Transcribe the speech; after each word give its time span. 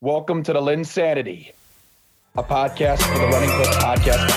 Welcome 0.00 0.44
to 0.44 0.52
the 0.52 0.60
LynnSanity, 0.60 1.50
a 2.36 2.42
podcast 2.44 3.02
for 3.02 3.18
the 3.18 3.26
Running 3.26 3.50
Hook 3.50 3.66
Podcast. 3.82 4.30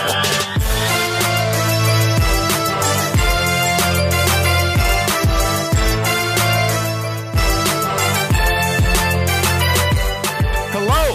Hello 10.71 11.13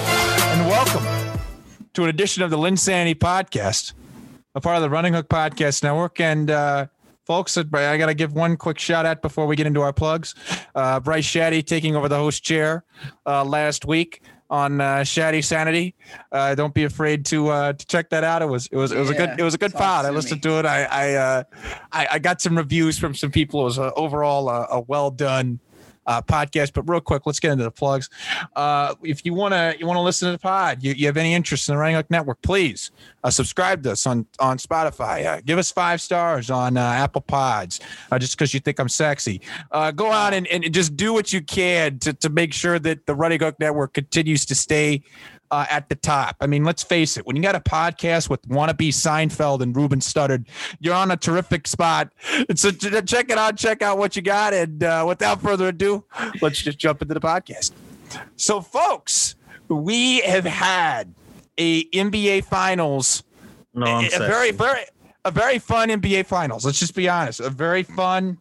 and 0.53 0.69
welcome 0.69 1.41
to 1.95 2.05
an 2.05 2.09
edition 2.09 2.45
of 2.45 2.51
the 2.51 2.57
LynnSanity 2.57 3.17
Podcast, 3.17 3.95
a 4.55 4.61
part 4.61 4.77
of 4.77 4.83
the 4.83 4.91
Running 4.91 5.15
Hook 5.15 5.29
Podcast 5.29 5.83
Network. 5.83 6.21
And 6.21 6.53
uh, 6.53 6.87
folks, 7.25 7.59
I 7.59 7.65
got 7.99 8.07
to 8.07 8.15
give 8.15 8.33
one 8.33 8.57
quick 8.57 8.79
shout 8.79 9.07
out 9.07 9.23
before 9.23 9.49
we 9.49 9.57
get 9.57 9.67
into 9.67 9.81
our 9.81 9.93
plugs. 9.93 10.37
Uh, 10.73 11.01
Bryce 11.01 11.27
Shadday 11.27 11.67
taking 11.67 11.97
over 11.97 12.09
the 12.09 12.19
host 12.19 12.45
chair 12.45 12.85
uh, 13.27 13.45
last 13.45 13.85
week 13.85 14.23
on 14.51 14.81
uh, 14.81 14.99
Shadday 14.99 15.45
Sanity. 15.45 15.95
Uh, 16.31 16.54
don't 16.54 16.75
be 16.75 16.85
afraid 16.85 17.25
to 17.27 17.49
uh, 17.49 17.73
to 17.73 17.87
check 17.87 18.11
that 18.11 18.25
out. 18.25 18.43
It 18.43 18.46
was 18.46 18.67
it 18.68 18.77
was 18.77 18.93
it 18.93 18.99
was 18.99 19.11
a 19.11 19.14
good 19.14 19.39
it 19.39 19.43
was 19.43 19.54
a 19.54 19.59
good 19.59 19.73
pod. 19.73 20.04
I 20.04 20.11
listened 20.11 20.43
to 20.43 20.59
it. 20.59 20.67
I 20.67 20.85
I 20.85 21.14
uh, 21.14 21.43
I, 21.93 22.09
I 22.13 22.18
got 22.18 22.41
some 22.41 22.57
reviews 22.57 22.99
from 22.99 23.14
some 23.14 23.31
people. 23.31 23.63
It 23.63 23.64
was 23.64 23.79
uh, 23.79 23.90
overall 23.96 24.49
a, 24.49 24.67
a 24.71 24.81
well 24.81 25.11
done. 25.11 25.61
Uh, 26.07 26.23
podcast, 26.23 26.73
but 26.73 26.89
real 26.89 27.01
quick, 27.01 27.23
let's 27.27 27.41
get 27.41 27.51
into 27.51 27.65
the 27.65 27.71
plugs. 27.71 28.09
Uh, 28.55 28.95
if 29.03 29.25
you 29.25 29.35
want 29.35 29.53
to, 29.53 29.75
you 29.79 29.87
want 29.87 29.96
to 29.96 30.03
listen 30.03 30.27
to 30.27 30.32
the 30.32 30.39
pod, 30.39 30.82
you, 30.82 30.93
you 30.93 31.07
have 31.07 31.17
any 31.17 31.35
interest 31.35 31.69
in 31.69 31.75
the 31.75 31.79
Running 31.79 31.96
Hook 31.96 32.09
Network, 32.11 32.41
please 32.42 32.92
uh, 33.25 33.31
subscribe 33.31 33.83
to 33.83 33.92
us 33.92 34.06
on 34.06 34.25
on 34.39 34.56
Spotify. 34.59 35.27
Uh, 35.27 35.41
give 35.45 35.59
us 35.59 35.73
five 35.73 36.01
stars 36.01 36.48
on 36.48 36.77
uh, 36.77 36.81
Apple 36.81 37.23
Pods, 37.23 37.81
uh, 38.12 38.19
just 38.19 38.39
because 38.39 38.55
you 38.55 38.61
think 38.61 38.79
I'm 38.79 38.89
sexy. 38.89 39.41
Go 39.97 40.12
out 40.12 40.33
and, 40.33 40.47
and 40.47 40.73
just 40.73 40.97
do 40.97 41.12
what 41.12 41.33
you 41.33 41.42
can 41.42 41.98
to, 41.98 42.12
to 42.12 42.29
make 42.29 42.53
sure 42.53 42.79
that 42.79 43.07
the 43.07 43.15
Running 43.15 43.41
Hook 43.41 43.57
Network 43.59 43.93
continues 43.93 44.47
to 44.47 44.55
stay 44.55 45.03
uh, 45.50 45.67
at 45.70 45.89
the 45.89 45.95
top. 45.95 46.36
I 46.41 46.47
mean, 46.47 46.64
let's 46.64 46.83
face 46.83 47.17
it, 47.17 47.27
when 47.27 47.36
you 47.36 47.42
got 47.42 47.55
a 47.55 47.61
podcast 47.61 48.28
with 48.28 48.43
wannabe 48.48 48.89
Seinfeld 48.89 49.61
and 49.61 49.75
Ruben 49.75 50.01
Studdard, 50.01 50.47
you're 50.81 50.95
on 50.95 51.11
a 51.11 51.17
terrific 51.17 51.67
spot. 51.67 52.12
So 52.55 52.70
check 52.70 53.31
it 53.31 53.39
out, 53.39 53.57
check 53.57 53.83
out 53.83 53.98
what 53.98 54.17
you 54.17 54.23
got. 54.23 54.55
And 54.55 54.83
uh, 54.83 55.05
without 55.07 55.41
further 55.43 55.69
ado, 55.69 56.05
let's 56.41 56.62
just 56.62 56.79
jump 56.79 57.03
into 57.03 57.15
the 57.15 57.20
podcast. 57.20 57.73
So, 58.37 58.61
folks, 58.61 59.35
we 59.69 60.20
have 60.20 60.45
had 60.45 61.15
a 61.59 61.85
NBA 61.91 62.45
Finals 62.45 63.23
No, 63.75 63.87
I'm 63.87 64.05
a, 64.05 64.25
a 64.25 64.27
very, 64.27 64.51
very, 64.51 64.83
a 65.25 65.31
very 65.31 65.59
fun 65.59 65.89
NBA 65.89 66.27
Finals. 66.27 66.65
Let's 66.65 66.79
just 66.79 66.95
be 66.95 67.09
honest. 67.09 67.41
A 67.41 67.51
very 67.51 67.83
fun 67.83 68.39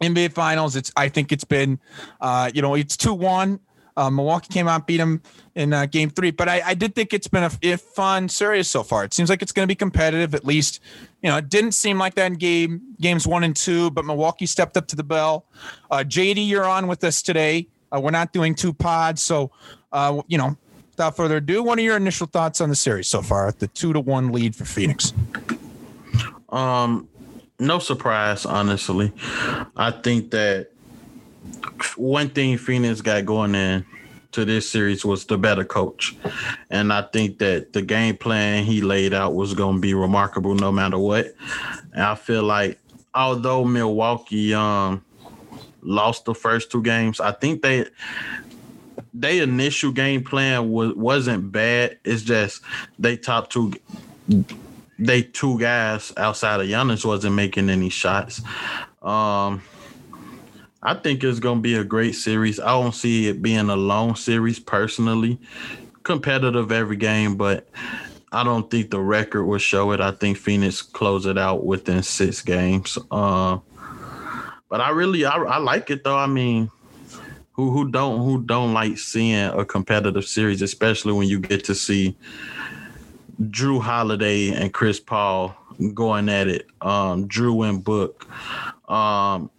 NBA 0.00 0.32
Finals. 0.32 0.76
It's. 0.76 0.92
I 0.96 1.08
think 1.08 1.32
it's 1.32 1.44
been, 1.44 1.78
uh, 2.20 2.50
you 2.54 2.62
know, 2.62 2.74
it's 2.74 2.96
two 2.96 3.14
one. 3.14 3.60
Uh, 3.96 4.10
Milwaukee 4.10 4.52
came 4.52 4.68
out, 4.68 4.86
beat 4.86 4.96
them 4.96 5.22
in 5.54 5.72
uh, 5.72 5.86
Game 5.86 6.10
Three, 6.10 6.30
but 6.30 6.48
I, 6.48 6.62
I 6.64 6.74
did 6.74 6.94
think 6.94 7.12
it's 7.12 7.28
been 7.28 7.44
a, 7.44 7.50
a 7.62 7.76
fun 7.76 8.28
series 8.28 8.68
so 8.68 8.82
far. 8.82 9.04
It 9.04 9.12
seems 9.12 9.28
like 9.28 9.42
it's 9.42 9.52
going 9.52 9.64
to 9.64 9.70
be 9.70 9.74
competitive. 9.74 10.34
At 10.34 10.44
least, 10.44 10.80
you 11.22 11.30
know, 11.30 11.36
it 11.36 11.48
didn't 11.48 11.72
seem 11.72 11.98
like 11.98 12.14
that 12.14 12.26
in 12.26 12.34
game 12.34 12.80
games 13.00 13.26
one 13.26 13.44
and 13.44 13.54
two, 13.54 13.90
but 13.90 14.04
Milwaukee 14.04 14.46
stepped 14.46 14.76
up 14.76 14.86
to 14.88 14.96
the 14.96 15.04
bell. 15.04 15.44
Uh, 15.90 15.98
JD, 15.98 16.48
you're 16.48 16.64
on 16.64 16.86
with 16.86 17.04
us 17.04 17.22
today. 17.22 17.68
Uh, 17.94 18.00
we're 18.00 18.10
not 18.10 18.32
doing 18.32 18.54
two 18.54 18.72
pods, 18.72 19.22
so 19.22 19.50
uh, 19.92 20.22
you 20.26 20.38
know, 20.38 20.56
without 20.90 21.16
further 21.16 21.36
ado, 21.36 21.62
what 21.62 21.78
are 21.78 21.82
your 21.82 21.96
initial 21.96 22.26
thoughts 22.26 22.60
on 22.60 22.68
the 22.68 22.76
series 22.76 23.08
so 23.08 23.22
far? 23.22 23.52
The 23.52 23.68
two 23.68 23.92
to 23.92 24.00
one 24.00 24.32
lead 24.32 24.56
for 24.56 24.64
Phoenix. 24.64 25.12
Um, 26.48 27.08
no 27.58 27.78
surprise, 27.78 28.44
honestly. 28.44 29.12
I 29.76 29.90
think 29.90 30.30
that 30.32 30.68
one 31.96 32.30
thing 32.30 32.58
Phoenix 32.58 33.00
got 33.00 33.24
going 33.24 33.54
in 33.54 33.84
to 34.32 34.44
this 34.44 34.68
series 34.68 35.04
was 35.04 35.26
the 35.26 35.38
better 35.38 35.64
coach. 35.64 36.16
And 36.70 36.92
I 36.92 37.02
think 37.02 37.38
that 37.38 37.72
the 37.72 37.82
game 37.82 38.16
plan 38.16 38.64
he 38.64 38.80
laid 38.80 39.14
out 39.14 39.34
was 39.34 39.54
going 39.54 39.76
to 39.76 39.80
be 39.80 39.94
remarkable 39.94 40.54
no 40.54 40.72
matter 40.72 40.98
what. 40.98 41.34
And 41.92 42.02
I 42.02 42.14
feel 42.14 42.42
like 42.42 42.78
although 43.14 43.64
Milwaukee 43.64 44.54
um 44.54 45.04
lost 45.82 46.24
the 46.24 46.34
first 46.34 46.70
two 46.70 46.82
games, 46.82 47.20
I 47.20 47.32
think 47.32 47.62
they 47.62 47.86
they 49.14 49.40
initial 49.40 49.92
game 49.92 50.24
plan 50.24 50.70
was 50.70 50.94
wasn't 50.94 51.52
bad. 51.52 51.98
It's 52.04 52.22
just 52.22 52.62
they 52.98 53.16
top 53.16 53.50
two 53.50 53.72
they 54.98 55.22
two 55.22 55.58
guys 55.58 56.12
outside 56.16 56.60
of 56.60 56.66
Giannis 56.66 57.04
wasn't 57.04 57.34
making 57.34 57.68
any 57.68 57.88
shots. 57.90 58.40
Um, 59.02 59.62
I 60.82 60.94
think 60.94 61.22
it's 61.22 61.38
gonna 61.38 61.60
be 61.60 61.76
a 61.76 61.84
great 61.84 62.14
series. 62.16 62.58
I 62.58 62.70
don't 62.72 62.94
see 62.94 63.28
it 63.28 63.40
being 63.40 63.70
a 63.70 63.76
long 63.76 64.16
series 64.16 64.58
personally. 64.58 65.38
Competitive 66.02 66.72
every 66.72 66.96
game, 66.96 67.36
but 67.36 67.68
I 68.32 68.42
don't 68.42 68.68
think 68.68 68.90
the 68.90 68.98
record 68.98 69.44
will 69.44 69.58
show 69.58 69.92
it. 69.92 70.00
I 70.00 70.10
think 70.10 70.38
Phoenix 70.38 70.82
close 70.82 71.26
it 71.26 71.38
out 71.38 71.64
within 71.64 72.02
six 72.02 72.42
games. 72.42 72.98
Uh, 73.10 73.58
but 74.68 74.80
I 74.80 74.90
really 74.90 75.24
I, 75.24 75.36
I 75.36 75.58
like 75.58 75.90
it 75.90 76.02
though. 76.02 76.18
I 76.18 76.26
mean, 76.26 76.68
who 77.52 77.70
who 77.70 77.90
don't 77.90 78.24
who 78.24 78.42
don't 78.42 78.72
like 78.72 78.98
seeing 78.98 79.50
a 79.50 79.64
competitive 79.64 80.24
series, 80.24 80.62
especially 80.62 81.12
when 81.12 81.28
you 81.28 81.38
get 81.38 81.62
to 81.64 81.76
see 81.76 82.16
Jrue 83.40 83.80
Holiday 83.80 84.50
and 84.50 84.72
Chris 84.72 84.98
Paul 84.98 85.54
going 85.94 86.28
at 86.28 86.48
it. 86.48 86.66
Um, 86.80 87.28
Jrue 87.28 87.68
and 87.68 87.84
Book. 87.84 88.26
Um, 88.90 89.50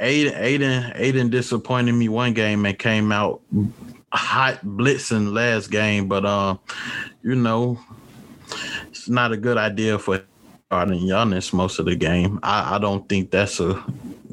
Ayton, 0.00 0.34
Ayton, 0.36 0.92
Ayton 0.94 1.30
disappointed 1.30 1.92
me 1.92 2.08
one 2.08 2.32
game 2.32 2.64
and 2.64 2.78
came 2.78 3.12
out 3.12 3.42
hot 4.12 4.64
blitzing 4.64 5.32
last 5.32 5.70
game, 5.70 6.08
but 6.08 6.24
um, 6.24 6.58
you 7.22 7.34
know, 7.34 7.78
it's 8.88 9.08
not 9.08 9.32
a 9.32 9.36
good 9.36 9.56
idea 9.56 9.98
for 9.98 10.22
starting 10.66 11.00
Giannis 11.00 11.52
most 11.52 11.78
of 11.78 11.86
the 11.86 11.96
game. 11.96 12.40
I, 12.42 12.76
I 12.76 12.78
don't 12.78 13.08
think 13.08 13.30
that's 13.30 13.60
a 13.60 13.84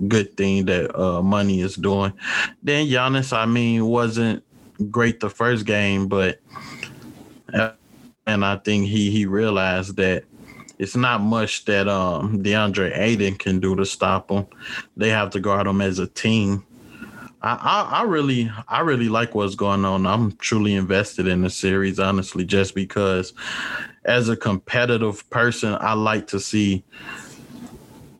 good 0.08 0.38
thing 0.38 0.66
that 0.66 0.98
uh, 0.98 1.22
Monty 1.22 1.62
is 1.62 1.76
doing. 1.76 2.14
Then 2.64 2.88
Giannis, 2.88 3.36
I 3.36 3.46
mean, 3.46 3.86
wasn't 3.86 4.44
great 4.90 5.20
the 5.20 5.30
first 5.30 5.66
game, 5.66 6.08
but 6.08 6.40
uh, 7.54 7.72
and 8.26 8.46
I 8.46 8.58
think 8.58 8.88
he 8.88 9.12
he 9.12 9.26
realized 9.26 9.98
that 9.98 10.24
it's 10.80 10.96
not 10.96 11.22
much 11.22 11.66
that 11.66 11.88
um 11.88 12.44
DeAndre 12.44 12.98
Ayton 12.98 13.36
can 13.36 13.60
do 13.60 13.76
to 13.76 13.86
stop 13.86 14.32
him. 14.32 14.46
They 14.96 15.10
have 15.10 15.32
to 15.32 15.40
guard 15.40 15.68
him 15.68 15.82
as 15.82 16.00
a 16.00 16.08
team. 16.08 16.66
I, 17.42 17.54
I 17.92 18.00
I 18.00 18.04
really 18.04 18.52
I 18.68 18.82
really 18.82 19.10
like 19.10 19.36
what's 19.36 19.56
going 19.56 19.86
on. 19.86 20.06
I'm 20.06 20.34
truly 20.38 20.76
invested 20.76 21.28
in 21.28 21.42
the 21.42 21.50
series, 21.50 22.00
honestly, 22.00 22.46
just 22.46 22.76
because 22.76 23.34
as 24.06 24.30
a 24.30 24.38
competitive 24.38 25.30
person, 25.30 25.78
I 25.80 25.94
like 25.94 26.28
to 26.28 26.40
see 26.40 26.84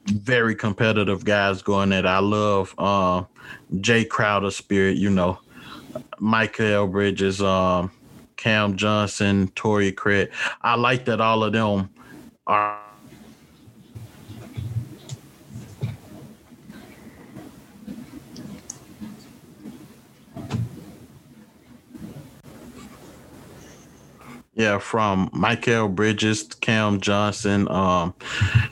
very 0.06 0.56
competitive 0.56 1.26
guys 1.26 1.62
going 1.62 1.92
at. 1.94 2.06
it. 2.06 2.08
I 2.08 2.20
love 2.20 2.74
uh, 2.78 3.24
Jae 3.76 4.08
Crowder 4.08 4.52
spirit, 4.52 4.98
you 4.98 5.10
know, 5.10 5.40
Mikal 6.22 6.90
Bridges, 6.90 7.42
um, 7.42 7.92
Cam 8.38 8.78
Johnson, 8.78 9.50
Torrey 9.50 9.92
Craig. 9.92 10.32
I 10.62 10.76
like 10.76 11.06
that 11.06 11.20
all 11.20 11.44
of 11.44 11.54
them 11.54 11.90
are 12.48 12.80
Yeah, 24.58 24.80
from 24.80 25.30
Mikal 25.30 25.94
Bridges, 25.94 26.42
Cam 26.46 27.00
Johnson, 27.00 27.70
um, 27.70 28.16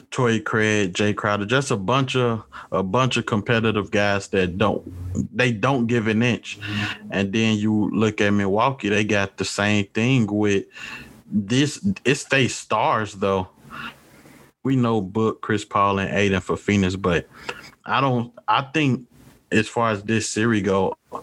Torrey 0.09 0.39
Craig, 0.39 0.93
Jae 0.93 1.15
Crowder, 1.15 1.45
just 1.45 1.69
a 1.69 1.77
bunch 1.77 2.15
of 2.15 2.43
a 2.71 2.81
bunch 2.81 3.17
of 3.17 3.27
competitive 3.27 3.91
guys 3.91 4.29
that 4.29 4.57
don't 4.57 4.81
they 5.31 5.51
don't 5.51 5.85
give 5.85 6.07
an 6.07 6.23
inch. 6.23 6.57
And 7.11 7.31
then 7.31 7.59
you 7.59 7.91
look 7.91 8.19
at 8.19 8.31
Milwaukee, 8.31 8.89
they 8.89 9.03
got 9.03 9.37
the 9.37 9.45
same 9.45 9.85
thing 9.85 10.25
with 10.25 10.65
this 11.27 11.85
it's 12.03 12.23
they 12.23 12.47
stars 12.47 13.13
though. 13.13 13.49
We 14.65 14.75
know 14.75 14.99
Book, 14.99 15.41
Chris 15.41 15.63
Paul, 15.63 15.99
and 15.99 16.11
Ayton 16.11 16.41
for 16.41 16.57
Phoenix, 16.57 16.95
but 16.95 17.27
I 17.85 18.01
don't 18.01 18.33
I 18.47 18.63
think 18.63 19.07
as 19.51 19.67
far 19.67 19.91
as 19.91 20.01
this 20.01 20.27
series 20.27 20.63
go, 20.63 20.97
I 21.13 21.21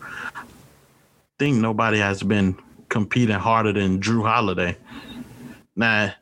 think 1.41 1.56
nobody 1.56 1.99
has 1.99 2.23
been 2.23 2.56
competing 2.89 3.35
harder 3.35 3.73
than 3.73 4.00
Jrue 4.00 4.25
Holiday. 4.25 4.77
Now, 5.75 6.15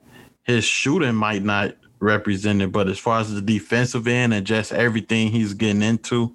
his 0.44 0.64
shooting 0.64 1.14
might 1.14 1.42
not 1.42 1.74
represent 1.98 2.62
it, 2.62 2.72
but 2.72 2.88
as 2.88 2.98
far 2.98 3.20
as 3.20 3.34
the 3.34 3.42
defensive 3.42 4.08
end 4.08 4.32
and 4.32 4.46
just 4.46 4.72
everything 4.72 5.30
he's 5.30 5.52
getting 5.52 5.82
into, 5.82 6.34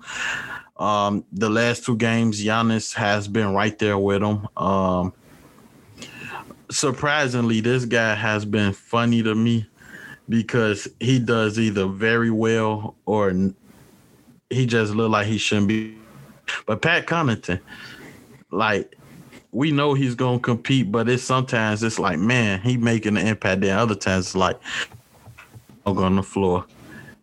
um, 0.78 1.26
the 1.32 1.50
last 1.50 1.84
two 1.84 1.98
games, 1.98 2.44
Giannis 2.44 2.94
has 2.94 3.28
been 3.28 3.56
right 3.56 3.78
there 3.80 3.98
with 3.98 4.22
him. 4.22 4.48
Um, 4.56 5.14
surprisingly, 6.70 7.62
this 7.62 7.86
guy 7.86 8.14
has 8.14 8.46
been 8.46 8.72
funny 8.74 9.24
to 9.24 9.34
me 9.34 9.68
because 10.28 10.88
he 11.00 11.20
does 11.20 11.60
either 11.60 11.88
very 11.88 12.32
well 12.32 12.96
or 13.06 13.34
he 14.50 14.66
just 14.66 14.94
look 14.94 15.12
like 15.12 15.28
he 15.28 15.38
shouldn't 15.38 15.68
be. 15.68 15.98
But 16.66 16.82
Pat 16.82 17.08
Connaughton, 17.08 17.60
like 18.52 18.96
we 19.52 19.72
know 19.72 19.94
he's 19.94 20.16
gonna 20.16 20.40
compete, 20.40 20.92
but 20.92 21.08
it's 21.10 21.24
sometimes 21.24 21.82
it's 21.82 22.00
like, 22.00 22.20
man, 22.20 22.60
he 22.62 22.78
making 22.78 23.18
an 23.18 23.26
impact. 23.28 23.62
Then 23.62 23.78
other 23.78 23.96
times 23.96 24.28
it's 24.28 24.36
like, 24.36 24.60
I'm 25.86 25.98
on 25.98 26.16
the 26.16 26.24
floor. 26.24 26.66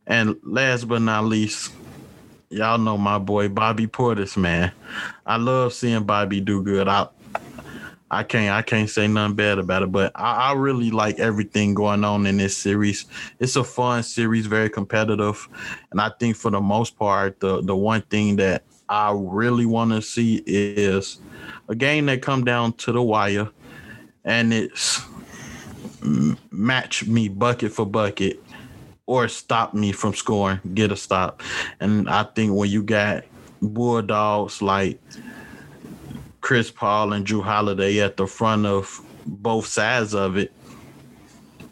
And 0.06 0.37
last 0.43 0.88
but 0.88 1.02
not 1.02 1.25
least, 1.25 1.72
y'all 2.50 2.78
know 2.78 2.96
my 2.96 3.19
boy 3.19 3.49
Bobby 3.49 3.87
Portis, 3.87 4.37
man. 4.37 4.72
I 5.26 5.37
love 5.37 5.72
seeing 5.72 6.04
Bobby 6.04 6.40
do 6.40 6.62
good. 6.62 6.88
I 6.88 7.08
I 8.12 8.23
can't 8.25 8.55
I 8.55 8.61
can't 8.61 8.91
say 8.91 9.09
nothing 9.09 9.37
bad 9.37 9.59
about 9.59 9.82
it, 9.82 9.91
but 9.91 10.12
I, 10.14 10.50
I, 10.50 10.53
really 10.53 10.91
like 10.91 11.19
everything 11.19 11.73
going 11.73 12.05
on 12.05 12.26
in 12.26 12.37
this 12.37 12.55
series. 12.55 13.06
It's 13.41 13.56
a 13.56 13.64
fun 13.64 14.03
series, 14.03 14.44
very 14.44 14.69
competitive, 14.69 15.49
and 15.91 15.99
I 15.99 16.11
think 16.20 16.37
for 16.37 16.50
the 16.50 16.61
most 16.61 16.99
part, 16.99 17.41
the 17.41 17.62
the 17.62 17.75
one 17.75 18.03
thing 18.03 18.37
that 18.37 18.64
I 18.91 19.14
really 19.17 19.64
want 19.64 19.93
to 19.93 20.03
see 20.03 20.43
is 20.47 21.20
a 21.69 21.75
game 21.75 22.05
that 22.06 22.20
come 22.20 22.44
down 22.44 22.75
to 22.75 22.93
the 22.93 23.03
wire, 23.03 23.49
and 24.26 24.53
it's 24.53 25.00
match 26.50 27.06
me 27.06 27.29
bucket 27.29 27.73
for 27.73 27.87
bucket 27.87 28.43
or 29.06 29.26
stop 29.26 29.73
me 29.73 29.91
from 29.91 30.12
scoring, 30.12 30.61
get 30.75 30.93
a 30.93 30.97
stop. 30.97 31.43
And 31.81 32.11
I 32.11 32.25
think 32.25 32.53
when 32.53 32.69
you 32.69 32.82
got 32.82 33.25
bulldogs 33.62 34.61
like 34.61 35.00
Chris 36.42 36.70
Paul 36.70 37.14
and 37.14 37.26
Jrue 37.26 37.42
Holiday 37.42 38.00
at 38.00 38.18
the 38.18 38.26
front 38.26 38.66
of 38.66 39.00
both 39.24 39.66
sides 39.66 40.12
of 40.14 40.36
it, 40.36 40.52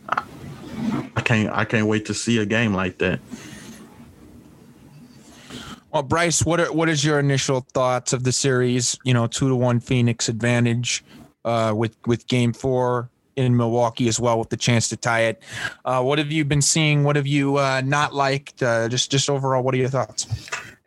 I 0.08 1.20
can't 1.22 1.52
I 1.52 1.64
can't 1.64 1.87
wait 1.87 2.06
to 2.06 2.14
see 2.14 2.38
a 2.38 2.46
game 2.46 2.72
like 2.72 2.99
that. 2.99 3.20
Well, 5.93 6.05
Bryce, 6.05 6.44
what 6.44 6.61
are, 6.61 6.72
what 6.72 6.88
is 6.88 7.05
your 7.05 7.19
initial 7.19 7.67
thoughts 7.72 8.12
of 8.12 8.22
the 8.22 8.31
series? 8.31 8.96
You 9.05 9.12
know, 9.12 9.26
two 9.26 9.49
to 9.49 9.56
one 9.56 9.81
Phoenix 9.81 10.28
advantage 10.28 11.05
uh, 11.44 11.75
with 11.76 11.96
with 12.06 12.26
Game 12.28 12.52
Four 12.52 13.11
in 13.34 13.56
Milwaukee 13.56 14.06
as 14.06 14.20
well, 14.20 14.38
with 14.38 14.50
the 14.50 14.56
chance 14.56 14.88
to 14.90 14.96
tie 14.96 15.22
it. 15.22 15.43
Uh, 15.84 16.02
what 16.02 16.19
have 16.19 16.31
you 16.31 16.44
been 16.44 16.62
seeing? 16.62 17.02
What 17.02 17.17
have 17.17 17.26
you 17.26 17.56
uh, 17.56 17.82
not 17.84 18.14
liked? 18.14 18.62
Uh, 18.62 18.88
just 18.88 19.11
just 19.11 19.28
overall, 19.28 19.62
what 19.62 19.75
are 19.75 19.78
your 19.78 19.88
thoughts? 19.88 20.26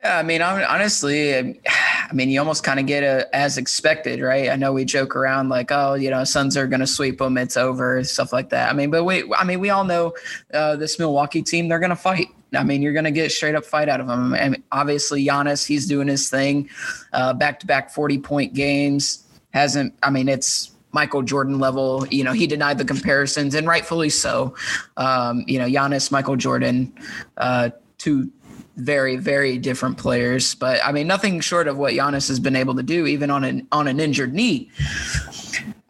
Yeah, 0.03 0.17
I 0.17 0.23
mean, 0.23 0.41
honestly, 0.41 1.33
I 1.67 2.13
mean, 2.13 2.29
you 2.29 2.39
almost 2.39 2.63
kind 2.63 2.79
of 2.79 2.85
get 2.85 3.03
a 3.03 3.33
as 3.35 3.57
expected, 3.57 4.21
right? 4.21 4.49
I 4.49 4.55
know 4.55 4.73
we 4.73 4.85
joke 4.85 5.15
around 5.15 5.49
like, 5.49 5.71
oh, 5.71 5.93
you 5.93 6.09
know, 6.09 6.23
Suns 6.23 6.57
are 6.57 6.67
going 6.67 6.81
to 6.81 6.87
sweep 6.87 7.19
them, 7.19 7.37
it's 7.37 7.57
over, 7.57 8.03
stuff 8.03 8.33
like 8.33 8.49
that. 8.49 8.69
I 8.69 8.73
mean, 8.73 8.91
but 8.91 9.05
we, 9.05 9.31
I 9.33 9.43
mean, 9.43 9.59
we 9.59 9.69
all 9.69 9.85
know 9.85 10.13
uh, 10.53 10.75
this 10.75 10.99
Milwaukee 10.99 11.41
team, 11.41 11.69
they're 11.69 11.79
going 11.79 11.89
to 11.89 11.95
fight. 11.95 12.27
I 12.53 12.63
mean, 12.63 12.81
you're 12.81 12.93
going 12.93 13.05
to 13.05 13.11
get 13.11 13.31
straight 13.31 13.55
up 13.55 13.65
fight 13.65 13.89
out 13.89 13.99
of 13.99 14.07
them. 14.07 14.35
And 14.35 14.61
obviously, 14.71 15.25
Giannis, 15.25 15.65
he's 15.65 15.87
doing 15.87 16.07
his 16.07 16.29
thing, 16.29 16.69
back 17.11 17.59
to 17.61 17.65
back 17.65 17.89
40 17.89 18.19
point 18.19 18.53
games. 18.53 19.23
Hasn't, 19.51 19.95
I 20.03 20.09
mean, 20.09 20.27
it's 20.27 20.71
Michael 20.91 21.23
Jordan 21.23 21.59
level. 21.59 22.05
You 22.07 22.23
know, 22.23 22.31
he 22.33 22.45
denied 22.45 22.77
the 22.77 22.85
comparisons, 22.85 23.55
and 23.55 23.67
rightfully 23.67 24.09
so. 24.09 24.55
Um, 24.97 25.43
you 25.47 25.57
know, 25.57 25.65
Giannis, 25.65 26.11
Michael 26.11 26.35
Jordan, 26.35 26.93
uh, 27.37 27.71
two 27.97 28.31
very, 28.75 29.17
very 29.17 29.57
different 29.57 29.97
players. 29.97 30.55
But 30.55 30.83
I 30.85 30.91
mean, 30.91 31.07
nothing 31.07 31.39
short 31.39 31.67
of 31.67 31.77
what 31.77 31.93
Giannis 31.93 32.27
has 32.27 32.39
been 32.39 32.55
able 32.55 32.75
to 32.75 32.83
do, 32.83 33.05
even 33.05 33.29
on 33.29 33.43
an 33.43 33.67
on 33.71 33.87
an 33.87 33.99
injured 33.99 34.33
knee. 34.33 34.69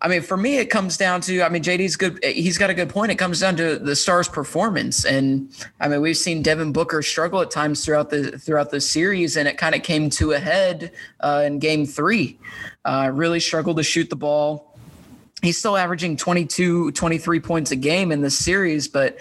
I 0.01 0.09
mean, 0.09 0.21
for 0.21 0.35
me, 0.35 0.57
it 0.57 0.69
comes 0.69 0.97
down 0.97 1.21
to 1.21 1.43
I 1.43 1.49
mean, 1.49 1.63
JD's 1.63 1.95
good. 1.95 2.21
He's 2.23 2.57
got 2.57 2.69
a 2.69 2.73
good 2.73 2.89
point. 2.89 3.11
It 3.11 3.15
comes 3.15 3.39
down 3.39 3.55
to 3.55 3.79
the 3.79 3.95
Stars' 3.95 4.27
performance, 4.27 5.05
and 5.05 5.49
I 5.79 5.87
mean, 5.87 6.01
we've 6.01 6.17
seen 6.17 6.41
Devin 6.41 6.73
Booker 6.73 7.01
struggle 7.01 7.41
at 7.41 7.51
times 7.51 7.85
throughout 7.85 8.09
the 8.09 8.37
throughout 8.37 8.71
the 8.71 8.81
series, 8.81 9.37
and 9.37 9.47
it 9.47 9.57
kind 9.57 9.75
of 9.75 9.83
came 9.83 10.09
to 10.11 10.33
a 10.33 10.39
head 10.39 10.91
uh, 11.21 11.43
in 11.45 11.59
Game 11.59 11.85
Three. 11.85 12.37
Uh, 12.83 13.11
really 13.13 13.39
struggled 13.39 13.77
to 13.77 13.83
shoot 13.83 14.09
the 14.09 14.17
ball 14.17 14.72
he's 15.43 15.57
still 15.57 15.77
averaging 15.77 16.17
22 16.17 16.91
23 16.93 17.39
points 17.39 17.71
a 17.71 17.75
game 17.75 18.11
in 18.11 18.21
this 18.21 18.37
series 18.37 18.87
but 18.87 19.17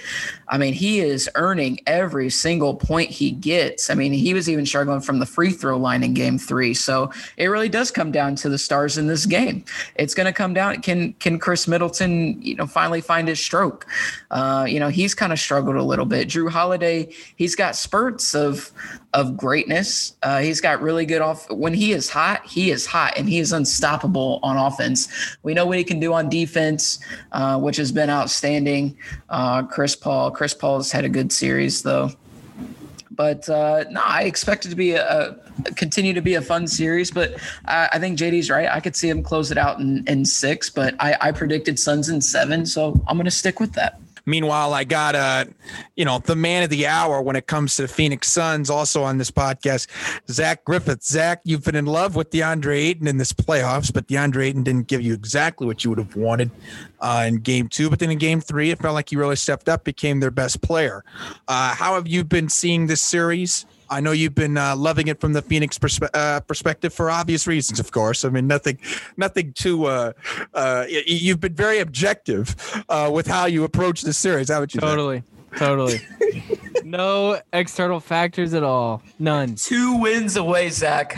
i 0.49 0.57
mean 0.57 0.73
he 0.73 1.01
is 1.01 1.29
earning 1.35 1.79
every 1.87 2.31
single 2.31 2.75
point 2.75 3.11
he 3.11 3.31
gets. 3.31 3.91
I 3.91 3.95
mean 3.95 4.13
he 4.13 4.35
was 4.35 4.49
even 4.49 4.67
struggling 4.67 5.01
from 5.01 5.19
the 5.19 5.27
free 5.27 5.51
throw 5.51 5.77
line 5.77 6.03
in 6.03 6.15
game 6.15 6.39
three. 6.39 6.75
So 6.75 7.13
it 7.37 7.47
really 7.47 7.69
does 7.69 7.91
come 7.91 8.11
down 8.11 8.35
to 8.37 8.49
the 8.49 8.59
stars 8.59 8.99
in 8.99 9.07
this 9.07 9.27
game. 9.27 9.65
It's 9.97 10.15
going 10.15 10.27
to 10.27 10.33
come 10.33 10.55
down 10.55 10.81
can 10.83 11.13
can 11.15 11.39
Khris 11.39 11.69
Middleton 11.69 12.41
you 12.43 12.55
know 12.55 12.67
finally 12.67 13.01
find 13.01 13.29
his 13.29 13.39
stroke? 13.39 13.87
Uh, 14.31 14.67
you 14.69 14.81
know 14.81 14.89
he's 14.89 15.15
kind 15.15 15.33
of 15.33 15.39
struggled 15.39 15.77
a 15.77 15.83
little 15.83 16.07
bit. 16.07 16.29
Jrue 16.29 16.51
holiday 16.51 17.13
he's 17.37 17.55
got 17.55 17.77
spurts 17.77 18.35
of 18.35 18.71
of 19.15 19.37
greatness. 19.37 20.17
Uh, 20.23 20.41
he's 20.41 20.61
got 20.61 20.81
really 20.81 21.05
good 21.05 21.21
off. 21.21 21.51
When 21.51 21.75
he 21.75 21.93
is 21.93 22.09
hot, 22.09 22.47
he 22.47 22.71
is 22.71 22.87
hot, 22.87 23.15
and 23.17 23.29
he 23.29 23.39
is 23.39 23.53
unstoppable 23.53 24.41
on 24.43 24.57
offense. 24.57 25.09
We 25.43 25.55
know 25.55 25.67
what 25.67 25.79
he 25.79 25.85
can 25.85 26.01
do 26.01 26.13
on 26.15 26.29
defense, 26.29 26.99
uh, 27.33 27.59
which 27.61 27.77
has 27.77 27.93
been 27.93 28.11
outstanding. 28.11 28.97
Uh, 29.29 29.65
Chris 29.65 29.95
Paul, 29.95 30.31
Chris 30.31 30.55
Paul's 30.55 30.91
had 30.91 31.05
a 31.05 31.09
good 31.09 31.33
series 31.33 31.83
though. 31.83 32.11
But 33.11 33.47
uh, 33.49 33.85
no, 33.91 34.01
I 34.03 34.23
expect 34.23 34.65
it 34.65 34.71
to 34.71 34.75
be 34.75 34.93
a, 34.93 35.37
a, 35.67 35.75
continue 35.75 36.15
to 36.15 36.23
be 36.23 36.35
a 36.35 36.41
fun 36.41 36.67
series. 36.67 37.11
But 37.11 37.39
I, 37.67 37.91
I, 37.93 37.99
think 37.99 38.19
JD's 38.19 38.49
right. 38.49 38.69
I 38.69 38.81
could 38.81 38.97
see 38.97 39.09
him 39.09 39.23
close 39.23 39.51
it 39.51 39.59
out 39.59 39.79
in, 39.81 40.03
in 40.07 40.25
six, 40.25 40.71
but 40.71 40.95
I, 40.99 41.17
I 41.21 41.33
predicted 41.33 41.79
Suns 41.79 42.09
in 42.09 42.23
seven, 42.23 42.65
so 42.65 42.99
I'm 43.07 43.17
going 43.17 43.27
to 43.27 43.31
stick 43.31 43.61
with 43.61 43.75
that. 43.75 44.01
Meanwhile, 44.27 44.75
I 44.75 44.85
got 44.85 45.15
uh, 45.15 45.45
you 45.97 46.05
know, 46.05 46.19
the 46.19 46.37
man 46.37 46.63
of 46.63 46.71
the 46.71 46.87
hour 46.87 47.21
when 47.21 47.37
it 47.37 47.47
comes 47.47 47.77
to 47.77 47.83
the 47.83 47.89
Phoenix 47.89 48.31
Suns, 48.31 48.71
also 48.71 49.03
on 49.03 49.19
this 49.19 49.31
podcast, 49.31 49.87
Zach 50.29 50.65
Griffith. 50.65 51.03
Zach, 51.03 51.41
you've 51.45 51.65
been 51.65 51.77
in 51.77 51.87
love 51.87 52.17
with 52.17 52.31
DeAndre 52.31 52.77
Ayton 52.77 53.07
in 53.07 53.19
this 53.19 53.33
playoffs, 53.33 53.93
but 53.93 54.07
DeAndre 54.07 54.47
Ayton 54.47 54.63
didn't 54.63 54.87
give 54.87 55.03
you 55.03 55.15
exactly 55.15 55.67
what 55.67 55.85
you 55.85 55.91
would 55.91 55.99
have 55.99 56.17
wanted 56.17 56.51
uh, 57.01 57.25
in 57.27 57.37
game 57.37 57.69
two. 57.69 57.91
But 57.91 57.99
then 57.99 58.11
in 58.11 58.19
game 58.19 58.41
three, 58.41 58.71
it 58.71 58.79
felt 58.79 58.95
like 58.95 59.11
he 59.11 59.17
really 59.17 59.37
stepped 59.37 59.69
up, 59.69 59.85
became 59.85 60.21
their 60.21 60.31
best 60.31 60.63
player. 60.63 61.05
Uh, 61.49 61.75
how 61.75 61.95
have 61.95 62.09
you 62.09 62.25
been 62.25 62.49
seeing 62.49 62.87
this 62.87 63.01
series? 63.01 63.67
I 63.93 64.01
know 64.01 64.13
you've 64.13 64.35
been 64.35 64.57
uh, 64.57 64.75
loving 64.75 65.09
it 65.09 65.21
from 65.21 65.35
the 65.35 65.43
Phoenix 65.43 65.79
perspe- 65.79 66.09
uh, 66.15 66.41
perspective 66.41 66.95
for 66.95 67.11
obvious 67.11 67.47
reasons, 67.47 67.79
of 67.79 67.93
course. 67.93 68.25
I 68.25 68.31
mean, 68.31 68.47
nothing, 68.47 68.79
nothing 69.19 69.53
too. 69.53 69.85
Uh, 69.85 70.13
uh 70.55 70.87
you've 70.89 71.41
been 71.41 71.55
very 71.55 71.79
objective 71.79 72.57
uh, 72.89 73.11
with 73.13 73.27
how 73.27 73.45
you 73.45 73.65
approach 73.65 74.01
the 74.01 74.15
series, 74.15 74.49
haven't 74.49 74.75
you? 74.75 74.81
Totally, 74.81 75.23
totally. 75.57 76.01
no 76.85 77.39
external 77.53 78.01
factors 78.01 78.55
at 78.55 78.63
all. 78.63 79.03
None. 79.19 79.57
Two 79.57 79.99
wins 79.99 80.37
away, 80.37 80.71
Zach. 80.71 81.15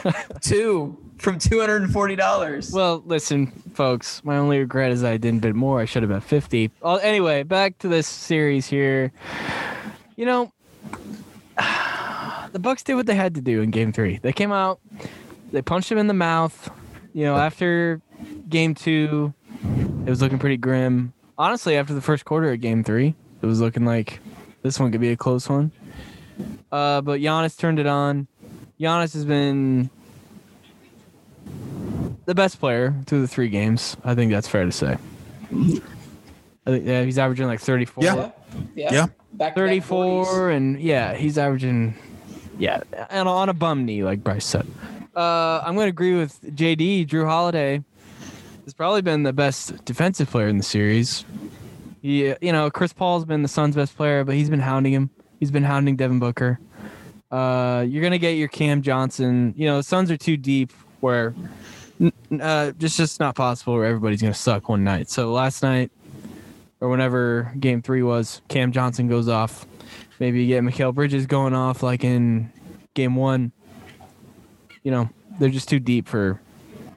Two 0.40 0.96
from 1.18 1.38
two 1.38 1.60
hundred 1.60 1.82
and 1.82 1.92
forty 1.92 2.16
dollars. 2.16 2.72
Well, 2.72 3.02
listen, 3.04 3.48
folks. 3.74 4.24
My 4.24 4.38
only 4.38 4.60
regret 4.60 4.92
is 4.92 5.04
I 5.04 5.18
didn't 5.18 5.40
bid 5.40 5.54
more. 5.54 5.80
I 5.80 5.84
should 5.84 6.02
have 6.02 6.10
bet 6.10 6.22
fifty. 6.22 6.70
Well, 6.80 6.98
anyway, 7.00 7.42
back 7.42 7.78
to 7.80 7.88
this 7.88 8.06
series 8.06 8.66
here. 8.66 9.12
You 10.16 10.24
know 10.24 10.52
the 12.54 12.60
Bucks 12.60 12.84
did 12.84 12.94
what 12.94 13.06
they 13.06 13.16
had 13.16 13.34
to 13.34 13.40
do 13.40 13.62
in 13.62 13.70
Game 13.70 13.92
Three. 13.92 14.20
They 14.22 14.32
came 14.32 14.52
out, 14.52 14.78
they 15.50 15.60
punched 15.60 15.90
him 15.90 15.98
in 15.98 16.06
the 16.06 16.14
mouth. 16.14 16.70
You 17.12 17.24
know, 17.24 17.36
after 17.36 18.00
Game 18.48 18.76
Two, 18.76 19.34
it 20.06 20.08
was 20.08 20.22
looking 20.22 20.38
pretty 20.38 20.56
grim. 20.56 21.12
Honestly, 21.36 21.76
after 21.76 21.94
the 21.94 22.00
first 22.00 22.24
quarter 22.24 22.52
of 22.52 22.60
Game 22.60 22.84
Three, 22.84 23.16
it 23.42 23.46
was 23.46 23.60
looking 23.60 23.84
like 23.84 24.20
this 24.62 24.78
one 24.78 24.92
could 24.92 25.00
be 25.00 25.10
a 25.10 25.16
close 25.16 25.48
one. 25.48 25.72
Uh, 26.70 27.00
but 27.00 27.20
Giannis 27.20 27.58
turned 27.58 27.80
it 27.80 27.86
on. 27.86 28.28
Giannis 28.78 29.14
has 29.14 29.24
been 29.24 29.90
the 32.24 32.36
best 32.36 32.60
player 32.60 32.94
through 33.06 33.22
the 33.22 33.28
three 33.28 33.48
games. 33.48 33.96
I 34.04 34.14
think 34.14 34.30
that's 34.30 34.46
fair 34.46 34.64
to 34.64 34.72
say. 34.72 34.96
I 35.52 36.70
think 36.70 36.86
yeah, 36.86 37.02
he's 37.02 37.18
averaging 37.18 37.46
like 37.46 37.60
34. 37.60 38.04
Yeah. 38.04 38.30
Yeah. 38.76 38.92
yeah. 38.92 39.06
Back 39.32 39.56
34 39.56 40.50
and 40.50 40.80
yeah, 40.80 41.14
he's 41.14 41.36
averaging 41.36 41.96
yeah, 42.58 42.82
and 43.10 43.28
on 43.28 43.48
a 43.48 43.54
bum 43.54 43.84
knee, 43.84 44.04
like 44.04 44.22
Bryce 44.22 44.44
said. 44.44 44.66
Uh, 45.14 45.62
I'm 45.64 45.74
going 45.74 45.86
to 45.86 45.90
agree 45.90 46.16
with 46.16 46.40
JD. 46.42 47.06
Jrue 47.08 47.26
Holiday 47.26 47.82
has 48.64 48.74
probably 48.74 49.02
been 49.02 49.22
the 49.22 49.32
best 49.32 49.84
defensive 49.84 50.28
player 50.28 50.48
in 50.48 50.58
the 50.58 50.64
series. 50.64 51.24
He, 52.02 52.34
you 52.40 52.52
know, 52.52 52.70
Chris 52.70 52.92
Paul's 52.92 53.24
been 53.24 53.42
the 53.42 53.48
Suns' 53.48 53.76
best 53.76 53.96
player, 53.96 54.24
but 54.24 54.34
he's 54.34 54.50
been 54.50 54.60
hounding 54.60 54.92
him. 54.92 55.10
He's 55.40 55.50
been 55.50 55.62
hounding 55.62 55.96
Devin 55.96 56.18
Booker. 56.18 56.58
Uh, 57.30 57.84
you're 57.88 58.02
gonna 58.02 58.18
get 58.18 58.32
your 58.32 58.48
Cam 58.48 58.82
Johnson. 58.82 59.54
You 59.56 59.66
know, 59.66 59.78
the 59.78 59.82
Suns 59.82 60.10
are 60.10 60.16
too 60.16 60.36
deep 60.36 60.72
where 61.00 61.34
uh, 62.40 62.72
just 62.72 62.96
just 62.96 63.20
not 63.20 63.34
possible 63.34 63.74
where 63.74 63.86
everybody's 63.86 64.20
gonna 64.20 64.34
suck 64.34 64.68
one 64.68 64.84
night. 64.84 65.08
So 65.10 65.32
last 65.32 65.62
night 65.62 65.90
or 66.80 66.88
whenever 66.88 67.52
Game 67.58 67.82
Three 67.82 68.02
was, 68.02 68.40
Cam 68.48 68.70
Johnson 68.70 69.08
goes 69.08 69.28
off 69.28 69.66
Maybe 70.20 70.42
you 70.42 70.48
get 70.48 70.62
Mikal 70.62 70.94
Bridges 70.94 71.26
going 71.26 71.54
off 71.54 71.82
like 71.82 72.04
in 72.04 72.52
game 72.94 73.16
one. 73.16 73.52
You 74.82 74.90
know, 74.90 75.10
they're 75.38 75.48
just 75.48 75.68
too 75.68 75.80
deep 75.80 76.08
for 76.08 76.40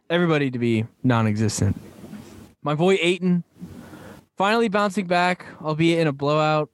everybody 0.09 0.51
to 0.51 0.59
be 0.59 0.85
non 1.03 1.27
existent. 1.27 1.79
My 2.61 2.75
boy 2.75 2.97
Ayton 3.01 3.43
finally 4.37 4.67
bouncing 4.67 5.07
back, 5.07 5.45
albeit 5.61 5.99
in 5.99 6.07
a 6.07 6.13
blowout. 6.13 6.69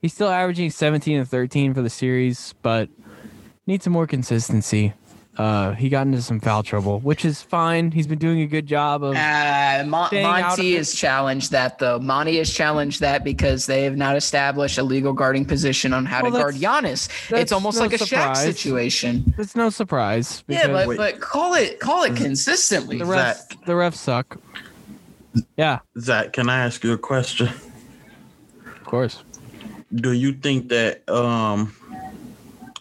He's 0.00 0.14
still 0.14 0.28
averaging 0.28 0.70
17 0.70 1.18
and 1.18 1.28
13 1.28 1.74
for 1.74 1.82
the 1.82 1.90
series, 1.90 2.54
but 2.62 2.88
needs 3.66 3.84
some 3.84 3.92
more 3.92 4.06
consistency. 4.06 4.94
Uh, 5.40 5.72
he 5.72 5.88
got 5.88 6.06
into 6.06 6.20
some 6.20 6.38
foul 6.38 6.62
trouble, 6.62 7.00
which 7.00 7.24
is 7.24 7.40
fine. 7.40 7.90
He's 7.92 8.06
been 8.06 8.18
doing 8.18 8.42
a 8.42 8.46
good 8.46 8.66
job 8.66 9.02
of. 9.02 9.16
Uh, 9.16 9.84
Mon- 9.86 10.08
Staying 10.08 10.26
of 10.26 10.32
Monty 10.32 10.74
it. 10.74 10.78
has 10.78 10.92
challenged 10.94 11.50
that 11.52 11.78
though. 11.78 11.98
Monty 11.98 12.36
has 12.36 12.52
challenged 12.52 13.00
that 13.00 13.24
because 13.24 13.64
they 13.64 13.84
have 13.84 13.96
not 13.96 14.16
established 14.16 14.76
a 14.76 14.82
legal 14.82 15.14
guarding 15.14 15.46
position 15.46 15.94
on 15.94 16.04
how 16.04 16.22
Well, 16.22 16.32
to 16.32 16.38
guard 16.38 16.54
that's- 16.56 17.08
Giannis. 17.08 17.38
It's 17.40 17.52
almost 17.52 17.78
no 17.78 17.84
like 17.84 17.94
a 17.94 18.04
Shaq 18.04 18.36
situation. 18.36 19.32
It's 19.38 19.56
no 19.56 19.70
surprise. 19.70 20.44
Yeah, 20.46 20.66
because 20.66 20.86
but 20.88 20.96
but 20.98 21.20
call 21.20 21.54
it 21.54 21.80
call 21.80 22.02
it 22.02 22.16
consistently. 22.16 22.98
the 22.98 23.04
refs 23.04 23.48
Zach. 23.48 23.64
the 23.64 23.72
refs 23.72 23.94
suck. 23.94 24.38
Yeah, 25.56 25.78
Zach, 25.98 26.34
can 26.34 26.50
I 26.50 26.66
ask 26.66 26.84
you 26.84 26.92
a 26.92 26.98
question? 26.98 27.48
of 27.48 28.84
course. 28.84 29.22
Do 29.94 30.12
you 30.12 30.32
think 30.34 30.68
that 30.68 31.08
um 31.08 31.74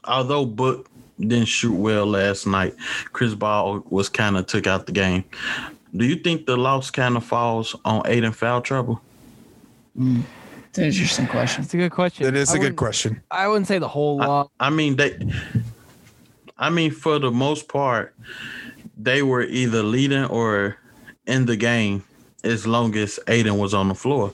although 0.04 0.46
Book 0.46 0.89
didn't 1.20 1.48
shoot 1.48 1.74
well 1.74 2.06
last 2.06 2.48
night, 2.48 2.76
Chris 3.12 3.36
Paul 3.36 3.84
was 3.90 4.10
kind 4.10 4.38
of 4.38 4.48
took 4.48 4.68
out 4.68 4.86
the 4.86 4.92
game. 4.92 5.24
Do 5.96 6.06
you 6.06 6.16
think 6.16 6.46
the 6.46 6.56
loss 6.56 6.92
kind 6.92 7.18
of 7.18 7.24
falls 7.24 7.76
on 7.84 8.04
Ayton 8.06 8.32
foul 8.32 8.62
trouble? 8.62 9.02
It's 9.98 10.78
an 10.78 10.84
interesting 10.86 11.28
question. 11.28 11.64
It's 11.64 11.74
a 11.74 11.78
good 11.78 11.92
question. 11.92 12.26
That 12.26 12.36
is 12.36 12.54
I 12.54 12.58
a 12.58 12.60
good 12.60 12.76
question. 12.76 13.22
I 13.32 13.48
wouldn't 13.48 13.68
say 13.68 13.80
the 13.80 13.88
whole 13.88 14.22
I, 14.22 14.26
lot. 14.28 14.52
I 14.60 14.70
mean 14.70 14.96
they 14.96 15.18
I 16.58 16.70
mean 16.70 16.92
for 16.92 17.18
the 17.20 17.32
most 17.32 17.68
part 17.68 18.16
they 18.98 19.24
were 19.24 19.44
either 19.44 19.82
leading 19.82 20.26
or 20.26 20.78
in 21.26 21.46
the 21.46 21.56
game 21.56 22.04
as 22.44 22.68
long 22.68 22.96
as 22.96 23.20
Ayton 23.28 23.58
was 23.58 23.74
on 23.74 23.88
the 23.88 23.96
floor. 23.96 24.34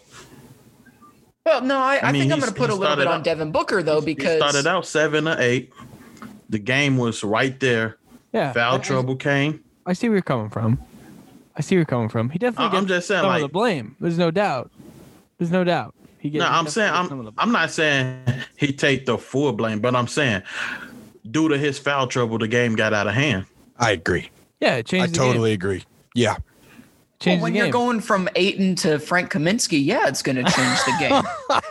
Well, 1.46 1.62
no, 1.62 1.78
I, 1.78 1.98
I, 1.98 2.00
I 2.10 2.12
mean, 2.12 2.22
think 2.24 2.34
I'm 2.34 2.40
going 2.40 2.52
to 2.52 2.58
put 2.58 2.72
a 2.72 2.74
little 2.74 2.96
bit 2.96 3.04
started 3.04 3.08
on 3.08 3.20
out- 3.20 3.24
Devin 3.24 3.52
Booker 3.52 3.84
though 3.84 4.02
because 4.02 4.34
He 4.34 4.38
started 4.38 4.68
out 4.68 4.86
seven 4.86 5.28
or 5.28 5.40
eight. 5.40 5.72
The 6.50 6.60
game 6.60 6.98
was 6.98 7.24
right 7.24 7.60
there. 7.60 7.98
Yeah, 8.34 8.54
Foul 8.54 8.74
I- 8.74 8.76
I- 8.76 8.80
trouble 8.80 9.16
came. 9.16 9.64
I 9.86 9.94
see 9.94 10.10
where 10.10 10.16
you're 10.18 10.24
coming 10.24 10.50
from. 10.50 10.80
I 11.56 11.62
see 11.62 11.76
where 11.76 11.80
you're 11.82 11.86
coming 11.86 12.10
from. 12.10 12.30
He 12.30 12.40
definitely 12.40 12.66
I- 12.66 12.70
gets 12.72 12.82
I'm 12.82 12.88
just 12.88 13.08
saying, 13.08 13.20
some 13.22 13.26
of 13.28 13.32
like- 13.34 13.42
the 13.44 13.48
blame. 13.50 13.96
There's 14.00 14.18
no 14.18 14.32
doubt. 14.32 14.72
There's 15.38 15.52
no 15.52 15.64
doubt. 15.64 15.94
He 16.20 16.30
gets. 16.30 16.42
No, 16.44 16.50
he 16.50 16.56
I'm 16.58 16.68
saying 16.68 16.94
gets 16.94 17.12
I'm 17.12 17.32
I'm 17.38 17.52
not 17.52 17.72
saying 17.72 18.20
he 18.58 18.74
take 18.74 19.06
the 19.06 19.18
full 19.18 19.54
blame, 19.54 19.80
but 19.80 19.96
I'm 19.96 20.08
saying 20.08 20.42
due 21.30 21.50
to 21.50 21.58
his 21.58 21.78
foul 21.80 22.08
trouble, 22.08 22.38
the 22.38 22.48
game 22.48 22.76
got 22.76 22.94
out 22.94 23.08
of 23.08 23.14
hand. 23.14 23.46
I 23.78 23.92
agree. 23.92 24.30
yeah, 24.60 24.76
it 24.76 24.80
I 24.80 24.82
changed. 24.84 25.14
the 25.14 25.18
totally 25.18 25.50
game. 25.52 25.56
agree. 25.56 25.84
Yeah. 26.14 26.38
well, 27.26 27.40
when 27.40 27.56
you're 27.56 27.70
going 27.70 28.00
from 28.00 28.28
Ayton 28.36 28.76
to 28.78 29.00
Frank 29.00 29.32
Kaminsky, 29.32 29.84
yeah, 29.84 30.08
it's 30.08 30.22
going 30.22 30.36
to 30.38 30.44
change 30.44 30.80
the 30.86 30.96
game. 31.00 31.62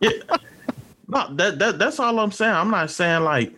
Yeah. 0.00 0.36
No, 1.08 1.34
that, 1.36 1.58
that 1.60 1.78
that's 1.78 1.98
all 2.00 2.18
I'm 2.18 2.32
saying. 2.32 2.52
I'm 2.52 2.70
not 2.70 2.90
saying 2.90 3.22
like, 3.22 3.52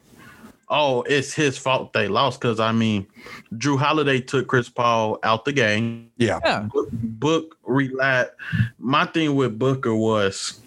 oh, 0.71 1.03
it's 1.03 1.33
his 1.33 1.59
fault 1.59 1.93
they 1.93 2.09
lost. 2.09 2.41
Cause 2.41 2.61
I 2.61 2.73
mean, 2.73 3.07
Jrue 3.55 3.79
Holiday 3.79 4.21
took 4.21 4.47
Chris 4.47 4.69
Paul 4.69 5.19
out 5.23 5.45
the 5.45 5.53
game. 5.53 6.11
Yeah. 6.17 6.41
yeah, 6.45 6.69
Book, 6.73 6.89
Book 6.93 7.59
relied. 7.65 8.29
My 8.79 9.07
thing 9.07 9.35
with 9.35 9.59
Booker 9.59 9.95
was 9.95 10.61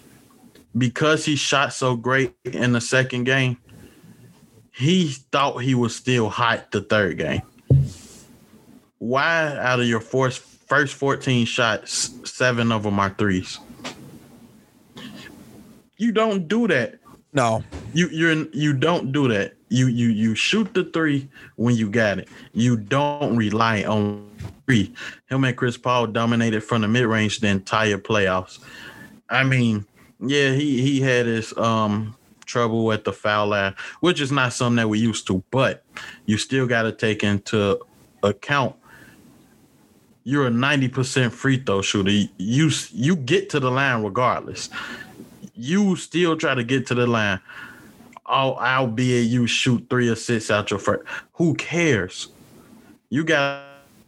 because 0.76 1.24
he 1.24 1.36
shot 1.36 1.72
so 1.72 1.96
great 1.96 2.34
in 2.44 2.72
the 2.72 2.80
second 2.80 3.24
game, 3.24 3.58
he 4.72 5.08
thought 5.30 5.58
he 5.58 5.74
was 5.74 5.94
still 5.94 6.28
hot 6.28 6.70
the 6.70 6.80
third 6.80 7.18
game. 7.18 7.42
Why 8.98 9.56
out 9.58 9.80
of 9.80 9.86
your 9.86 10.00
first 10.00 10.40
first 10.40 10.94
14 10.94 11.44
shots, 11.44 12.14
seven 12.24 12.72
of 12.72 12.84
them 12.84 12.98
are 12.98 13.10
threes? 13.10 13.58
You 15.96 16.12
don't 16.12 16.48
do 16.48 16.66
that. 16.68 16.98
No. 17.32 17.62
You 17.92 18.08
you're 18.08 18.46
you 18.52 18.72
don't 18.72 19.12
do 19.12 19.28
that. 19.28 19.54
You 19.72 19.86
you 19.86 20.08
you 20.08 20.34
shoot 20.34 20.74
the 20.74 20.84
three 20.84 21.28
when 21.56 21.74
you 21.76 21.88
got 21.88 22.18
it. 22.18 22.28
You 22.52 22.76
don't 22.76 23.36
rely 23.36 23.84
on 23.84 24.28
three. 24.66 24.94
Him 25.30 25.44
and 25.44 25.56
Chris 25.56 25.78
Paul 25.78 26.08
dominated 26.08 26.62
from 26.62 26.82
the 26.82 26.88
mid 26.88 27.06
range 27.06 27.40
the 27.40 27.48
entire 27.48 27.96
playoffs. 27.96 28.58
I 29.30 29.44
mean, 29.44 29.86
yeah, 30.20 30.52
he 30.52 30.82
he 30.82 31.00
had 31.00 31.24
his 31.24 31.56
um 31.56 32.14
trouble 32.44 32.92
at 32.92 33.04
the 33.04 33.14
foul 33.14 33.46
line, 33.48 33.74
which 34.00 34.20
is 34.20 34.30
not 34.30 34.52
something 34.52 34.76
that 34.76 34.88
we 34.88 34.98
used 34.98 35.26
to, 35.28 35.42
but 35.50 35.84
you 36.26 36.36
still 36.36 36.66
got 36.66 36.82
to 36.82 36.92
take 36.92 37.24
into 37.24 37.80
account 38.22 38.76
you're 40.24 40.46
a 40.46 40.50
90% 40.50 41.32
free 41.32 41.58
throw 41.58 41.82
shooter. 41.82 42.10
You 42.36 42.70
you 42.92 43.16
get 43.16 43.50
to 43.50 43.60
the 43.60 43.70
line 43.70 44.02
regardless. 44.04 44.70
You 45.54 45.96
still 45.96 46.36
try 46.36 46.54
to 46.54 46.62
get 46.62 46.86
to 46.88 46.94
the 46.94 47.06
line. 47.06 47.40
Al- 48.32 48.58
a 48.58 49.02
you 49.02 49.46
shoot 49.46 49.86
three 49.90 50.14
six 50.14 50.50
out 50.50 50.70
your 50.70 50.80
first. 50.80 51.04
Who 51.34 51.54
cares? 51.54 52.28
You 53.10 53.24
got 53.24 53.64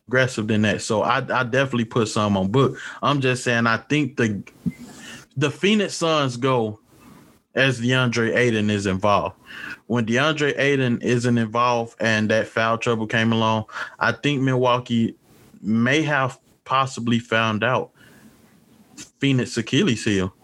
aggressive 0.08 0.48
than 0.48 0.62
that. 0.62 0.82
So 0.82 1.02
I, 1.02 1.18
I 1.18 1.44
definitely 1.44 1.84
put 1.84 2.08
some 2.08 2.36
on 2.36 2.50
book. 2.50 2.78
I'm 3.02 3.20
just 3.20 3.44
saying 3.44 3.66
I 3.66 3.76
think 3.76 4.16
the 4.16 4.42
the 5.36 5.50
Phoenix 5.50 5.94
Suns 5.94 6.36
go 6.36 6.78
as 7.54 7.80
DeAndre 7.80 8.36
Ayton 8.36 8.70
is 8.70 8.86
involved. 8.86 9.36
When 9.86 10.06
DeAndre 10.06 10.58
Ayton 10.58 11.00
isn't 11.02 11.38
involved 11.38 11.96
and 12.00 12.30
that 12.30 12.48
foul 12.48 12.78
trouble 12.78 13.06
came 13.06 13.32
along, 13.32 13.66
I 13.98 14.12
think 14.12 14.42
Milwaukee 14.42 15.14
may 15.60 16.02
have 16.02 16.38
possibly 16.64 17.18
found 17.18 17.62
out 17.62 17.90
Phoenix 19.18 19.56
Achilles 19.56 20.04
heel. 20.04 20.34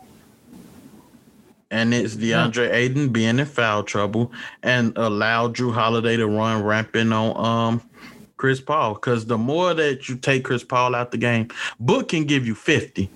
And 1.70 1.94
it's 1.94 2.16
DeAndre 2.16 2.72
Ayton 2.72 3.10
being 3.10 3.38
in 3.38 3.46
foul 3.46 3.84
trouble 3.84 4.32
and 4.62 4.92
allow 4.96 5.48
Jrue 5.48 5.72
Holiday 5.72 6.16
to 6.16 6.26
run 6.26 6.64
rampant 6.64 7.12
on 7.12 7.36
um 7.36 7.82
Chris 8.36 8.60
Paul. 8.60 8.94
Because 8.94 9.26
the 9.26 9.38
more 9.38 9.74
that 9.74 10.08
you 10.08 10.16
take 10.16 10.44
Chris 10.44 10.64
Paul 10.64 10.94
out 10.94 11.12
the 11.12 11.18
game, 11.18 11.48
Book 11.78 12.08
can 12.08 12.24
give 12.24 12.46
you 12.46 12.54
50. 12.54 13.10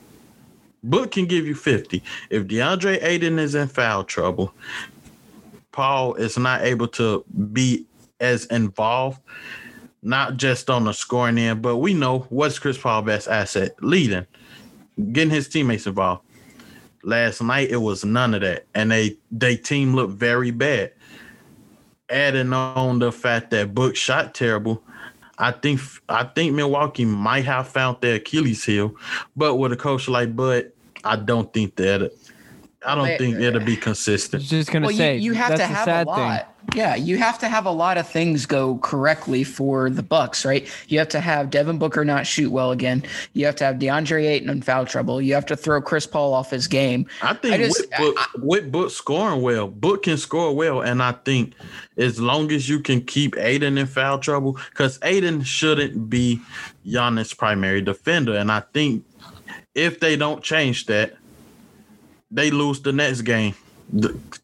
Book 0.84 1.12
can 1.12 1.26
give 1.26 1.46
you 1.46 1.54
50. 1.54 2.02
If 2.30 2.44
DeAndre 2.44 3.02
Ayton 3.02 3.38
is 3.38 3.54
in 3.54 3.68
foul 3.68 4.04
trouble, 4.04 4.54
Paul 5.72 6.14
is 6.14 6.38
not 6.38 6.62
able 6.62 6.88
to 6.88 7.24
be 7.52 7.86
as 8.20 8.44
involved, 8.46 9.20
not 10.02 10.36
just 10.36 10.70
on 10.70 10.84
the 10.84 10.92
scoring 10.92 11.38
end, 11.38 11.62
but 11.62 11.78
we 11.78 11.94
know 11.94 12.20
what's 12.28 12.58
Chris 12.58 12.78
Paul's 12.78 13.06
best 13.06 13.26
asset? 13.26 13.74
Leading, 13.82 14.26
getting 15.12 15.30
his 15.30 15.48
teammates 15.48 15.86
involved. 15.86 16.22
Last 17.04 17.42
night 17.42 17.70
it 17.70 17.76
was 17.76 18.04
none 18.04 18.34
of 18.34 18.40
that, 18.40 18.66
and 18.74 18.90
they 18.90 19.18
they 19.30 19.56
team 19.56 19.94
looked 19.94 20.14
very 20.14 20.50
bad. 20.50 20.92
Adding 22.08 22.52
on 22.52 22.98
the 22.98 23.12
fact 23.12 23.50
that 23.50 23.74
Book 23.74 23.94
shot 23.94 24.34
terrible, 24.34 24.82
I 25.38 25.52
think 25.52 25.80
I 26.08 26.24
think 26.24 26.54
Milwaukee 26.54 27.04
might 27.04 27.44
have 27.44 27.68
found 27.68 27.98
their 28.00 28.16
Achilles 28.16 28.64
heel, 28.64 28.94
but 29.36 29.56
with 29.56 29.72
a 29.72 29.76
coach 29.76 30.08
like 30.08 30.34
Bud, 30.34 30.72
I 31.04 31.16
don't 31.16 31.52
think 31.52 31.76
that. 31.76 32.12
I 32.86 32.94
don't 32.94 33.18
think 33.18 33.36
it'll 33.40 33.64
be 33.64 33.76
I 33.76 33.80
consistent. 33.80 34.42
was 34.42 34.50
just 34.50 34.70
gonna 34.70 34.86
well, 34.86 34.96
say 34.96 35.16
you, 35.16 35.32
you 35.32 35.32
have 35.34 35.50
that's 35.50 35.60
to 35.62 35.66
have 35.66 35.88
a 35.88 35.90
sad 35.90 36.06
lot. 36.06 36.40
thing. 36.40 36.48
Yeah, 36.74 36.94
you 36.94 37.18
have 37.18 37.38
to 37.40 37.48
have 37.48 37.66
a 37.66 37.70
lot 37.70 37.98
of 37.98 38.08
things 38.08 38.46
go 38.46 38.78
correctly 38.78 39.44
for 39.44 39.90
the 39.90 40.02
Bucks, 40.02 40.46
right? 40.46 40.66
You 40.88 40.98
have 40.98 41.10
to 41.10 41.20
have 41.20 41.50
Devin 41.50 41.78
Booker 41.78 42.06
not 42.06 42.26
shoot 42.26 42.50
well 42.50 42.72
again. 42.72 43.02
You 43.34 43.44
have 43.44 43.54
to 43.56 43.64
have 43.64 43.76
DeAndre 43.76 44.26
Ayton 44.26 44.48
in 44.48 44.62
foul 44.62 44.86
trouble. 44.86 45.20
You 45.20 45.34
have 45.34 45.44
to 45.46 45.56
throw 45.56 45.82
Chris 45.82 46.06
Paul 46.06 46.32
off 46.32 46.50
his 46.50 46.66
game. 46.66 47.06
I 47.22 47.34
think 47.34 47.54
I 47.54 47.58
just- 47.58 47.80
with, 47.80 47.90
Book, 47.98 48.18
with 48.38 48.72
Book 48.72 48.90
scoring 48.90 49.42
well, 49.42 49.68
Book 49.68 50.04
can 50.04 50.16
score 50.16 50.56
well, 50.56 50.80
and 50.80 51.02
I 51.02 51.12
think 51.12 51.52
as 51.98 52.18
long 52.18 52.50
as 52.50 52.66
you 52.66 52.80
can 52.80 53.02
keep 53.02 53.36
Ayton 53.36 53.76
in 53.76 53.86
foul 53.86 54.18
trouble, 54.18 54.58
because 54.70 54.98
Ayton 55.02 55.42
shouldn't 55.42 56.08
be 56.08 56.40
Giannis' 56.86 57.36
primary 57.36 57.82
defender, 57.82 58.36
and 58.36 58.50
I 58.50 58.60
think 58.72 59.04
if 59.74 60.00
they 60.00 60.16
don't 60.16 60.42
change 60.42 60.86
that, 60.86 61.14
they 62.34 62.50
lose 62.50 62.80
the 62.82 62.92
next 62.92 63.22
game. 63.22 63.54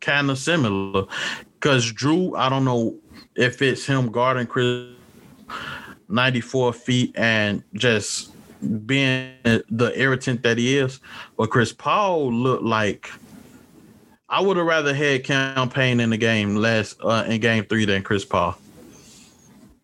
Kind 0.00 0.30
of 0.30 0.38
similar, 0.38 1.06
because 1.54 1.92
Jrue, 1.92 2.36
I 2.36 2.48
don't 2.48 2.64
know 2.64 2.96
if 3.34 3.60
it's 3.62 3.84
him 3.86 4.10
guarding 4.12 4.46
Chris 4.46 4.88
94 6.08 6.72
feet 6.72 7.12
and 7.16 7.62
just 7.74 8.32
being 8.86 9.34
the 9.42 9.92
irritant 9.96 10.42
that 10.42 10.58
he 10.58 10.78
is. 10.78 11.00
But 11.36 11.50
Chris 11.50 11.72
Paul 11.72 12.32
looked 12.32 12.62
like 12.62 13.10
I 14.28 14.40
would 14.40 14.56
have 14.56 14.66
rather 14.66 14.94
had 14.94 15.24
Cam 15.24 15.68
Payne 15.70 15.98
in 16.00 16.10
the 16.10 16.16
game 16.16 16.56
last 16.56 17.00
uh, 17.02 17.24
in 17.26 17.40
game 17.40 17.64
three 17.64 17.84
than 17.84 18.02
Chris 18.02 18.24
Paul. 18.24 18.56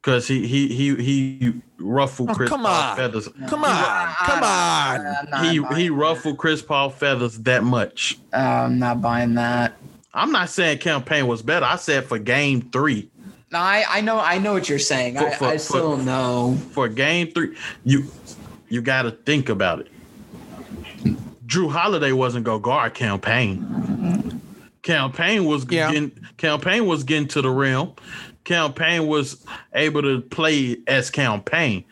Cause 0.03 0.29
he 0.29 0.47
he 0.47 0.69
he 0.69 0.95
he 0.95 1.55
ruffled 1.78 2.30
Oh, 2.30 2.35
Chris 2.35 2.49
come 2.49 2.62
Paul 2.62 2.73
on. 2.90 2.97
feathers. 2.97 3.28
Come 3.49 3.64
on. 3.64 4.14
Come 4.14 4.42
on. 4.42 5.06
I'm 5.33 5.45
He 5.52 5.59
buying 5.59 5.76
he 5.76 5.88
that. 5.88 5.95
ruffled 5.95 6.38
Chris 6.38 6.62
Paul 6.62 6.90
feathers 6.90 7.38
that 7.40 7.64
much. 7.64 8.18
Uh, 8.33 8.37
I'm 8.37 8.78
not 8.78 9.00
buying 9.02 9.35
that. 9.35 9.75
I'm 10.14 10.33
not 10.33 10.49
saying 10.49 10.78
Cam 10.78 11.02
Payne 11.02 11.26
was 11.26 11.42
better. 11.42 11.66
I 11.66 11.76
said 11.76 12.04
for 12.04 12.18
game 12.18 12.62
three. 12.71 13.11
No, 13.52 13.59
I, 13.59 13.85
I 13.88 14.00
know 14.00 14.18
I 14.18 14.38
know 14.38 14.52
what 14.54 14.68
you're 14.68 14.78
saying. 14.78 15.16
For- 15.16 15.26
I, 15.28 15.35
for- 15.35 15.45
I 15.47 15.52
for- 15.52 15.59
still 15.59 15.97
know. 15.99 16.56
for 16.73 16.88
game 16.88 17.30
three, 17.33 17.56
you 17.85 18.04
you 18.68 18.80
got 18.83 19.02
to 19.02 19.11
think 19.12 19.49
about 19.49 19.80
it. 19.80 19.88
Jrue 21.47 21.71
Holiday 21.71 22.12
wasn't 22.12 22.45
gonna 22.45 22.59
guard 22.61 22.95
Cam 22.95 23.21
Payne. 23.21 24.40
Campaign 24.83 25.45
was 25.45 25.64
Yeah. 25.71 25.92
getting 25.92 26.12
Cam 26.38 26.61
Payne 26.61 26.87
was 26.87 27.04
getting 27.04 27.28
to 27.28 27.42
the 27.42 27.50
rim. 27.50 27.90
Cam 28.47 28.73
Payne 28.73 29.09
was 29.09 29.45
able 29.75 30.03
to 30.03 30.21
play 30.21 30.79
as 30.87 31.11
Cam 31.11 31.43
Payne. 31.43 31.85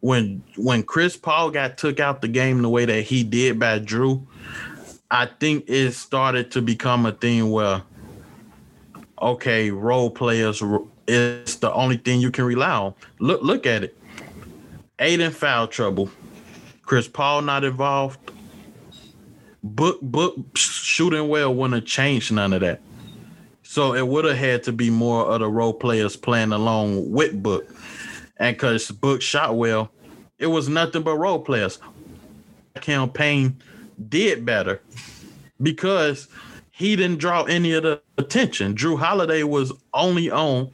When 0.00 0.42
when 0.56 0.82
Chris 0.82 1.16
Paul 1.16 1.52
got 1.52 1.78
took 1.78 2.00
out 2.00 2.22
the 2.22 2.28
game 2.28 2.60
the 2.60 2.68
way 2.68 2.84
that 2.84 3.02
he 3.02 3.22
did 3.22 3.60
by 3.60 3.78
Jrue, 3.78 4.26
I 5.12 5.26
think 5.26 5.64
it 5.68 5.92
started 5.92 6.50
to 6.50 6.60
become 6.60 7.06
a 7.06 7.12
thing 7.12 7.52
where 7.52 7.82
okay, 9.20 9.70
role 9.70 10.10
players 10.10 10.60
is 11.06 11.56
the 11.58 11.72
only 11.72 11.98
thing 11.98 12.20
you 12.20 12.32
can 12.32 12.46
rely 12.46 12.72
on. 12.72 12.94
Look 13.20 13.42
look 13.42 13.64
at 13.64 13.84
it. 13.84 13.96
Ayton 14.98 15.30
foul 15.30 15.68
trouble. 15.68 16.10
Chris 16.82 17.06
Paul 17.06 17.42
not 17.42 17.62
involved. 17.62 18.18
Book 19.62 20.00
book 20.02 20.36
shooting 20.56 21.28
well 21.28 21.54
wouldn't 21.54 21.80
have 21.80 21.88
changed 21.88 22.32
none 22.32 22.52
of 22.52 22.60
that. 22.62 22.80
So 23.72 23.94
it 23.94 24.06
would 24.06 24.26
have 24.26 24.36
had 24.36 24.62
to 24.64 24.72
be 24.72 24.90
more 24.90 25.24
of 25.24 25.40
the 25.40 25.48
role 25.48 25.72
players 25.72 26.14
playing 26.14 26.52
along 26.52 27.10
with 27.10 27.42
Book. 27.42 27.66
And 28.36 28.54
because 28.54 28.90
Book 28.90 29.22
shot 29.22 29.56
well, 29.56 29.90
it 30.38 30.48
was 30.48 30.68
nothing 30.68 31.00
but 31.00 31.16
role 31.16 31.38
players. 31.38 31.78
Cam 32.82 33.08
Payne 33.08 33.62
did 34.10 34.44
better 34.44 34.82
because 35.62 36.28
he 36.70 36.96
didn't 36.96 37.18
draw 37.18 37.44
any 37.44 37.72
of 37.72 37.84
the 37.84 38.02
attention. 38.18 38.74
Jrue 38.74 38.98
Holiday 38.98 39.42
was 39.42 39.72
only 39.94 40.30
on 40.30 40.70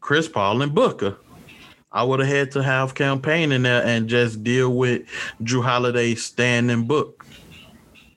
Chris 0.00 0.26
Paul 0.26 0.62
and 0.62 0.74
Booker. 0.74 1.16
I 1.92 2.02
would 2.02 2.18
have 2.18 2.28
had 2.28 2.50
to 2.50 2.62
have 2.64 2.96
Cam 2.96 3.22
Payne 3.22 3.52
in 3.52 3.62
there 3.62 3.84
and 3.84 4.08
just 4.08 4.42
deal 4.42 4.74
with 4.74 5.02
Jrue 5.44 5.62
Holiday 5.62 6.16
standing 6.16 6.88
book. 6.88 7.24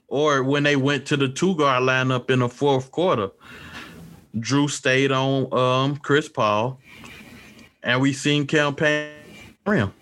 Or 0.08 0.44
when 0.44 0.64
they 0.64 0.78
went 0.78 1.06
to 1.06 1.16
the 1.16 1.30
two 1.30 1.56
guard 1.56 1.84
lineup 1.84 2.32
in 2.32 2.40
the 2.40 2.50
fourth 2.50 2.92
quarter, 2.92 3.30
Jrue 4.38 4.70
stayed 4.70 5.12
on 5.12 5.54
um, 5.54 5.98
Chris 5.98 6.30
Paul, 6.30 6.80
and 7.84 8.02
we 8.02 8.14
seen 8.14 8.46
Cam 8.46 8.76
Payne 8.76 9.12
rim. 9.66 9.94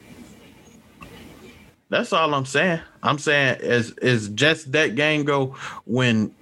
That's 1.89 2.11
all 2.11 2.33
I'm 2.33 2.45
saying. 2.45 2.81
I'm 3.01 3.17
saying 3.17 3.61
as 3.61 3.91
is 4.01 4.29
just 4.29 4.73
that 4.73 4.95
game 4.95 5.23
go 5.23 5.55
when 5.85 6.33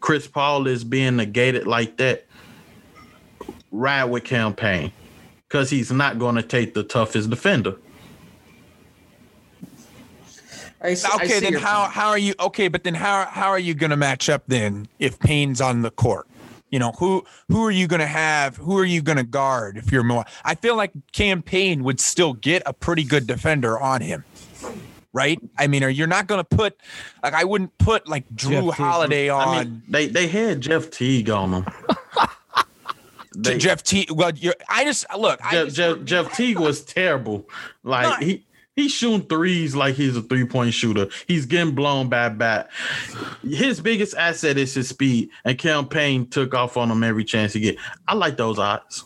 Chris 0.00 0.26
Paul 0.26 0.66
is 0.66 0.82
being 0.82 1.16
negated 1.16 1.66
like 1.66 1.96
that. 1.98 2.26
Ride 3.70 4.04
with 4.04 4.24
Cam 4.24 4.54
Payne 4.54 4.92
because 5.46 5.70
he's 5.70 5.92
not 5.92 6.18
going 6.18 6.36
to 6.36 6.42
take 6.42 6.74
the 6.74 6.82
toughest 6.82 7.30
defender. 7.30 7.76
I 10.80 10.94
see, 10.94 11.08
okay, 11.16 11.36
I 11.36 11.40
then 11.40 11.54
how 11.54 11.82
point. 11.82 11.92
how 11.92 12.08
are 12.08 12.18
you 12.18 12.34
okay? 12.40 12.68
But 12.68 12.84
then 12.84 12.94
how 12.94 13.26
how 13.26 13.48
are 13.48 13.58
you 13.58 13.74
going 13.74 13.90
to 13.90 13.96
match 13.96 14.28
up 14.28 14.44
then 14.46 14.88
if 14.98 15.18
Payne's 15.18 15.60
on 15.60 15.82
the 15.82 15.90
court? 15.90 16.26
You 16.70 16.78
know 16.78 16.92
who 16.92 17.24
who 17.48 17.64
are 17.64 17.70
you 17.70 17.86
going 17.86 18.00
to 18.00 18.06
have? 18.06 18.56
Who 18.56 18.78
are 18.78 18.84
you 18.84 19.00
going 19.00 19.16
to 19.16 19.24
guard 19.24 19.76
if 19.78 19.90
you're 19.90 20.02
more? 20.02 20.24
I 20.44 20.54
feel 20.54 20.76
like 20.76 20.92
Cam 21.12 21.42
Payne 21.42 21.82
would 21.84 22.00
still 22.00 22.34
get 22.34 22.62
a 22.66 22.72
pretty 22.72 23.04
good 23.04 23.26
defender 23.26 23.78
on 23.78 24.02
him, 24.02 24.24
right? 25.12 25.38
I 25.56 25.66
mean, 25.66 25.82
are 25.82 25.88
you're 25.88 26.06
not 26.06 26.26
going 26.26 26.44
to 26.44 26.56
put 26.56 26.76
like 27.22 27.32
I 27.32 27.44
wouldn't 27.44 27.76
put 27.78 28.06
like 28.06 28.28
Jrue 28.34 28.66
Jeff 28.66 28.76
Holiday 28.76 29.28
on. 29.30 29.48
I 29.48 29.64
mean, 29.64 29.82
they 29.88 30.08
they 30.08 30.26
had 30.28 30.60
Jeff 30.60 30.90
Teague 30.90 31.30
on 31.30 31.52
them. 31.52 31.66
they, 33.36 33.56
Jeff 33.56 33.82
Teague. 33.82 34.10
Well, 34.10 34.32
you're. 34.34 34.54
I 34.68 34.84
just 34.84 35.06
look. 35.16 35.40
Jeff, 35.50 35.66
just, 35.66 35.76
Jeff, 35.76 36.04
Jeff 36.04 36.36
Teague 36.36 36.58
was 36.58 36.84
terrible. 36.84 37.48
Like 37.82 38.22
he 38.22 38.44
He's 38.78 38.92
shooting 38.92 39.26
threes 39.26 39.74
like 39.74 39.96
he's 39.96 40.16
a 40.16 40.22
three 40.22 40.44
point 40.44 40.72
shooter. 40.72 41.08
He's 41.26 41.46
getting 41.46 41.74
blown 41.74 42.08
by 42.08 42.28
bat. 42.28 42.70
His 43.42 43.80
biggest 43.80 44.16
asset 44.16 44.56
is 44.56 44.72
his 44.72 44.88
speed, 44.88 45.30
and 45.44 45.58
Cam 45.58 45.88
Payne 45.88 46.28
took 46.28 46.54
off 46.54 46.76
on 46.76 46.88
him 46.88 47.02
every 47.02 47.24
chance 47.24 47.54
he 47.54 47.58
get. 47.58 47.76
I 48.06 48.14
like 48.14 48.36
those 48.36 48.56
odds. 48.56 49.02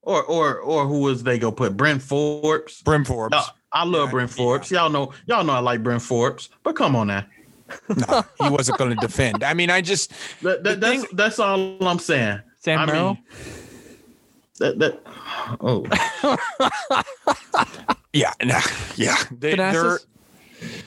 Or 0.00 0.22
or 0.22 0.60
or 0.60 0.86
who 0.86 1.00
was 1.00 1.24
they 1.24 1.38
go 1.38 1.52
put 1.52 1.76
Bryn 1.76 1.98
Forbes? 1.98 2.80
Bryn 2.80 3.04
Forbes. 3.04 3.32
No, 3.32 3.42
I 3.70 3.84
love 3.84 4.08
yeah, 4.08 4.12
Bryn 4.12 4.28
Forbes. 4.28 4.70
Yeah. 4.70 4.84
Y'all 4.84 4.90
know 4.90 5.12
y'all 5.26 5.44
know 5.44 5.52
I 5.52 5.58
like 5.58 5.82
Bryn 5.82 6.00
Forbes, 6.00 6.48
but 6.62 6.74
come 6.74 6.96
on 6.96 7.08
now. 7.08 7.26
no, 7.94 8.24
he 8.40 8.48
wasn't 8.48 8.78
going 8.78 8.96
to 8.96 8.96
defend. 8.96 9.44
I 9.44 9.52
mean, 9.52 9.68
I 9.68 9.82
just 9.82 10.10
that, 10.40 10.64
that, 10.64 10.80
that's 10.80 11.02
thing, 11.02 11.10
that's 11.12 11.38
all 11.38 11.86
I'm 11.86 11.98
saying. 11.98 12.40
Sam 12.60 12.78
I 12.78 12.86
Merrill. 12.86 13.14
Mean, 13.14 13.24
that 14.58 14.78
that 14.78 15.00
oh 15.60 15.84
yeah 18.12 18.32
yeah 18.96 19.16
they, 19.30 19.54
they're 19.54 19.98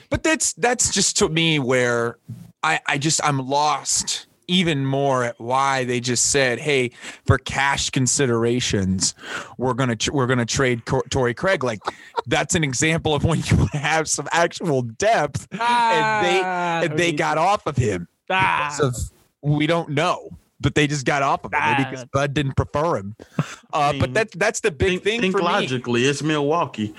but 0.08 0.22
that's 0.22 0.52
that's 0.54 0.92
just 0.92 1.16
to 1.18 1.28
me 1.28 1.58
where 1.58 2.18
I 2.62 2.80
I 2.86 2.98
just 2.98 3.20
I'm 3.24 3.38
lost 3.38 4.26
even 4.50 4.84
more 4.84 5.22
at 5.22 5.40
why 5.40 5.84
they 5.84 6.00
just 6.00 6.32
said, 6.32 6.58
"Hey, 6.58 6.90
for 7.24 7.38
cash 7.38 7.90
considerations, 7.90 9.14
we're 9.58 9.74
gonna 9.74 9.96
we're 10.12 10.26
gonna 10.26 10.44
trade 10.44 10.82
Torrey 11.08 11.34
Craig." 11.34 11.62
Like 11.62 11.80
that's 12.26 12.56
an 12.56 12.64
example 12.64 13.14
of 13.14 13.24
when 13.24 13.38
you 13.38 13.68
have 13.72 14.08
some 14.08 14.28
actual 14.32 14.82
depth, 14.82 15.46
ah, 15.58 15.92
and 15.92 16.26
they 16.26 16.90
and 16.92 16.98
they 16.98 17.12
got 17.12 17.38
off 17.38 17.66
of 17.66 17.76
him. 17.76 18.08
Ah. 18.28 18.76
Of, 18.82 18.96
we 19.42 19.66
don't 19.66 19.90
know 19.90 20.30
but 20.60 20.74
they 20.74 20.86
just 20.86 21.06
got 21.06 21.22
off 21.22 21.44
of 21.44 21.52
him 21.52 21.60
maybe 21.60 21.90
because 21.90 22.04
Bud 22.06 22.34
didn't 22.34 22.56
prefer 22.56 22.96
him. 22.96 23.16
Uh, 23.72 23.78
I 23.78 23.92
mean, 23.92 24.00
but 24.00 24.14
that's 24.14 24.34
that's 24.34 24.60
the 24.60 24.72
big 24.72 24.88
think, 24.88 25.04
thing. 25.04 25.20
Think 25.20 25.36
for 25.36 25.42
logically, 25.42 26.00
me. 26.00 26.08
it's 26.08 26.24
Milwaukee. 26.24 26.92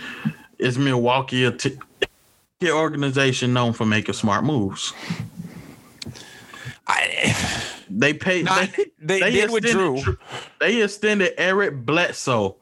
It's 0.58 0.78
Milwaukee 0.78 1.44
a 1.44 1.52
t- 1.52 1.78
organization 2.64 3.52
known 3.52 3.74
for 3.74 3.86
making 3.86 4.14
smart 4.14 4.46
moves. 4.46 4.94
I, 6.88 7.36
they 7.90 8.14
paid. 8.14 8.46
Not, 8.46 8.70
they, 8.72 8.86
they, 9.02 9.20
they 9.20 9.32
did 9.32 9.52
with 9.52 9.66
Jrue. 9.66 10.18
They 10.62 10.82
extended 10.82 11.34
Eric 11.38 11.86
Bledsoe. 11.86 12.56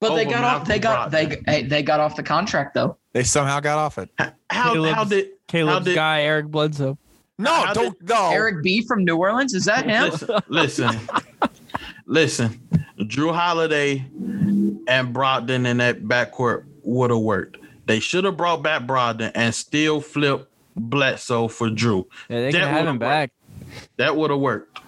But 0.00 0.14
they 0.14 0.24
got 0.24 0.40
Malcolm 0.40 0.62
off. 0.62 0.68
They 0.68 0.78
got 0.78 1.10
they 1.10 1.62
they 1.62 1.82
got 1.82 2.00
off 2.00 2.16
the 2.16 2.22
contract 2.22 2.72
though. 2.72 2.96
They 3.12 3.22
somehow 3.22 3.60
got 3.60 3.76
off 3.76 3.98
it. 3.98 4.08
How, 4.18 4.32
how 4.50 5.04
did 5.04 5.30
Caleb's 5.46 5.72
how 5.72 5.80
did, 5.80 5.94
guy 5.94 6.22
Eric 6.22 6.46
Bledsoe? 6.46 6.96
No, 7.38 7.52
How 7.52 7.72
don't 7.72 8.04
go. 8.04 8.30
Eric 8.30 8.62
B 8.62 8.82
from 8.82 9.04
New 9.04 9.16
Orleans. 9.16 9.54
Is 9.54 9.64
that 9.64 9.86
him? 9.86 10.10
Listen, 10.10 10.40
listen, 10.48 11.00
listen. 12.06 12.60
Jrue 13.00 13.34
Holiday 13.34 14.04
and 14.86 15.14
Brogdon 15.14 15.66
in 15.66 15.78
that 15.78 16.04
backcourt 16.04 16.64
would 16.84 17.10
have 17.10 17.20
worked. 17.20 17.58
They 17.86 17.98
should 17.98 18.24
have 18.24 18.36
brought 18.36 18.62
back 18.62 18.82
Brogdon 18.82 19.32
and 19.34 19.52
still 19.54 20.00
flipped 20.00 20.48
Bledsoe 20.76 21.48
for 21.48 21.68
Jrue. 21.68 22.06
Yeah, 22.28 22.40
they 22.40 22.52
can 22.52 22.60
have 22.60 22.86
him 22.86 22.98
back. 22.98 23.32
That 23.96 24.14
would 24.14 24.30
have 24.30 24.40
worked. 24.40 24.78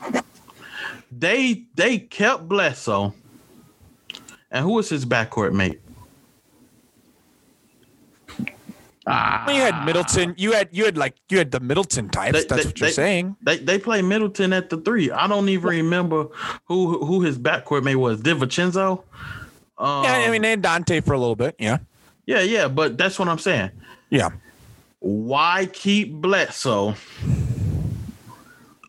They 1.10 1.64
they 1.74 1.98
kept 1.98 2.48
Bledsoe. 2.48 3.12
And 4.50 4.64
who 4.64 4.74
was 4.74 4.88
his 4.88 5.04
backcourt 5.04 5.52
mate? 5.52 5.80
Ah. 9.06 9.44
Well, 9.46 9.54
you 9.54 9.62
had 9.62 9.84
Middleton. 9.84 10.34
You 10.36 10.52
had 10.52 10.68
you 10.72 10.84
had 10.84 10.98
like 10.98 11.14
you 11.28 11.38
had 11.38 11.52
the 11.52 11.60
Middleton 11.60 12.08
types. 12.08 12.32
They, 12.32 12.44
that's 12.44 12.62
they, 12.62 12.68
what 12.68 12.80
you're 12.80 12.88
they, 12.88 12.92
saying. 12.92 13.36
They 13.42 13.58
they 13.58 13.78
play 13.78 14.02
Middleton 14.02 14.52
at 14.52 14.68
the 14.68 14.78
three. 14.78 15.10
I 15.10 15.28
don't 15.28 15.48
even 15.48 15.68
remember 15.68 16.26
who 16.64 17.04
who 17.04 17.22
his 17.22 17.38
backcourt 17.38 17.84
mate 17.84 17.96
was. 17.96 18.20
DiVincenzo. 18.20 19.02
Um, 19.78 20.04
yeah, 20.04 20.24
I 20.26 20.30
mean 20.30 20.42
they 20.42 20.50
had 20.50 20.62
Donte 20.62 21.04
for 21.04 21.12
a 21.12 21.18
little 21.18 21.36
bit. 21.36 21.54
Yeah. 21.58 21.78
Yeah, 22.26 22.40
yeah, 22.40 22.66
but 22.66 22.98
that's 22.98 23.18
what 23.18 23.28
I'm 23.28 23.38
saying. 23.38 23.70
Yeah. 24.10 24.30
Why 24.98 25.68
keep 25.72 26.12
Bledsoe 26.12 26.96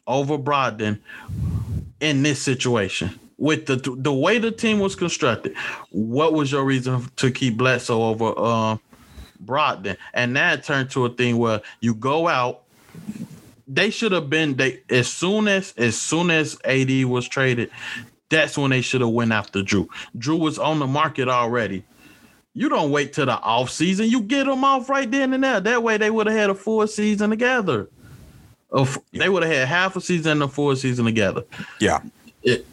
over 0.07 0.37
Brogdon 0.39 0.99
in 1.99 2.23
this 2.23 2.41
situation? 2.41 3.19
With 3.37 3.67
the 3.67 3.75
the 3.75 4.11
way 4.11 4.39
the 4.39 4.49
team 4.49 4.79
was 4.79 4.95
constructed, 4.95 5.55
what 5.91 6.33
was 6.33 6.51
your 6.51 6.63
reason 6.63 7.07
to 7.17 7.29
keep 7.29 7.57
Bledsoe 7.57 8.01
over 8.01 8.79
uh, 9.39 9.45
Brogdon, 9.45 9.97
and 10.13 10.35
that 10.35 10.63
turned 10.63 10.89
to 10.91 11.05
a 11.05 11.09
thing 11.09 11.37
where 11.37 11.61
you 11.81 11.93
go 11.93 12.27
out. 12.27 12.63
They 13.67 13.89
should 13.89 14.13
have 14.13 14.29
been 14.29 14.55
they 14.55 14.81
as 14.89 15.07
soon 15.07 15.47
as 15.47 15.73
as 15.77 15.99
soon 15.99 16.31
as 16.31 16.57
AD 16.63 17.05
was 17.05 17.27
traded, 17.27 17.69
that's 18.29 18.57
when 18.57 18.71
they 18.71 18.81
should 18.81 19.01
have 19.01 19.09
went 19.09 19.31
after 19.31 19.59
Jrue. 19.61 19.87
Jrue 20.17 20.39
was 20.39 20.57
on 20.57 20.79
the 20.79 20.87
market 20.87 21.27
already. 21.27 21.83
You 22.53 22.69
don't 22.69 22.91
wait 22.91 23.13
till 23.13 23.27
the 23.27 23.39
off 23.39 23.69
season. 23.69 24.09
You 24.09 24.21
get 24.21 24.45
them 24.45 24.63
off 24.63 24.89
right 24.89 25.09
then 25.09 25.33
and 25.33 25.43
there. 25.43 25.59
That 25.59 25.83
way 25.83 25.97
they 25.97 26.09
would 26.09 26.27
have 26.27 26.35
had 26.35 26.49
a 26.49 26.55
full 26.55 26.87
season 26.87 27.29
together. 27.29 27.87
Of 28.71 28.97
they 29.13 29.29
would 29.29 29.43
have 29.43 29.51
had 29.51 29.67
half 29.67 29.95
a 29.95 30.01
season 30.01 30.33
and 30.33 30.43
a 30.43 30.47
full 30.47 30.75
season 30.75 31.05
together. 31.05 31.43
Yeah. 31.79 32.01
It, 32.41 32.65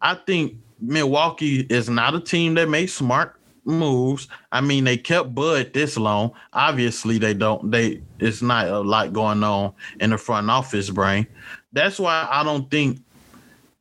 I 0.00 0.14
think 0.14 0.54
Milwaukee 0.80 1.60
is 1.60 1.88
not 1.88 2.14
a 2.14 2.20
team 2.20 2.54
that 2.54 2.68
makes 2.68 2.94
smart 2.94 3.37
moves. 3.68 4.28
I 4.50 4.60
mean, 4.60 4.84
they 4.84 4.96
kept 4.96 5.34
Bud 5.34 5.72
this 5.72 5.96
long. 5.96 6.32
Obviously, 6.52 7.18
they 7.18 7.34
don't. 7.34 7.70
They 7.70 8.02
it's 8.18 8.42
not 8.42 8.66
a 8.68 8.80
lot 8.80 9.12
going 9.12 9.44
on 9.44 9.72
in 10.00 10.10
the 10.10 10.18
front 10.18 10.50
office 10.50 10.90
brain. 10.90 11.26
That's 11.72 11.98
why 11.98 12.26
I 12.30 12.42
don't 12.42 12.70
think, 12.70 12.98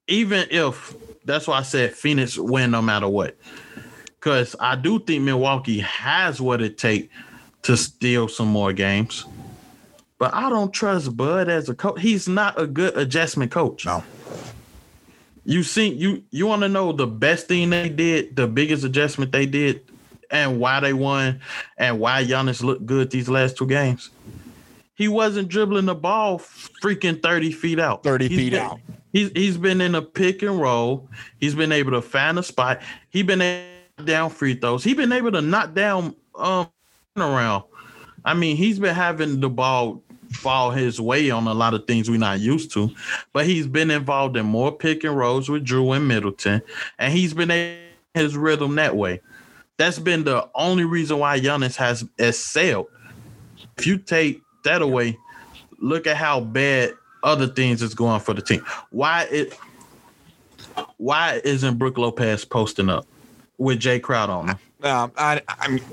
even 0.08 0.46
if 0.52 0.96
that's 1.26 1.48
why 1.48 1.60
I 1.60 1.64
said 1.64 1.94
Phoenix 1.94 2.38
win 2.38 2.72
no 2.72 2.82
matter 2.82 3.08
what, 3.08 3.38
because 4.20 4.56
I 4.60 4.76
do 4.76 5.00
think 5.00 5.24
Milwaukee 5.24 5.80
has 5.80 6.42
what 6.42 6.62
it 6.62 6.78
takes 6.78 7.14
to 7.64 7.78
steal 7.78 8.28
some 8.28 8.48
more 8.50 8.74
games. 8.74 9.26
But 10.20 10.34
I 10.34 10.50
don't 10.50 10.74
trust 10.74 11.16
Bud 11.16 11.48
as 11.48 11.70
a 11.70 11.76
coach. 11.76 12.02
He's 12.02 12.28
not 12.28 12.60
a 12.60 12.66
good 12.66 12.98
adjustment 12.98 13.52
coach. 13.52 13.86
No. 13.86 14.04
You 15.48 15.64
see, 15.64 15.88
you 15.94 16.24
you 16.30 16.46
want 16.46 16.64
to 16.64 16.68
know 16.70 16.92
the 16.92 17.08
best 17.08 17.48
thing 17.48 17.70
they 17.70 17.88
did, 17.88 18.36
the 18.36 18.48
biggest 18.48 18.84
adjustment 18.84 19.32
they 19.32 19.46
did, 19.46 19.82
and 20.30 20.60
why 20.60 20.82
they 20.82 20.92
won, 20.92 21.40
and 21.78 22.02
why 22.02 22.26
Giannis 22.26 22.62
looked 22.62 22.86
good 22.86 23.12
these 23.12 23.30
last 23.30 23.56
two 23.56 23.66
games. 23.66 24.10
He 24.96 25.08
wasn't 25.08 25.48
dribbling 25.48 25.86
the 25.86 25.96
ball 25.96 26.38
freaking 26.40 27.24
thirty 27.24 27.54
feet 27.54 27.80
out. 27.80 28.04
Thirty 28.04 28.28
He's 28.28 28.38
feet 28.38 28.50
been- 28.52 28.62
out. 28.62 28.80
He's 29.14 29.32
he's 29.32 29.58
been 29.58 29.80
in 29.80 29.96
a 29.96 30.02
pick 30.02 30.42
and 30.42 30.60
roll. 30.60 31.08
He's 31.40 31.56
been 31.56 31.72
able 31.72 31.92
to 31.92 32.02
find 32.02 32.38
a 32.38 32.44
spot. 32.44 32.82
He's 33.10 33.24
been 33.24 33.42
able 33.42 34.04
down 34.04 34.30
free 34.30 34.54
throws. 34.54 34.84
He's 34.84 34.96
been 34.98 35.14
able 35.14 35.32
to 35.32 35.42
knock 35.42 35.74
down 35.74 36.14
um 36.36 36.68
around. 37.16 37.64
I 38.26 38.34
mean, 38.34 38.58
he's 38.58 38.80
been 38.80 38.94
having 38.94 39.40
the 39.40 39.50
ball 39.50 40.04
fall 40.32 40.72
his 40.72 41.00
way 41.00 41.30
on 41.30 41.48
a 41.48 41.54
lot 41.54 41.74
of 41.74 41.86
things 41.88 42.10
we're 42.10 42.18
not 42.18 42.40
used 42.40 42.72
to, 42.74 42.90
but 43.34 43.46
he's 43.46 43.68
been 43.68 43.92
involved 43.92 44.38
in 44.38 44.46
more 44.46 44.72
pick 44.72 45.04
and 45.04 45.18
rolls 45.18 45.50
with 45.50 45.66
Jrue 45.66 45.96
and 45.96 46.08
Middleton, 46.08 46.62
and 47.00 47.14
he's 47.14 47.34
been 47.34 47.50
to 47.50 47.78
his 48.14 48.36
rhythm 48.36 48.76
that 48.76 48.96
way. 48.96 49.22
That's 49.78 50.00
been 50.00 50.24
the 50.24 50.50
only 50.56 50.86
reason 50.86 51.20
why 51.20 51.40
Giannis 51.40 51.76
has 51.76 52.04
excelled. 52.18 52.88
If 53.78 53.86
you 53.86 53.98
take 53.98 54.42
that 54.64 54.82
away, 54.82 55.18
look 55.80 56.08
at 56.08 56.18
how 56.18 56.40
bad 56.40 56.94
other 57.24 57.48
things 57.48 57.82
is 57.82 57.94
going 57.94 58.20
for 58.22 58.34
the 58.34 58.42
team. 58.42 58.66
Why 58.90 59.28
it? 59.32 59.58
Why 60.98 61.42
isn't 61.44 61.78
Brook 61.78 61.98
Lopez 61.98 62.46
posting 62.46 62.90
up 62.90 63.06
with 63.58 63.80
Jay 63.80 64.00
Crowd 64.00 64.30
on 64.30 64.50
him? 64.50 64.60
Um, 64.84 65.12
I, 65.18 65.42
I 65.48 65.68
mean, 65.70 65.84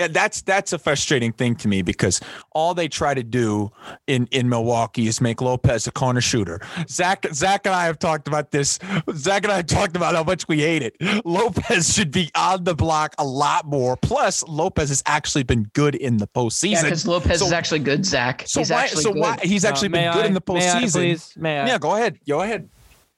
yeah, 0.00 0.08
that's 0.08 0.40
that's 0.40 0.72
a 0.72 0.78
frustrating 0.78 1.32
thing 1.32 1.54
to 1.56 1.68
me 1.68 1.82
because 1.82 2.20
all 2.52 2.72
they 2.72 2.88
try 2.88 3.12
to 3.12 3.22
do 3.22 3.70
in 4.06 4.26
in 4.30 4.48
Milwaukee 4.48 5.06
is 5.06 5.20
make 5.20 5.42
Lopez 5.42 5.86
a 5.86 5.90
corner 5.90 6.22
shooter. 6.22 6.60
Zach 6.88 7.26
Zach 7.34 7.66
and 7.66 7.74
I 7.74 7.84
have 7.84 7.98
talked 7.98 8.26
about 8.26 8.52
this. 8.52 8.78
Zach 9.14 9.44
and 9.44 9.52
I 9.52 9.56
have 9.56 9.66
talked 9.66 9.96
about 9.96 10.14
how 10.14 10.24
much 10.24 10.48
we 10.48 10.60
hate 10.60 10.82
it. 10.82 10.96
Lopez 11.26 11.92
should 11.94 12.10
be 12.10 12.30
on 12.34 12.64
the 12.64 12.74
block 12.74 13.14
a 13.18 13.24
lot 13.24 13.66
more. 13.66 13.96
Plus, 13.98 14.42
Lopez 14.48 14.88
has 14.88 15.02
actually 15.04 15.42
been 15.44 15.64
good 15.74 15.94
in 15.94 16.16
the 16.16 16.28
Yeah, 16.34 16.40
postseason. 16.42 16.82
because 16.84 17.06
Lopez 17.06 17.40
So- 17.40 17.46
is 17.46 17.52
actually 17.52 17.80
good, 17.80 18.06
Zach. 18.06 18.44
so 18.46 18.60
He's 18.60 18.70
why? 18.70 18.84
actually 18.84 19.02
So 19.02 19.12
good. 19.12 19.20
why? 19.20 19.36
He's 19.42 19.64
actually 19.66 19.88
Uh, 19.88 19.90
may 19.90 20.04
been 20.04 20.12
good 20.14 20.24
I- 20.24 20.28
in 20.28 20.34
the 20.34 20.42
may 20.48 20.54
I, 20.72 20.82
postseason. 20.82 20.92
please? 20.92 21.32
May 21.36 21.58
I? 21.60 21.66
Yeah, 21.66 21.78
go 21.78 21.94
ahead. 21.94 22.18
Go 22.26 22.40
ahead. 22.40 22.70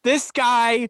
This 0.02 0.30
guy 0.32 0.88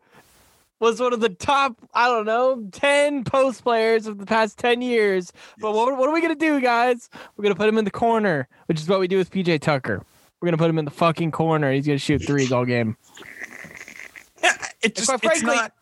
was 0.81 1.01
one 1.01 1.13
of 1.13 1.21
the 1.21 1.29
top, 1.29 1.77
I 1.95 2.09
don't 2.09 2.25
know, 2.27 2.69
10 2.73 3.25
post 3.25 3.63
players 3.63 4.07
of 4.07 4.19
the 4.19 4.27
past 4.27 4.59
10 4.59 4.81
years. 4.83 5.33
But 5.59 5.73
what, 5.73 5.97
what 5.97 6.09
are 6.09 6.13
we 6.13 6.21
going 6.21 6.35
to 6.35 6.39
do, 6.39 6.61
guys? 6.61 7.11
We're 7.37 7.43
going 7.43 7.55
to 7.55 7.59
put 7.59 7.69
him 7.69 7.79
in 7.79 7.85
the 7.85 7.91
corner, 7.91 8.49
which 8.67 8.81
is 8.81 8.89
what 8.89 9.01
we 9.01 9.09
do 9.09 9.17
with 9.17 9.31
PJ 9.31 9.61
Tucker. 9.61 10.05
We're 10.41 10.47
going 10.47 10.57
to 10.57 10.63
put 10.63 10.71
him 10.71 10.79
in 10.79 10.85
the 10.85 10.91
fucking 10.93 11.33
corner. 11.33 11.73
He's 11.73 11.87
going 11.87 11.99
to 11.99 12.05
shoot 12.05 12.25
threes 12.25 12.53
all 12.53 12.65
game. 12.65 12.97
Yeah, 14.43 14.57
it 14.83 14.95
just 14.95 15.09
quite 15.09 15.25
it's 15.25 15.43
not. 15.43 15.73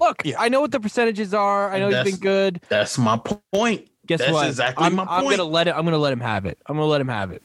Look, 0.00 0.22
Yeah. 0.24 0.36
I 0.38 0.48
know 0.48 0.60
what 0.60 0.70
the 0.72 0.80
percentages 0.80 1.34
are. 1.34 1.70
I 1.72 1.78
know 1.78 1.88
he's 1.90 2.12
been 2.12 2.20
good. 2.20 2.60
That's 2.68 2.98
my 2.98 3.16
point. 3.52 3.88
Guess 4.06 4.20
That's 4.20 4.32
what? 4.32 4.46
exactly 4.48 4.84
I'm, 4.84 4.96
my 4.96 5.06
I'm 5.08 5.24
point. 5.24 5.38
gonna 5.38 5.48
let 5.48 5.66
it. 5.66 5.74
I'm 5.74 5.84
gonna 5.84 5.96
let 5.98 6.12
him 6.12 6.20
have 6.20 6.44
it. 6.44 6.58
I'm 6.66 6.76
gonna 6.76 6.86
let 6.86 7.00
him 7.00 7.08
have 7.08 7.30
it 7.32 7.42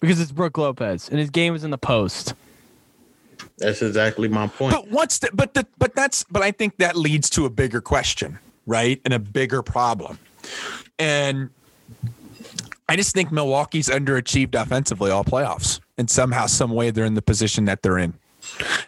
because 0.00 0.20
it's 0.20 0.32
Brook 0.32 0.56
Lopez 0.56 1.10
and 1.10 1.18
his 1.18 1.28
game 1.28 1.54
is 1.54 1.64
in 1.64 1.70
the 1.70 1.76
post. 1.76 2.34
That's 3.62 3.82
exactly 3.82 4.28
my 4.28 4.46
point. 4.48 4.74
But 4.74 4.90
what's 4.90 5.18
the 5.18 5.30
but 5.32 5.54
the 5.54 5.66
but 5.78 5.94
that's 5.94 6.24
but 6.30 6.42
I 6.42 6.50
think 6.50 6.76
that 6.78 6.96
leads 6.96 7.30
to 7.30 7.46
a 7.46 7.50
bigger 7.50 7.80
question, 7.80 8.38
right? 8.66 9.00
And 9.04 9.14
a 9.14 9.18
bigger 9.18 9.62
problem. 9.62 10.18
And 10.98 11.50
I 12.88 12.96
just 12.96 13.14
think 13.14 13.32
Milwaukee's 13.32 13.88
underachieved 13.88 14.60
offensively 14.60 15.10
all 15.10 15.24
playoffs. 15.24 15.80
And 15.96 16.10
somehow, 16.10 16.46
some 16.46 16.72
way 16.72 16.90
they're 16.90 17.04
in 17.04 17.14
the 17.14 17.22
position 17.22 17.64
that 17.66 17.82
they're 17.82 17.98
in. 17.98 18.14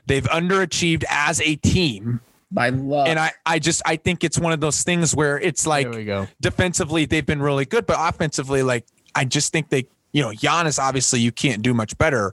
They've 0.06 0.24
underachieved 0.24 1.04
as 1.08 1.40
a 1.40 1.56
team. 1.56 2.20
by 2.50 2.70
luck. 2.70 3.08
And 3.08 3.18
I, 3.18 3.32
I 3.46 3.58
just 3.58 3.82
I 3.86 3.96
think 3.96 4.24
it's 4.24 4.38
one 4.38 4.52
of 4.52 4.60
those 4.60 4.82
things 4.82 5.14
where 5.14 5.38
it's 5.38 5.66
like 5.66 5.90
there 5.90 6.00
we 6.00 6.04
go. 6.04 6.26
defensively 6.40 7.04
they've 7.04 7.24
been 7.24 7.40
really 7.42 7.64
good, 7.64 7.86
but 7.86 7.96
offensively, 7.98 8.62
like 8.62 8.84
I 9.14 9.24
just 9.24 9.52
think 9.52 9.68
they, 9.68 9.86
you 10.14 10.22
know, 10.22 10.30
Giannis 10.30 10.78
obviously 10.78 11.18
you 11.18 11.32
can't 11.32 11.60
do 11.60 11.74
much 11.74 11.98
better, 11.98 12.32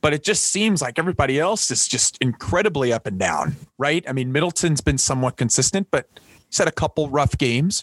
but 0.00 0.14
it 0.14 0.22
just 0.22 0.46
seems 0.46 0.80
like 0.80 1.00
everybody 1.00 1.40
else 1.40 1.68
is 1.70 1.88
just 1.88 2.16
incredibly 2.20 2.92
up 2.92 3.06
and 3.08 3.18
down, 3.18 3.56
right? 3.76 4.04
I 4.08 4.12
mean, 4.12 4.32
Middleton's 4.32 4.80
been 4.80 4.98
somewhat 4.98 5.36
consistent, 5.36 5.88
but 5.90 6.06
he's 6.48 6.58
had 6.58 6.68
a 6.68 6.72
couple 6.72 7.10
rough 7.10 7.36
games. 7.36 7.82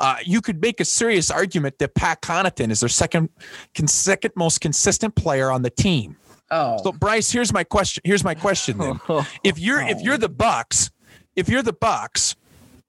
Uh, 0.00 0.16
you 0.24 0.40
could 0.40 0.60
make 0.60 0.80
a 0.80 0.84
serious 0.84 1.30
argument 1.30 1.78
that 1.78 1.94
Pat 1.94 2.20
Connaughton 2.20 2.72
is 2.72 2.80
their 2.80 2.88
second, 2.88 3.30
con- 3.76 3.86
second 3.86 4.32
most 4.34 4.60
consistent 4.60 5.14
player 5.14 5.52
on 5.52 5.62
the 5.62 5.70
team. 5.70 6.16
oh, 6.50 6.76
So 6.82 6.90
Bryce, 6.90 7.30
here's 7.30 7.52
my 7.52 7.62
question. 7.62 8.02
Here's 8.04 8.24
my 8.24 8.34
question 8.34 8.78
then. 8.78 9.00
If 9.44 9.56
you're 9.56 9.80
if 9.82 10.00
you're 10.00 10.18
the 10.18 10.28
Bucks, 10.28 10.90
if 11.36 11.48
you're 11.48 11.62
the 11.62 11.72
Bucks, 11.72 12.34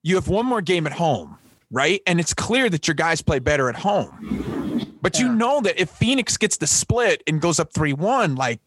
you 0.01 0.15
have 0.15 0.27
one 0.27 0.47
more 0.47 0.61
game 0.61 0.87
at 0.87 0.93
home, 0.93 1.37
right? 1.69 2.01
And 2.07 2.19
it's 2.19 2.33
clear 2.33 2.71
that 2.71 2.87
your 2.87 2.95
guys 2.95 3.21
play 3.21 3.37
better 3.37 3.69
at 3.69 3.75
home. 3.75 4.84
But 5.05 5.19
you 5.19 5.31
know 5.31 5.61
that 5.61 5.79
if 5.79 5.91
Phoenix 5.91 6.35
gets 6.35 6.57
the 6.57 6.65
split 6.65 7.21
and 7.27 7.39
goes 7.39 7.59
up 7.59 7.71
3-1, 7.73 8.39
like 8.39 8.59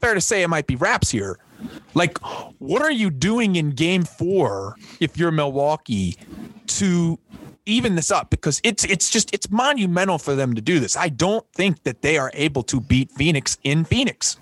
fair 0.00 0.14
to 0.14 0.20
say 0.20 0.44
it 0.44 0.48
might 0.48 0.68
be 0.68 0.76
wraps 0.76 1.10
here. 1.10 1.40
Like 1.94 2.16
what 2.60 2.80
are 2.80 2.92
you 2.92 3.10
doing 3.10 3.56
in 3.56 3.70
game 3.70 4.04
4 4.04 4.76
if 5.00 5.18
you're 5.18 5.32
Milwaukee 5.32 6.16
to 6.78 7.18
even 7.66 7.96
this 7.96 8.12
up 8.12 8.30
because 8.30 8.60
it's 8.62 8.84
it's 8.84 9.10
just 9.10 9.34
it's 9.34 9.50
monumental 9.50 10.18
for 10.18 10.36
them 10.36 10.54
to 10.54 10.60
do 10.60 10.78
this. 10.78 10.96
I 10.96 11.08
don't 11.08 11.44
think 11.54 11.82
that 11.82 12.02
they 12.02 12.16
are 12.16 12.30
able 12.32 12.62
to 12.62 12.80
beat 12.80 13.10
Phoenix 13.10 13.58
in 13.64 13.84
Phoenix. 13.84 14.36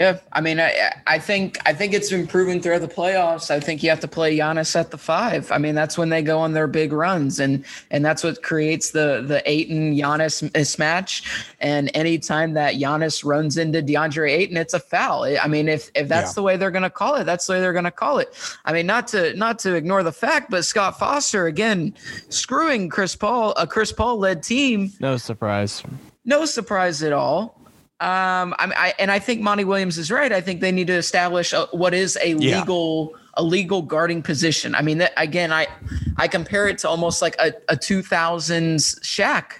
Yeah, 0.00 0.18
I 0.32 0.40
mean, 0.40 0.58
I 0.58 0.94
I 1.06 1.18
think 1.18 1.58
I 1.66 1.74
think 1.74 1.92
it's 1.92 2.08
been 2.08 2.26
proven 2.26 2.62
throughout 2.62 2.80
the 2.80 2.88
playoffs. 2.88 3.50
I 3.50 3.60
think 3.60 3.82
you 3.82 3.90
have 3.90 4.00
to 4.00 4.08
play 4.08 4.34
Giannis 4.34 4.74
at 4.74 4.90
the 4.90 4.96
five. 4.96 5.52
I 5.52 5.58
mean, 5.58 5.74
that's 5.74 5.98
when 5.98 6.08
they 6.08 6.22
go 6.22 6.38
on 6.38 6.54
their 6.54 6.66
big 6.66 6.94
runs, 6.94 7.38
and 7.38 7.66
and 7.90 8.02
that's 8.02 8.24
what 8.24 8.42
creates 8.42 8.92
the 8.92 9.22
the 9.28 9.42
Ayton 9.44 9.94
Giannis 9.94 10.50
mismatch. 10.52 11.22
And 11.60 11.90
anytime 11.92 12.54
that 12.54 12.76
Giannis 12.76 13.26
runs 13.26 13.58
into 13.58 13.82
DeAndre 13.82 14.30
Ayton, 14.30 14.56
it's 14.56 14.72
a 14.72 14.80
foul. 14.80 15.24
I 15.24 15.46
mean, 15.46 15.68
if 15.68 15.90
if 15.94 16.08
that's 16.08 16.30
Yeah. 16.30 16.34
the 16.34 16.42
way 16.44 16.56
they're 16.56 16.70
going 16.70 16.82
to 16.82 16.88
call 16.88 17.16
it, 17.16 17.24
that's 17.24 17.46
the 17.46 17.52
way 17.52 17.60
they're 17.60 17.74
going 17.74 17.84
to 17.84 17.90
call 17.90 18.20
it. 18.20 18.32
I 18.64 18.72
mean, 18.72 18.86
not 18.86 19.06
to 19.08 19.36
not 19.36 19.58
to 19.58 19.74
ignore 19.74 20.02
the 20.02 20.12
fact, 20.12 20.50
but 20.50 20.64
Scott 20.64 20.98
Foster 20.98 21.44
again 21.46 21.92
screwing 22.30 22.88
Chris 22.88 23.14
Paul, 23.14 23.52
a 23.58 23.66
Chris 23.66 23.92
Paul 23.92 24.16
led 24.18 24.42
team 24.42 24.92
No 24.98 25.18
surprise. 25.18 25.82
no 26.24 26.46
surprise 26.46 27.02
at 27.02 27.12
all. 27.12 27.59
Um, 28.00 28.54
I, 28.58 28.72
I 28.76 28.94
and 28.98 29.10
I 29.10 29.18
think 29.18 29.42
Monty 29.42 29.64
Williams 29.64 29.98
is 29.98 30.10
right. 30.10 30.32
I 30.32 30.40
think 30.40 30.60
they 30.62 30.72
need 30.72 30.86
to 30.86 30.94
establish 30.94 31.52
a, 31.52 31.66
what 31.72 31.92
is 31.92 32.16
a 32.22 32.30
Yeah. 32.34 32.60
legal 32.60 33.14
a 33.34 33.42
legal 33.42 33.82
guarding 33.82 34.22
position. 34.22 34.74
I 34.74 34.80
mean, 34.82 34.98
that 34.98 35.12
again, 35.18 35.52
I 35.52 35.66
I 36.16 36.26
compare 36.26 36.66
it 36.66 36.78
to 36.78 36.88
almost 36.88 37.20
like 37.20 37.36
a, 37.38 37.52
a 37.68 37.76
2000s 37.76 38.98
Shaq. 39.00 39.52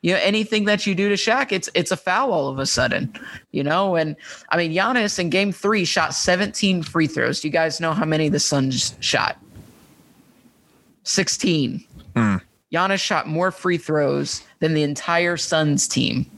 You 0.00 0.12
know, 0.14 0.20
anything 0.22 0.64
that 0.66 0.86
you 0.86 0.94
do 0.94 1.08
to 1.08 1.16
Shaq, 1.16 1.50
it's 1.50 1.68
it's 1.74 1.90
a 1.90 1.96
foul 1.96 2.32
all 2.32 2.48
of 2.48 2.58
a 2.60 2.66
sudden. 2.66 3.12
You 3.50 3.64
know, 3.64 3.96
and 3.96 4.14
I 4.50 4.56
mean, 4.58 4.72
Giannis 4.72 5.18
in 5.18 5.28
Game 5.30 5.50
Three 5.52 5.84
shot 5.84 6.14
17 6.14 6.84
free 6.84 7.08
throws. 7.08 7.40
Do 7.40 7.48
you 7.48 7.52
guys 7.52 7.80
know 7.80 7.92
how 7.92 8.04
many 8.04 8.28
the 8.28 8.40
Suns 8.40 8.94
shot? 9.00 9.38
16. 11.04 11.84
Giannis 12.72 13.00
shot 13.00 13.26
more 13.26 13.50
free 13.50 13.76
throws 13.78 14.42
than 14.60 14.74
the 14.74 14.82
entire 14.82 15.36
Suns 15.36 15.88
team 15.88 16.30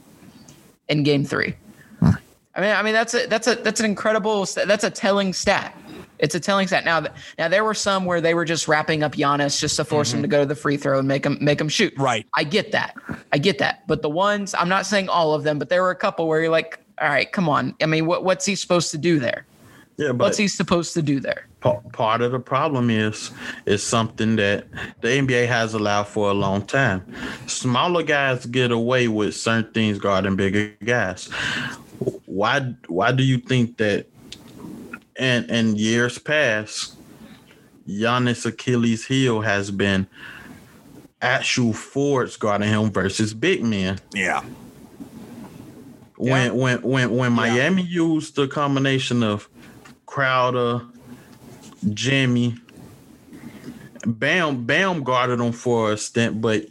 in 0.89 1.03
Game 1.03 1.25
Three. 1.25 1.55
I 2.01 2.61
mean, 2.61 2.71
I 2.71 2.81
mean 2.83 2.93
that's 2.93 3.13
a 3.13 3.27
that's 3.27 3.47
a 3.47 3.55
that's 3.55 3.79
an 3.79 3.85
incredible 3.85 4.45
that's 4.45 4.83
a 4.83 4.89
telling 4.89 5.33
stat. 5.33 5.75
It's 6.19 6.33
a 6.33 6.39
telling 6.39 6.67
stat. 6.67 6.85
Now, 6.85 7.05
now 7.37 7.49
there 7.49 7.65
were 7.65 7.73
some 7.73 8.05
where 8.05 8.21
they 8.21 8.33
were 8.33 8.45
just 8.45 8.69
wrapping 8.69 9.03
up 9.03 9.15
Giannis 9.15 9.59
just 9.59 9.75
to 9.75 9.83
force 9.83 10.13
him 10.13 10.21
to 10.21 10.27
mm-hmm. 10.27 10.31
go 10.31 10.39
to 10.39 10.45
the 10.45 10.55
free 10.55 10.77
throw 10.77 10.99
and 10.99 11.07
make 11.07 11.25
him 11.25 11.37
make 11.41 11.59
him 11.59 11.67
shoot. 11.67 11.93
Right. 11.97 12.25
I 12.35 12.45
get 12.45 12.71
that. 12.71 12.95
I 13.33 13.37
get 13.37 13.59
that. 13.59 13.85
But 13.87 14.01
the 14.01 14.09
ones 14.09 14.55
I'm 14.57 14.69
not 14.69 14.85
saying 14.85 15.09
all 15.09 15.33
of 15.33 15.43
them, 15.43 15.59
but 15.59 15.69
there 15.69 15.81
were 15.81 15.91
a 15.91 15.95
couple 15.95 16.27
where 16.27 16.39
you're 16.39 16.49
like, 16.49 16.79
all 17.01 17.09
right, 17.09 17.29
come 17.29 17.49
on. 17.49 17.75
I 17.81 17.85
mean, 17.85 18.05
what 18.05 18.23
what's 18.23 18.45
he 18.45 18.55
supposed 18.55 18.91
to 18.91 18.97
do 18.97 19.19
there? 19.19 19.45
Yeah, 19.97 20.11
but 20.11 20.25
What's 20.25 20.37
he 20.37 20.47
supposed 20.47 20.93
to 20.93 21.01
do 21.01 21.19
there? 21.19 21.47
Pa- 21.65 21.79
part 21.93 22.21
of 22.21 22.31
the 22.31 22.39
problem 22.39 22.89
is 22.89 23.31
is 23.65 23.83
something 23.83 24.35
that 24.35 24.67
the 25.01 25.07
NBA 25.07 25.47
has 25.47 25.73
allowed 25.73 26.07
for 26.07 26.29
a 26.29 26.33
long 26.33 26.65
time. 26.65 27.03
Smaller 27.47 28.03
guys 28.03 28.45
get 28.45 28.71
away 28.71 29.07
with 29.07 29.35
certain 29.35 29.71
things 29.73 29.97
guarding 29.99 30.35
bigger 30.35 30.73
guys. 30.83 31.25
Why 32.25 32.73
why 32.87 33.11
do 33.11 33.23
you 33.23 33.37
think 33.39 33.77
that 33.77 34.07
in 35.17 35.49
in 35.49 35.75
years 35.75 36.17
past 36.17 36.95
Giannis 37.87 38.45
Achilles 38.45 39.05
heel 39.05 39.41
has 39.41 39.71
been 39.71 40.07
actual 41.21 41.73
forwards 41.73 42.37
guarding 42.37 42.69
him 42.69 42.91
versus 42.91 43.33
big 43.33 43.63
men? 43.63 43.99
Yeah. 44.13 44.43
when 46.17 46.55
when 46.55 46.81
when 46.81 47.11
when 47.15 47.31
Miami 47.33 47.81
used 47.83 48.35
the 48.35 48.47
combination 48.47 49.23
of 49.23 49.49
Crowder, 50.05 50.81
Jimmy, 51.93 52.55
Bam 54.05 54.65
Bam 54.65 55.03
guarded 55.03 55.39
him 55.39 55.51
for 55.51 55.91
a 55.93 55.97
stint, 55.97 56.41
but 56.41 56.65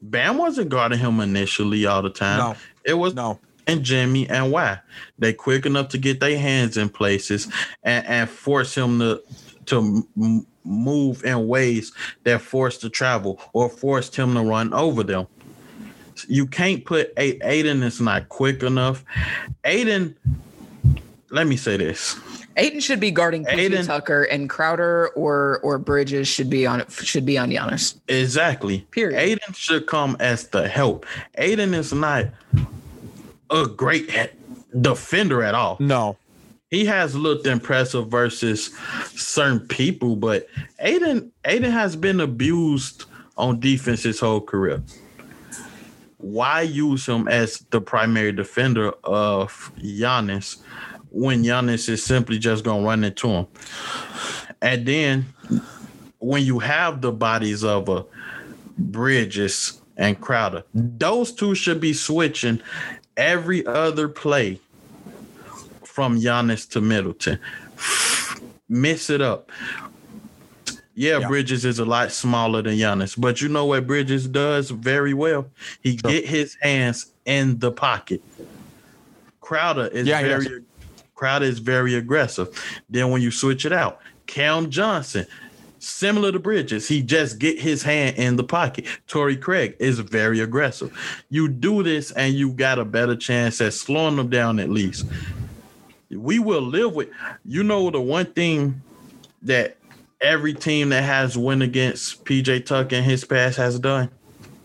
Bam 0.00 0.38
wasn't 0.38 0.68
guarding 0.68 0.98
him 0.98 1.20
initially 1.20 1.86
all 1.86 2.02
the 2.02 2.10
time. 2.10 2.38
No. 2.38 2.56
It 2.84 2.94
was 2.94 3.14
No. 3.14 3.38
and 3.66 3.82
Jimmy 3.84 4.28
and 4.28 4.50
why 4.50 4.80
they 5.18 5.32
quick 5.32 5.66
enough 5.66 5.88
to 5.90 5.98
get 5.98 6.20
their 6.20 6.38
hands 6.38 6.76
in 6.76 6.88
places 6.88 7.48
and, 7.82 8.04
and 8.06 8.30
force 8.30 8.74
him 8.76 8.98
to 8.98 9.22
to 9.66 10.04
m- 10.16 10.46
move 10.64 11.24
in 11.24 11.46
ways 11.48 11.92
that 12.24 12.40
forced 12.40 12.80
to 12.80 12.90
travel 12.90 13.40
or 13.52 13.68
forced 13.68 14.14
him 14.16 14.34
to 14.34 14.40
run 14.42 14.72
over 14.72 15.02
them. 15.04 15.26
You 16.28 16.46
can't 16.46 16.84
put 16.84 17.12
a 17.16 17.38
Ayton 17.48 17.82
is 17.82 18.00
not 18.00 18.28
quick 18.28 18.62
enough. 18.62 19.04
Ayton, 19.64 20.16
let 21.30 21.46
me 21.46 21.56
say 21.56 21.76
this. 21.76 22.16
Ayton 22.56 22.80
should 22.80 23.00
be 23.00 23.10
guarding 23.10 23.44
PJ 23.44 23.58
Ayton- 23.58 23.86
Tucker, 23.86 24.24
and 24.24 24.48
Crowder 24.48 25.08
or 25.14 25.60
or 25.62 25.78
Bridges 25.78 26.28
should 26.28 26.50
be 26.50 26.66
on 26.66 26.86
should 26.88 27.24
be 27.24 27.38
on 27.38 27.50
Giannis. 27.50 27.94
Exactly. 28.08 28.80
Period. 28.90 29.18
Ayton 29.18 29.54
should 29.54 29.86
come 29.86 30.16
as 30.20 30.48
the 30.48 30.68
help. 30.68 31.06
Ayton 31.36 31.74
is 31.74 31.92
not 31.92 32.26
a 33.50 33.66
great 33.66 34.10
he- 34.10 34.26
defender 34.80 35.42
at 35.42 35.54
all. 35.54 35.76
No. 35.80 36.16
He 36.70 36.86
has 36.86 37.14
looked 37.14 37.46
impressive 37.46 38.08
versus 38.08 38.70
certain 39.14 39.60
people, 39.68 40.16
but 40.16 40.46
Ayton 40.78 41.30
Ayton 41.44 41.70
has 41.70 41.96
been 41.96 42.20
abused 42.20 43.04
on 43.36 43.60
defense 43.60 44.02
his 44.02 44.20
whole 44.20 44.40
career. 44.40 44.82
Why 46.18 46.62
use 46.62 47.06
him 47.06 47.26
as 47.28 47.58
the 47.70 47.80
primary 47.80 48.32
defender 48.32 48.92
of 49.04 49.72
Giannis 49.78 50.58
when 51.12 51.42
Giannis 51.44 51.88
is 51.88 52.02
simply 52.02 52.38
just 52.38 52.64
gonna 52.64 52.84
run 52.84 53.04
into 53.04 53.28
him? 53.28 53.46
And 54.60 54.86
then 54.86 55.26
when 56.18 56.44
you 56.44 56.58
have 56.58 57.00
the 57.00 57.12
bodies 57.12 57.64
of 57.64 57.88
a 57.88 58.04
Bridges 58.78 59.80
and 59.96 60.20
Crowder, 60.20 60.64
those 60.74 61.32
two 61.32 61.54
should 61.54 61.80
be 61.80 61.92
switching 61.92 62.60
every 63.16 63.64
other 63.66 64.08
play 64.08 64.58
from 65.84 66.18
Giannis 66.18 66.68
to 66.70 66.80
Middleton. 66.80 67.38
Mix 68.68 69.10
it 69.10 69.20
up. 69.20 69.50
Yeah, 70.94 71.18
Yeah. 71.18 71.28
Bridges 71.28 71.64
is 71.64 71.78
a 71.78 71.84
lot 71.84 72.12
smaller 72.12 72.62
than 72.62 72.74
Giannis, 72.76 73.18
but 73.18 73.40
you 73.40 73.48
know 73.48 73.66
what 73.66 73.86
Bridges 73.86 74.26
does 74.28 74.70
very 74.70 75.14
well? 75.14 75.46
He 75.82 75.98
Sure. 75.98 76.10
get 76.10 76.26
his 76.26 76.56
hands 76.62 77.06
in 77.24 77.58
the 77.58 77.70
pocket. 77.72 78.22
Crowder 79.40 79.88
is 79.88 80.06
Yeah, 80.06 80.22
very. 80.22 80.62
Crowder 81.22 81.44
is 81.44 81.60
very 81.60 81.94
aggressive. 81.94 82.48
Then 82.90 83.12
when 83.12 83.22
you 83.22 83.30
switch 83.30 83.64
it 83.64 83.72
out, 83.72 84.00
Cam 84.26 84.70
Johnson, 84.70 85.24
similar 85.78 86.32
to 86.32 86.40
Bridges, 86.40 86.88
he 86.88 87.00
just 87.00 87.38
get 87.38 87.60
his 87.60 87.80
hand 87.84 88.16
in 88.16 88.34
the 88.34 88.42
pocket. 88.42 88.86
Torrey 89.06 89.36
Craig 89.36 89.76
is 89.78 90.00
very 90.00 90.40
aggressive. 90.40 90.92
You 91.30 91.46
do 91.46 91.84
this 91.84 92.10
and 92.10 92.34
you 92.34 92.50
got 92.50 92.80
a 92.80 92.84
better 92.84 93.14
chance 93.14 93.60
at 93.60 93.72
slowing 93.72 94.16
them 94.16 94.30
down 94.30 94.58
at 94.58 94.68
least. 94.68 95.06
We 96.10 96.40
will 96.40 96.60
live 96.60 96.92
with 96.92 97.10
you 97.44 97.62
know 97.62 97.88
the 97.90 98.00
one 98.00 98.26
thing 98.26 98.82
that 99.42 99.76
every 100.20 100.54
team 100.54 100.88
that 100.88 101.04
has 101.04 101.38
win 101.38 101.62
against 101.62 102.24
PJ 102.24 102.66
Tuck 102.66 102.92
and 102.92 103.04
his 103.04 103.24
pass 103.24 103.54
has 103.54 103.78
done. 103.78 104.10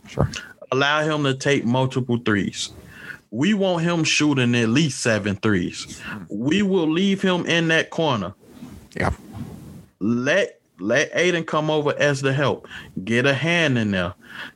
Sure. 0.08 0.28
Allow 0.72 1.04
him 1.04 1.24
to 1.26 1.36
take 1.36 1.66
multiple 1.66 2.18
threes. 2.18 2.72
We 3.32 3.54
want 3.54 3.84
him 3.84 4.04
shooting 4.04 4.56
at 4.56 4.70
least 4.70 5.02
seven 5.02 5.36
threes. 5.36 6.02
We 6.30 6.62
will 6.62 6.90
leave 6.90 7.22
him 7.22 7.46
in 7.46 7.68
that 7.70 7.90
corner. 7.90 8.34
Yeah. 8.96 9.14
Let 10.00 10.60
let 10.80 11.10
Ayton 11.14 11.44
come 11.44 11.70
over 11.70 11.94
as 11.98 12.22
the 12.22 12.34
help. 12.34 12.68
Get 13.04 13.26
a 13.26 13.34
hand 13.34 13.78
in 13.78 13.92
there. 13.92 14.14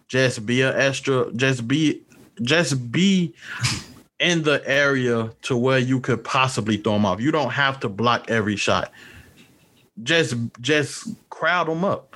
Just 0.07 0.45
be 0.45 0.61
an 0.61 0.75
extra. 0.75 1.31
Just 1.33 1.67
be. 1.67 2.01
Just 2.41 2.91
be 2.91 3.33
in 4.21 4.43
the 4.43 4.61
area 4.65 5.31
to 5.41 5.57
where 5.57 5.79
you 5.79 5.99
could 5.99 6.23
possibly 6.23 6.77
throw 6.77 6.95
him 6.95 7.05
off. 7.05 7.19
You 7.19 7.31
don't 7.31 7.49
have 7.49 7.79
to 7.81 7.89
block 7.89 8.29
every 8.29 8.55
shot. 8.55 8.91
Just 10.03 10.35
just 10.61 11.07
crowd 11.29 11.67
them 11.67 11.83
up. 11.83 12.15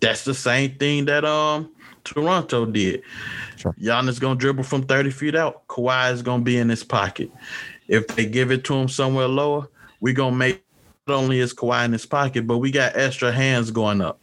That's 0.00 0.24
the 0.24 0.34
same 0.34 0.76
thing 0.76 1.06
that 1.06 1.24
um 1.24 1.70
Toronto 2.06 2.64
did. 2.64 3.02
Sure. 3.56 3.74
Giannis 3.80 4.18
gonna 4.20 4.38
dribble 4.38 4.64
from 4.64 4.82
30 4.84 5.10
feet 5.10 5.34
out. 5.34 5.66
Kawhi 5.66 6.12
is 6.12 6.22
gonna 6.22 6.42
be 6.42 6.56
in 6.56 6.68
his 6.68 6.84
pocket. 6.84 7.30
If 7.88 8.06
they 8.08 8.24
give 8.26 8.50
it 8.50 8.64
to 8.64 8.74
him 8.74 8.88
somewhere 8.88 9.28
lower, 9.28 9.68
we 10.00 10.12
gonna 10.12 10.34
make 10.36 10.62
not 11.06 11.16
only 11.16 11.40
is 11.40 11.52
Kawhi 11.52 11.84
in 11.84 11.92
his 11.92 12.06
pocket, 12.06 12.46
but 12.46 12.58
we 12.58 12.70
got 12.70 12.96
extra 12.96 13.30
hands 13.30 13.70
going 13.70 14.00
up. 14.00 14.18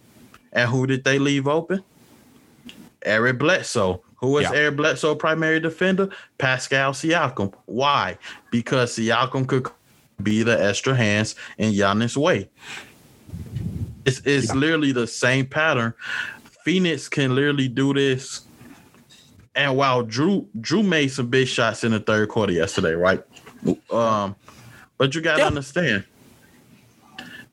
And 0.52 0.68
who 0.68 0.86
did 0.86 1.04
they 1.04 1.18
leave 1.18 1.46
open? 1.46 1.82
Eric 3.04 3.38
Bledsoe. 3.38 4.02
Who 4.16 4.28
was 4.28 4.44
Yeah. 4.44 4.54
Eric 4.54 4.76
Bledsoe 4.76 5.14
primary 5.14 5.60
defender? 5.60 6.08
Pascal 6.38 6.92
Siakam. 6.92 7.52
Why? 7.66 8.16
Because 8.50 8.96
Siakam 8.96 9.46
could 9.46 9.68
be 10.22 10.42
the 10.42 10.62
extra 10.62 10.94
hands 10.94 11.34
in 11.58 11.72
Giannis' 11.72 12.16
way. 12.16 12.48
It's, 14.06 14.20
it's 14.24 14.48
Yeah. 14.48 14.54
literally 14.54 14.92
the 14.92 15.06
same 15.06 15.46
pattern. 15.46 15.94
Phoenix 16.68 17.08
can 17.08 17.34
literally 17.34 17.68
do 17.68 17.92
this. 17.92 18.46
And 19.54 19.76
while 19.76 20.02
Jrue 20.02 20.46
Jrue 20.60 20.84
made 20.84 21.08
some 21.08 21.28
big 21.28 21.46
shots 21.46 21.84
in 21.84 21.92
the 21.92 22.00
third 22.00 22.30
quarter 22.30 22.52
yesterday, 22.52 22.94
right? 22.94 23.22
Um, 23.90 24.34
but 24.98 25.14
you 25.14 25.20
gotta 25.20 25.40
Yeah. 25.42 25.46
understand, 25.46 26.04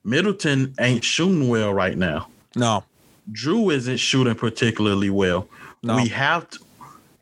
Middleton 0.04 0.74
ain't 0.80 1.04
shooting 1.04 1.48
well 1.50 1.74
right 1.74 1.98
now. 1.98 2.30
No. 2.56 2.84
Jrue 3.32 3.74
isn't 3.74 3.98
shooting 3.98 4.34
particularly 4.36 5.10
well. 5.10 5.48
No. 5.84 5.96
We 5.98 6.08
have 6.10 6.50
to, 6.52 6.60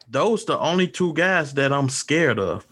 those 0.10 0.45
the 0.45 0.58
only 0.60 0.88
two 0.88 1.13
guys 1.13 1.54
that 1.56 1.73
I'm 1.73 1.89
scared 1.89 2.39
of. 2.39 2.65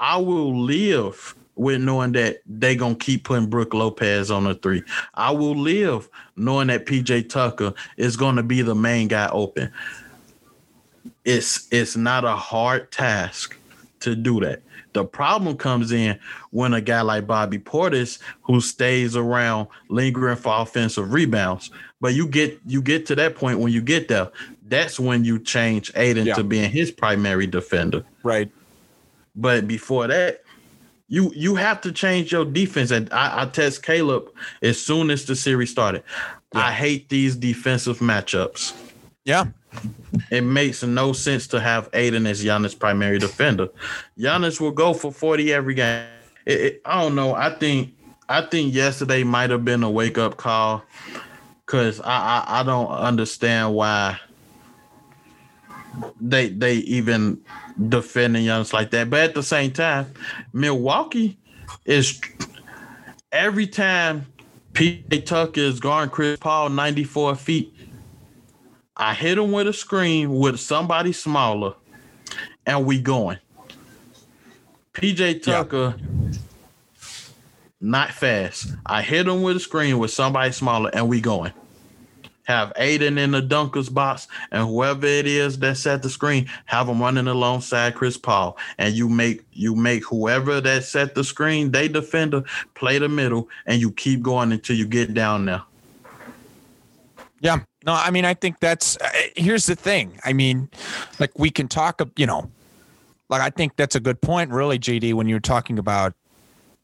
I 0.00 0.16
will 0.16 0.58
live 0.60 1.34
with 1.56 1.80
knowing 1.80 2.12
that 2.12 2.42
they 2.46 2.74
gonna 2.76 2.94
keep 2.94 3.24
putting 3.24 3.46
Brook 3.48 3.74
Lopez 3.74 4.30
on 4.30 4.44
the 4.44 4.54
three. 4.54 4.82
I 5.14 5.30
will 5.30 5.56
live 5.56 6.08
knowing 6.36 6.68
that 6.68 6.86
PJ 6.86 7.28
Tucker 7.28 7.74
is 7.96 8.16
gonna 8.16 8.42
be 8.42 8.62
the 8.62 8.74
main 8.74 9.08
guy 9.08 9.28
open. 9.32 9.70
It's 11.24 11.68
it's 11.70 11.96
not 11.96 12.24
a 12.24 12.36
hard 12.36 12.90
task 12.92 13.56
to 14.00 14.14
do 14.14 14.40
that. 14.40 14.62
The 14.92 15.04
problem 15.04 15.56
comes 15.56 15.90
in 15.90 16.18
when 16.50 16.72
a 16.72 16.80
guy 16.80 17.00
like 17.00 17.26
Bobby 17.26 17.58
Portis, 17.58 18.18
who 18.42 18.60
stays 18.60 19.16
around 19.16 19.66
lingering 19.88 20.36
for 20.36 20.60
offensive 20.60 21.12
rebounds, 21.12 21.70
but 22.00 22.14
you 22.14 22.26
get 22.28 22.60
you 22.66 22.80
get 22.82 23.06
to 23.06 23.14
that 23.16 23.34
point 23.36 23.58
when 23.58 23.72
you 23.72 23.80
get 23.82 24.08
there, 24.08 24.30
that's 24.68 25.00
when 25.00 25.24
you 25.24 25.38
change 25.38 25.90
Ayton 25.96 26.26
Yeah. 26.26 26.34
to 26.34 26.44
being 26.44 26.70
his 26.70 26.90
primary 26.90 27.46
defender. 27.46 28.04
Right. 28.22 28.50
But 29.34 29.66
before 29.66 30.06
that, 30.06 30.43
you 31.08 31.32
you 31.34 31.54
have 31.54 31.80
to 31.82 31.92
change 31.92 32.32
your 32.32 32.44
defense. 32.44 32.90
And 32.90 33.12
I, 33.12 33.42
I 33.42 33.46
test 33.46 33.82
Caleb 33.82 34.30
as 34.62 34.80
soon 34.80 35.10
as 35.10 35.24
the 35.24 35.36
series 35.36 35.70
started. 35.70 36.02
I 36.54 36.72
hate 36.72 37.08
these 37.08 37.34
defensive 37.36 37.98
matchups. 37.98 38.74
Yeah. 39.24 39.46
It 40.30 40.42
makes 40.42 40.82
no 40.84 41.12
sense 41.12 41.48
to 41.48 41.60
have 41.60 41.88
Ayton 41.92 42.26
as 42.28 42.44
Giannis' 42.44 42.78
primary 42.78 43.18
defender. 43.18 43.68
Giannis 44.18 44.60
will 44.60 44.70
go 44.70 44.94
for 44.94 45.10
40 45.12 45.52
every 45.52 45.74
game. 45.74 46.06
It- 46.46 46.60
it- 46.60 46.82
I 46.84 47.02
don't 47.02 47.14
know. 47.16 47.34
I 47.34 47.50
think 47.58 47.94
I 48.28 48.42
think 48.42 48.72
yesterday 48.74 49.24
might 49.24 49.50
have 49.50 49.64
been 49.64 49.82
a 49.82 49.90
wake 49.90 50.16
up 50.18 50.36
call 50.36 50.84
because 51.66 52.00
I, 52.00 52.44
I 52.46 52.60
I 52.60 52.62
don't 52.62 52.88
understand 52.90 53.74
why 53.74 54.18
they 56.20 56.48
they 56.48 56.74
even 56.76 57.40
defending 57.88 58.44
Giannis 58.44 58.72
like 58.72 58.90
that. 58.90 59.10
But 59.10 59.20
at 59.20 59.34
the 59.34 59.42
same 59.42 59.72
time, 59.72 60.12
Milwaukee 60.52 61.38
is 61.84 62.20
every 63.32 63.66
time 63.66 64.26
PJ 64.72 65.24
Tucker 65.26 65.60
is 65.60 65.80
guarding 65.80 66.10
Chris 66.10 66.38
Paul 66.38 66.70
94 66.70 67.36
feet. 67.36 67.74
I 68.96 69.14
hit 69.14 69.38
him 69.38 69.50
with 69.52 69.66
a 69.66 69.72
screen 69.72 70.34
with 70.34 70.60
somebody 70.60 71.12
smaller, 71.12 71.74
and 72.64 72.86
we 72.86 73.00
going. 73.00 73.38
PJ 74.92 75.42
Tucker, 75.42 75.96
not 77.80 78.12
fast. 78.12 78.68
I 78.86 79.02
hit 79.02 79.26
him 79.26 79.42
with 79.42 79.56
a 79.56 79.60
screen 79.60 79.98
with 79.98 80.12
somebody 80.12 80.52
smaller, 80.52 80.90
and 80.92 81.08
we 81.08 81.20
going. 81.20 81.52
Have 82.44 82.72
Ayton 82.76 83.18
in 83.18 83.32
the 83.32 83.42
dunkers 83.42 83.92
box, 83.92 84.28
and 84.50 84.66
whoever 84.66 85.06
it 85.06 85.26
is 85.26 85.58
that's 85.58 85.86
at 85.86 86.02
the 86.02 86.10
screen, 86.10 86.48
have 86.66 86.86
them 86.86 87.00
running 87.00 87.26
alongside 87.26 87.94
Chris 87.94 88.16
Paul, 88.16 88.56
and 88.78 88.94
you 88.94 89.08
make 89.08 89.44
you 89.52 89.74
make 89.74 90.04
whoever 90.04 90.60
that 90.60 90.84
set 90.84 91.14
the 91.14 91.24
screen, 91.24 91.70
they 91.70 91.88
defender, 91.88 92.44
play 92.74 92.98
the 92.98 93.08
middle, 93.08 93.48
and 93.66 93.80
you 93.80 93.90
keep 93.90 94.22
going 94.22 94.52
until 94.52 94.76
you 94.76 94.86
get 94.86 95.14
down 95.14 95.46
there. 95.46 95.62
Yeah. 97.40 97.60
No, 97.84 97.92
I 97.92 98.10
mean, 98.10 98.24
I 98.24 98.32
think 98.32 98.60
that's 98.60 98.96
uh, 98.96 99.10
here's 99.36 99.66
the 99.66 99.76
thing. 99.76 100.18
I 100.24 100.32
mean, 100.32 100.70
like 101.18 101.38
we 101.38 101.50
can 101.50 101.68
talk, 101.68 102.00
you 102.16 102.26
know, 102.26 102.50
like 103.28 103.42
I 103.42 103.50
think 103.50 103.76
that's 103.76 103.94
a 103.94 104.00
good 104.00 104.20
point, 104.22 104.50
really, 104.50 104.78
JD, 104.78 105.12
when 105.12 105.28
you're 105.28 105.40
talking 105.40 105.78
about 105.78 106.14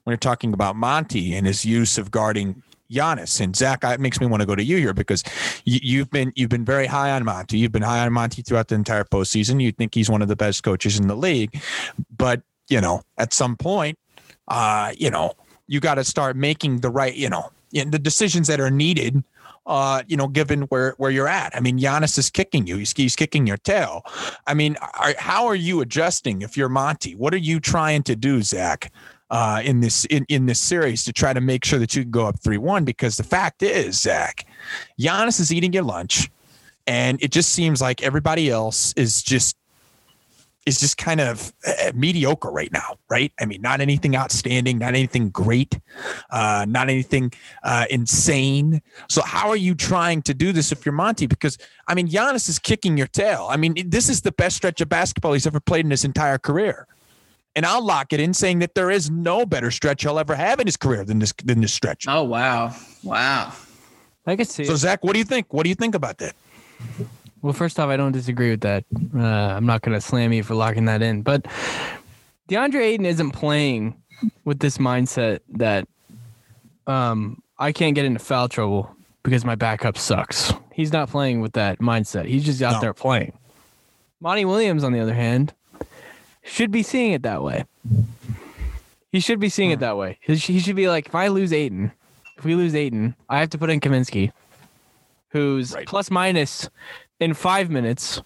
when 0.05 0.13
you're 0.13 0.19
talking 0.19 0.53
about 0.53 0.77
Monty 0.77 1.35
and 1.35 1.47
his 1.47 1.65
use 1.65 1.97
of 1.97 2.11
guarding 2.11 2.63
Giannis 2.91 3.41
and 3.41 3.55
Zach. 3.55 3.85
It 3.85 4.01
makes 4.01 4.21
me 4.21 4.27
want 4.27 4.41
to 4.41 4.47
go 4.47 4.55
to 4.55 4.65
you 4.65 4.77
here 4.77 4.93
because 4.93 5.23
you, 5.65 5.81
you've 5.83 6.11
been 6.11 6.33
you've 6.35 6.51
been 6.51 6.65
very 6.65 6.87
high 6.87 7.11
on 7.13 7.25
Monty. 7.25 7.59
You've 7.59 7.73
been 7.73 7.83
high 7.83 8.01
on 8.01 8.13
Monty 8.13 8.43
throughout 8.43 8.69
the 8.69 8.75
entire 8.75 9.05
postseason. 9.05 9.63
You 9.63 9.73
think 9.73 9.95
he's 9.95 10.11
one 10.11 10.23
of 10.23 10.29
the 10.29 10.37
best 10.37 10.63
coaches 10.63 10.99
in 10.99 11.07
the 11.07 11.17
league, 11.17 11.63
but 12.17 12.43
you 12.69 12.81
know, 12.81 13.03
at 13.19 13.33
some 13.33 13.57
point, 13.57 13.99
uh, 14.49 14.93
you 14.97 15.11
know, 15.11 15.33
you 15.67 15.81
got 15.81 15.97
to 15.97 16.05
start 16.05 16.37
making 16.37 16.81
the 16.81 16.91
right, 16.91 17.15
you 17.15 17.29
know, 17.29 17.51
the 17.73 17.99
decisions 17.99 18.49
that 18.49 18.61
are 18.61 18.71
needed. 18.71 19.23
Uh, 19.67 20.03
you 20.09 20.17
know, 20.17 20.27
given 20.27 20.63
where 20.63 20.95
where 20.97 21.11
you're 21.11 21.29
at. 21.29 21.55
I 21.55 21.61
mean, 21.61 21.79
Giannis 21.79 22.19
is 22.19 22.31
kicking 22.31 22.67
you. 22.67 22.79
He's, 22.79 22.93
he's 22.97 23.15
kicking 23.15 23.47
your 23.47 23.59
tail. 23.59 24.03
I 24.47 24.55
mean, 24.55 24.77
are, 24.99 25.15
how 25.19 25.47
are 25.47 25.55
you 25.55 25.83
adjusting 25.83 26.43
if 26.43 26.57
you're 26.57 26.71
Monty? 26.71 27.15
What 27.15 27.35
are 27.35 27.39
you 27.39 27.61
trying 27.61 28.03
to 28.05 28.17
do, 28.17 28.41
Zach? 28.41 28.91
Uh, 29.31 29.63
in 29.65 29.79
this 29.79 30.07
in, 30.07 30.27
in 30.29 30.47
this 30.47 30.59
series 30.59 31.05
to 31.05 31.13
try 31.13 31.33
to 31.33 31.41
make 31.41 31.65
sure 31.65 31.79
that 31.79 31.95
you 31.95 32.03
can 32.03 32.11
go 32.11 32.27
up 32.27 32.37
three 32.41 32.59
one 32.59 32.85
because 32.85 33.17
the 33.17 33.23
fact 33.23 33.63
is 33.63 34.01
Zach, 34.01 34.45
Giannis 34.99 35.39
is 35.39 35.53
eating 35.53 35.73
your 35.73 35.85
lunch, 35.85 36.29
and 36.89 37.23
it 37.23 37.31
just 37.31 37.51
seems 37.51 37.81
like 37.81 38.03
everybody 38.03 38.51
else 38.51 38.93
is 38.95 39.23
just 39.23 39.57
is 40.67 40.79
just 40.79 40.99
kind 40.99 41.21
of 41.21 41.53
uh, 41.67 41.91
mediocre 41.95 42.51
right 42.51 42.73
now, 42.73 42.99
right? 43.09 43.33
I 43.41 43.47
mean, 43.47 43.63
not 43.63 43.81
anything 43.81 44.15
outstanding, 44.15 44.79
not 44.79 44.91
anything 44.91 45.31
great, 45.31 45.79
uh, 46.31 46.67
not 46.69 46.91
anything 46.91 47.33
uh, 47.63 47.87
insane. 47.91 48.83
So, 49.09 49.23
how 49.23 49.49
are 49.49 49.57
you 49.57 49.75
trying 49.75 50.23
to 50.23 50.35
do 50.35 50.53
this 50.53 50.71
if 50.71 50.85
you're 50.85 50.93
Monty? 50.93 51.27
Because 51.27 51.57
I 51.89 51.95
mean, 51.95 52.09
Giannis 52.09 52.49
is 52.49 52.59
kicking 52.59 52.97
your 52.97 53.07
tail. 53.07 53.49
I 53.51 53.57
mean, 53.57 53.75
this 53.89 54.09
is 54.09 54.21
the 54.21 54.33
best 54.33 54.57
stretch 54.57 54.81
of 54.81 54.89
basketball 54.89 55.33
he's 55.33 55.47
ever 55.47 55.61
played 55.61 55.85
in 55.85 55.91
his 55.91 56.05
entire 56.05 56.39
career. 56.39 56.87
And 57.57 57.67
I'll 57.67 57.85
lock 57.85 58.13
it 58.13 58.21
in 58.21 58.33
saying 58.33 58.61
that 58.61 58.75
there 58.75 58.91
is 58.91 59.11
no 59.11 59.45
better 59.45 59.71
stretch 59.71 60.03
he'll 60.03 60.19
ever 60.19 60.37
have 60.37 60.61
in 60.61 60.67
his 60.67 60.77
career 60.77 61.05
than 61.05 61.19
this 61.19 61.33
than 61.45 61.61
this 61.61 61.73
stretch. 61.73 62.07
Oh 62.09 62.23
wow, 62.23 62.75
wow. 63.03 63.53
I 64.27 64.37
can 64.37 64.45
see. 64.45 64.65
So. 64.65 64.77
Zach, 64.77 65.03
what 65.03 65.15
do 65.15 65.19
you 65.19 65.25
think? 65.25 65.53
What 65.53 65.65
do 65.65 65.69
you 65.69 65.75
think 65.75 65.95
about 65.95 66.19
that? 66.19 66.35
Well, 67.43 67.53
first 67.53 67.81
off, 67.81 67.89
I 67.89 67.97
don't 67.97 68.13
disagree 68.13 68.51
with 68.51 68.61
that. 68.61 68.85
Uh, 69.15 69.19
I'm 69.21 69.67
not 69.67 69.81
going 69.83 69.95
to 69.95 70.01
slam 70.01 70.33
you 70.33 70.43
for 70.43 70.55
locking 70.55 70.85
that 70.85 71.01
in, 71.03 71.23
but 71.23 71.47
DeAndre 72.49 72.83
Ayton 72.83 73.07
isn't 73.07 73.31
playing 73.33 73.97
with 74.45 74.59
this 74.61 74.77
mindset 74.79 75.41
that 75.55 75.89
um, 76.87 77.43
I 77.59 77.73
can't 77.73 77.95
get 77.95 78.05
into 78.05 78.19
foul 78.21 78.49
trouble 78.49 78.95
because 79.23 79.45
my 79.45 79.55
backup 79.55 79.97
sucks. 79.97 80.53
He's 80.73 80.93
not 80.93 81.09
playing 81.11 81.41
with 81.41 81.53
that 81.55 81.79
mindset. 81.79 82.27
He's 82.27 82.45
just 82.45 82.61
out 82.63 82.75
No. 82.75 82.81
there 82.81 82.95
playing. 82.95 83.33
Monty 84.21 84.45
Williams, 84.45 84.85
on 84.85 84.93
the 84.93 85.01
other 85.01 85.15
hand, 85.15 85.55
should 86.51 86.71
be 86.71 86.83
seeing 86.83 87.13
it 87.13 87.23
that 87.23 87.43
way. 87.43 87.65
He 89.13 89.21
should 89.21 89.41
be 89.41 89.49
seeing 89.49 89.71
it 89.71 89.81
that 89.81 89.97
way. 89.97 90.19
He 90.23 90.37
should 90.37 90.77
be 90.77 90.89
like, 90.89 91.07
if 91.07 91.15
I 91.15 91.29
lose 91.29 91.53
Ayton, 91.53 91.93
if 92.39 92.45
we 92.45 92.55
lose 92.55 92.75
Ayton, 92.75 93.15
I 93.29 93.39
have 93.41 93.51
to 93.51 93.59
put 93.59 93.71
in 93.71 93.81
Kaminsky, 93.81 94.31
who's 95.29 95.73
Right. 95.75 95.87
plus 95.87 96.11
minus 96.11 96.69
in 97.19 97.35
five 97.35 97.71
minutes 97.71 98.21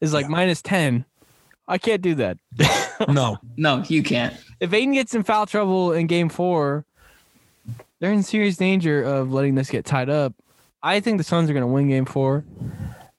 is 0.00 0.12
like 0.12 0.24
Yeah. 0.24 0.28
minus 0.30 0.62
10. 0.62 1.04
I 1.68 1.78
can't 1.78 2.02
do 2.02 2.14
that. 2.16 2.38
No, 3.08 3.38
No, 3.56 3.82
you 3.88 4.02
can't. 4.04 4.34
if 4.60 4.72
Ayton 4.72 4.92
gets 4.94 5.14
in 5.14 5.24
foul 5.24 5.46
trouble 5.46 5.92
in 5.92 6.06
game 6.06 6.28
four, 6.28 6.84
they're 8.00 8.12
in 8.12 8.22
serious 8.22 8.56
danger 8.56 9.02
of 9.02 9.32
letting 9.32 9.56
this 9.56 9.68
get 9.68 9.84
tied 9.84 10.08
up. 10.08 10.32
I 10.82 11.00
think 11.00 11.18
the 11.18 11.24
Suns 11.24 11.50
are 11.50 11.52
going 11.54 11.62
to 11.62 11.66
win 11.66 11.88
game 11.88 12.04
four. 12.04 12.44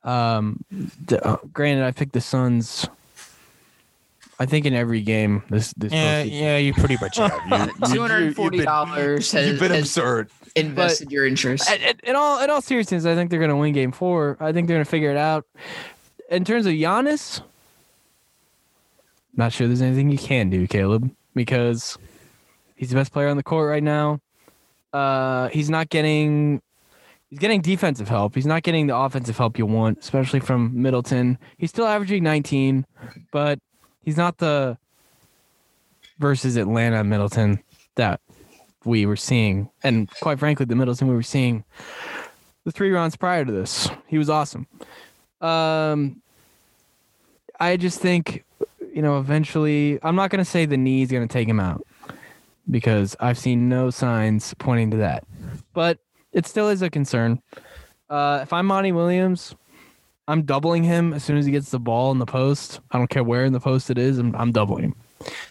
Um, 0.03 0.63
the, 1.07 1.21
uh, 1.27 1.37
granted, 1.51 1.83
I 1.83 1.91
picked 1.91 2.13
the 2.13 2.21
Suns. 2.21 2.87
I 4.39 4.45
think 4.45 4.65
in 4.65 4.73
every 4.73 5.01
game 5.01 5.43
this 5.49 5.73
this 5.77 5.93
yeah, 5.93 6.21
yeah, 6.23 6.57
you 6.57 6.73
pretty 6.73 6.97
much 6.99 7.17
have. 7.17 7.31
You- 7.49 7.55
you- 7.87 7.93
Two 7.95 8.01
hundred 8.01 8.23
and 8.23 8.35
forty 8.35 8.63
dollars 8.63 9.33
You've 9.33 9.43
has, 9.43 9.59
been 9.59 9.71
absurd. 9.71 10.29
invested 10.55 11.11
your 11.11 11.25
interest. 11.25 11.69
In, 11.71 11.81
in- 11.81 11.99
in 12.03 12.15
all 12.15 12.41
in 12.43 12.49
all 12.49 12.61
seriousness, 12.61 13.05
I 13.05 13.15
think 13.15 13.29
they're 13.29 13.39
going 13.39 13.49
to 13.49 13.55
win 13.55 13.73
game 13.73 13.91
four. 13.91 14.37
I 14.39 14.51
think 14.51 14.67
they're 14.67 14.75
going 14.75 14.85
to 14.85 14.89
figure 14.91 15.11
it 15.11 15.17
out. 15.17 15.45
In 16.29 16.43
terms 16.43 16.65
of 16.65 16.73
Giannis, 16.73 17.41
not 19.35 19.53
sure 19.53 19.67
there's 19.67 19.81
anything 19.81 20.09
you 20.09 20.17
can 20.17 20.49
do, 20.49 20.67
Caleb, 20.67 21.11
because 21.33 21.97
he's 22.75 22.89
the 22.89 22.95
best 22.95 23.11
player 23.11 23.27
on 23.27 23.37
the 23.37 23.43
court 23.43 23.69
right 23.69 23.83
now. 23.83 24.19
Uh, 24.93 25.49
he's 25.49 25.69
not 25.69 25.89
getting 25.89 26.61
he's 27.29 27.39
getting 27.39 27.61
defensive 27.61 28.07
help. 28.07 28.33
He's 28.35 28.45
not 28.45 28.63
getting 28.63 28.87
the 28.87 28.95
offensive 28.95 29.37
help 29.37 29.57
you 29.57 29.65
want, 29.65 29.99
especially 29.99 30.39
from 30.39 30.81
Middleton. 30.81 31.37
He's 31.57 31.69
still 31.69 31.85
averaging 31.85 32.23
19, 32.23 32.85
but 33.31 33.59
he's 34.05 34.15
not 34.15 34.37
the 34.37 34.77
versus 36.19 36.55
Atlanta 36.55 37.03
Middleton 37.03 37.61
that 37.95 38.21
we 38.85 39.05
were 39.05 39.17
seeing, 39.17 39.69
and 39.83 40.09
quite 40.21 40.39
frankly, 40.39 40.65
the 40.65 40.75
Middleton 40.75 41.07
we 41.07 41.15
were 41.15 41.23
seeing 41.23 41.65
the 42.63 42.71
three 42.71 42.91
rounds 42.91 43.17
prior 43.17 43.43
to 43.43 43.51
this. 43.51 43.89
He 44.07 44.17
was 44.17 44.29
awesome. 44.29 44.67
Um, 45.41 46.21
I 47.59 47.77
just 47.77 47.99
think, 47.99 48.45
you 48.93 49.01
know, 49.01 49.19
eventually, 49.19 49.99
I'm 50.03 50.15
not 50.15 50.29
going 50.29 50.43
to 50.43 50.49
say 50.49 50.65
the 50.65 50.77
knee's 50.77 51.11
going 51.11 51.27
to 51.27 51.31
take 51.31 51.47
him 51.47 51.59
out 51.59 51.85
because 52.69 53.15
I've 53.19 53.37
seen 53.37 53.67
no 53.67 53.89
signs 53.89 54.53
pointing 54.55 54.91
to 54.91 54.97
that, 54.97 55.25
but 55.73 55.99
it 56.31 56.45
still 56.45 56.69
is 56.69 56.81
a 56.81 56.89
concern. 56.89 57.41
Uh, 58.09 58.39
if 58.43 58.53
I'm 58.53 58.67
Monty 58.67 58.91
Williams, 58.91 59.55
I'm 60.27 60.43
doubling 60.43 60.83
him 60.83 61.13
as 61.13 61.23
soon 61.23 61.37
as 61.37 61.45
he 61.45 61.51
gets 61.51 61.69
the 61.69 61.79
ball 61.79 62.11
in 62.11 62.17
the 62.19 62.25
post. 62.25 62.79
I 62.91 62.97
don't 62.97 63.09
care 63.09 63.23
where 63.23 63.45
in 63.45 63.53
the 63.53 63.59
post 63.59 63.89
it 63.89 63.97
is. 63.97 64.17
I'm, 64.17 64.35
I'm 64.35 64.51
doubling 64.51 64.85
him 64.85 64.95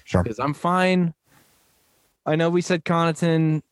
Sure. 0.04 0.22
because 0.22 0.38
I'm 0.40 0.54
fine. 0.54 1.14
I 2.26 2.36
know 2.36 2.50
we 2.50 2.60
said 2.60 2.84
Connaughton, 2.84 3.62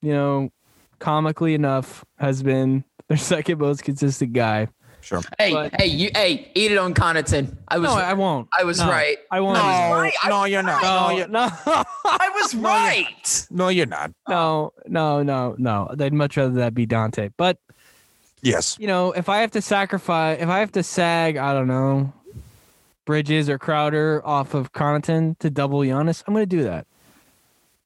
you 0.00 0.12
know, 0.12 0.50
comically 0.98 1.54
enough, 1.54 2.04
has 2.18 2.42
been 2.42 2.84
their 3.08 3.16
second 3.18 3.58
most 3.58 3.84
consistent 3.84 4.32
guy. 4.32 4.68
Sure. 5.00 5.20
hey, 5.38 5.52
but- 5.52 5.74
hey, 5.80 5.86
you, 5.86 6.10
hey, 6.14 6.50
eat 6.54 6.70
it 6.72 6.78
on 6.78 6.94
Connaughton. 6.94 7.56
I 7.68 7.78
was, 7.78 7.90
no, 7.90 7.96
I 7.96 8.12
won't. 8.14 8.48
I 8.56 8.62
was 8.64 8.78
No, 8.78 8.88
right. 8.88 9.18
I 9.32 9.40
won't. 9.40 9.54
No, 9.58 9.62
right. 9.62 10.12
I 10.22 10.28
no, 10.28 10.40
was 10.42 10.50
you're 10.50 10.62
not. 10.62 10.82
No, 10.82 11.08
No, 11.08 11.16
you're, 11.18 11.28
no, 11.28 11.48
I 11.66 12.30
was 12.40 12.54
right. 12.56 13.46
no, 13.50 13.68
you're 13.68 13.86
not. 13.86 14.12
no, 14.28 14.72
no, 14.86 15.22
no, 15.24 15.56
no. 15.58 15.90
They'd 15.96 16.12
much 16.12 16.36
rather 16.36 16.54
that 16.54 16.74
be 16.74 16.86
Dante. 16.86 17.30
But 17.36 17.58
Yes. 18.42 18.76
you 18.80 18.86
know, 18.88 19.12
if 19.12 19.28
I 19.28 19.38
have 19.40 19.52
to 19.52 19.62
sacrifice, 19.62 20.40
if 20.40 20.48
I 20.48 20.58
have 20.58 20.72
to 20.72 20.82
sag, 20.82 21.36
I 21.36 21.52
don't 21.54 21.68
know, 21.68 22.12
Bridges 23.04 23.48
or 23.48 23.58
Crowder 23.58 24.20
off 24.24 24.54
of 24.54 24.72
Connaughton 24.72 25.38
to 25.38 25.50
double 25.50 25.80
Giannis, 25.80 26.22
I'm 26.26 26.34
going 26.34 26.42
to 26.48 26.56
do 26.56 26.64
that. 26.64 26.86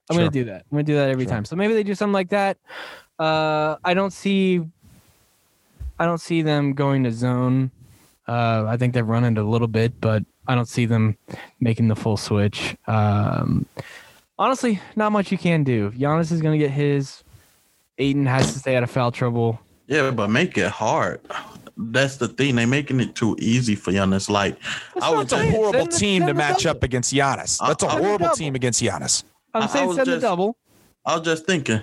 I'm 0.09 0.15
Sure. 0.15 0.23
going 0.23 0.33
to 0.33 0.39
do 0.41 0.45
that. 0.47 0.65
I'm 0.71 0.77
going 0.77 0.87
to 0.87 0.93
do 0.93 0.97
that 0.97 1.11
every 1.11 1.25
Sure. 1.25 1.33
time. 1.33 1.45
So 1.45 1.57
maybe 1.57 1.75
they 1.75 1.83
do 1.83 1.95
something 1.95 2.13
like 2.15 2.31
that. 2.31 2.59
Uh, 3.19 3.77
I 3.85 3.93
don't 3.95 4.13
see, 4.13 4.61
I 5.99 6.05
don't 6.07 6.21
see 6.21 6.43
them 6.43 6.73
going 6.75 7.05
to 7.05 7.13
zone. 7.13 7.71
Uh, 8.29 8.65
I 8.67 8.77
think 8.77 8.95
they've 8.95 9.07
run 9.07 9.25
it 9.25 9.39
a 9.39 9.43
little 9.45 9.69
bit, 9.69 10.01
but 10.01 10.25
I 10.49 10.55
don't 10.55 10.69
see 10.69 10.87
them 10.87 11.17
making 11.61 11.89
the 11.89 11.97
full 11.97 12.17
switch. 12.17 12.77
Um, 12.87 13.67
honestly, 14.39 14.81
not 14.97 15.13
much 15.13 15.31
you 15.33 15.39
can 15.39 15.65
do. 15.65 15.91
Giannis 15.93 16.31
is 16.33 16.41
going 16.41 16.59
to 16.59 16.65
get 16.65 16.71
his. 16.73 17.23
Ayton 17.99 18.27
has 18.27 18.53
to 18.53 18.59
stay 18.59 18.77
out 18.77 18.83
of 18.83 18.91
foul 18.91 19.11
trouble. 19.13 19.59
Yeah, 19.87 20.11
but 20.11 20.29
make 20.31 20.59
it 20.59 20.69
hard. 20.71 21.21
That's 21.77 22.17
the 22.17 22.29
thing. 22.29 22.57
They're 22.57 22.67
making 22.67 23.01
it 23.01 23.15
too 23.15 23.37
easy 23.39 23.75
for 23.75 23.93
Giannis. 23.93 24.29
Like 24.31 24.57
I 25.01 25.13
That's 25.15 25.33
a 25.33 25.37
I'm 25.37 25.43
saying. 25.43 25.53
horrible 25.53 25.87
team 25.89 26.27
to 26.27 26.35
match 26.35 26.63
double. 26.65 26.77
up 26.79 26.83
against 26.83 27.13
Giannis. 27.13 27.59
That's 27.67 27.83
a 27.83 27.87
I- 27.87 28.01
horrible 28.01 28.31
team 28.31 28.55
against 28.55 28.83
Giannis. 28.83 29.25
I'm 29.55 29.63
I- 29.63 29.65
I 29.67 29.69
saying 29.69 29.87
was 29.89 29.97
send 29.97 30.07
the 30.09 30.13
just- 30.13 30.23
double. 30.23 30.57
I 31.05 31.17
was 31.17 31.25
just 31.25 31.47
thinking. 31.47 31.83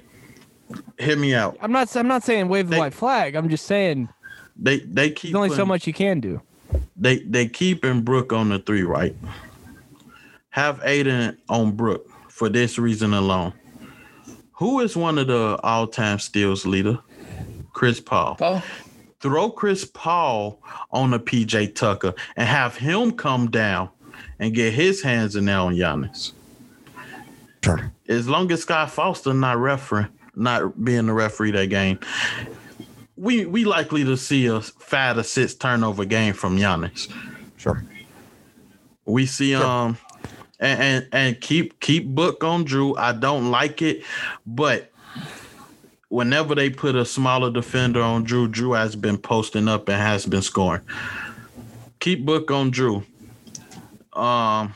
Hear 0.99 1.15
me 1.15 1.35
out. 1.35 1.57
I'm 1.61 1.71
not. 1.71 1.95
I'm 1.95 2.07
not 2.07 2.23
saying 2.23 2.47
wave 2.49 2.67
the 2.67 2.71
They- 2.71 2.79
white 2.79 2.93
flag. 2.93 3.35
I'm 3.35 3.47
just 3.49 3.65
saying 3.67 4.09
They 4.57 4.79
they 4.79 5.11
keep 5.11 5.31
there's 5.33 5.43
only 5.43 5.55
so 5.55 5.65
much 5.65 5.85
you 5.87 5.93
can 5.93 6.19
do. 6.19 6.41
They 6.97 7.19
they 7.19 7.47
keeping 7.47 8.01
Brook 8.01 8.33
on 8.33 8.49
the 8.49 8.59
three, 8.59 8.83
right? 8.83 9.15
Have 10.49 10.81
Ayton 10.83 11.37
on 11.49 11.71
Brook 11.71 12.09
for 12.29 12.49
this 12.49 12.77
reason 12.79 13.13
alone. 13.13 13.53
Who 14.53 14.79
is 14.81 14.95
one 14.95 15.17
of 15.17 15.27
the 15.27 15.59
all-time 15.63 16.19
steals 16.19 16.65
leader? 16.65 16.99
Chris 17.73 17.99
Paul. 17.99 18.35
Paul, 18.35 18.63
Throw 19.19 19.49
Chris 19.49 19.85
Paul 19.85 20.59
on 20.91 21.13
a 21.13 21.19
PJ 21.19 21.75
Tucker 21.75 22.13
and 22.35 22.47
have 22.47 22.75
him 22.75 23.11
come 23.11 23.49
down 23.49 23.89
and 24.39 24.53
get 24.53 24.73
his 24.73 25.01
hands 25.01 25.35
in 25.35 25.45
there 25.45 25.59
on 25.59 25.75
Giannis. 25.75 26.33
Sure. 27.63 27.91
As 28.09 28.27
long 28.27 28.51
as 28.51 28.61
Scott 28.61 28.91
Foster 28.91 29.33
not 29.33 29.57
referee, 29.57 30.07
not 30.35 30.83
being 30.83 31.05
the 31.05 31.13
referee 31.13 31.51
that 31.51 31.67
game, 31.67 31.99
we 33.15 33.45
we 33.45 33.63
likely 33.63 34.03
to 34.03 34.17
see 34.17 34.47
a 34.47 34.59
five 34.59 35.15
to 35.15 35.23
six 35.23 35.53
turnover 35.53 36.03
game 36.03 36.33
from 36.33 36.57
Giannis. 36.57 37.09
Sure. 37.55 37.85
We 39.05 39.25
see 39.25 39.55
um 39.55 39.97
and, 40.59 40.81
and 40.81 41.07
and 41.13 41.41
keep 41.41 41.79
keep 41.79 42.07
book 42.07 42.43
on 42.43 42.65
Jrue. 42.65 42.97
I 42.97 43.13
don't 43.13 43.51
like 43.51 43.81
it, 43.81 44.03
but 44.45 44.91
whenever 46.13 46.53
they 46.53 46.69
put 46.69 46.95
a 46.95 47.03
smaller 47.05 47.49
defender 47.49 48.01
on 48.01 48.23
Jrue, 48.25 48.47
Jrue 48.53 48.77
has 48.77 48.95
been 48.95 49.17
posting 49.17 49.67
up 49.67 49.89
and 49.89 49.99
has 49.99 50.27
been 50.27 50.43
scoring. 50.43 50.81
Keep 51.99 52.25
book 52.25 52.51
on 52.51 52.71
Jrue. 52.71 53.03
Um 54.13 54.75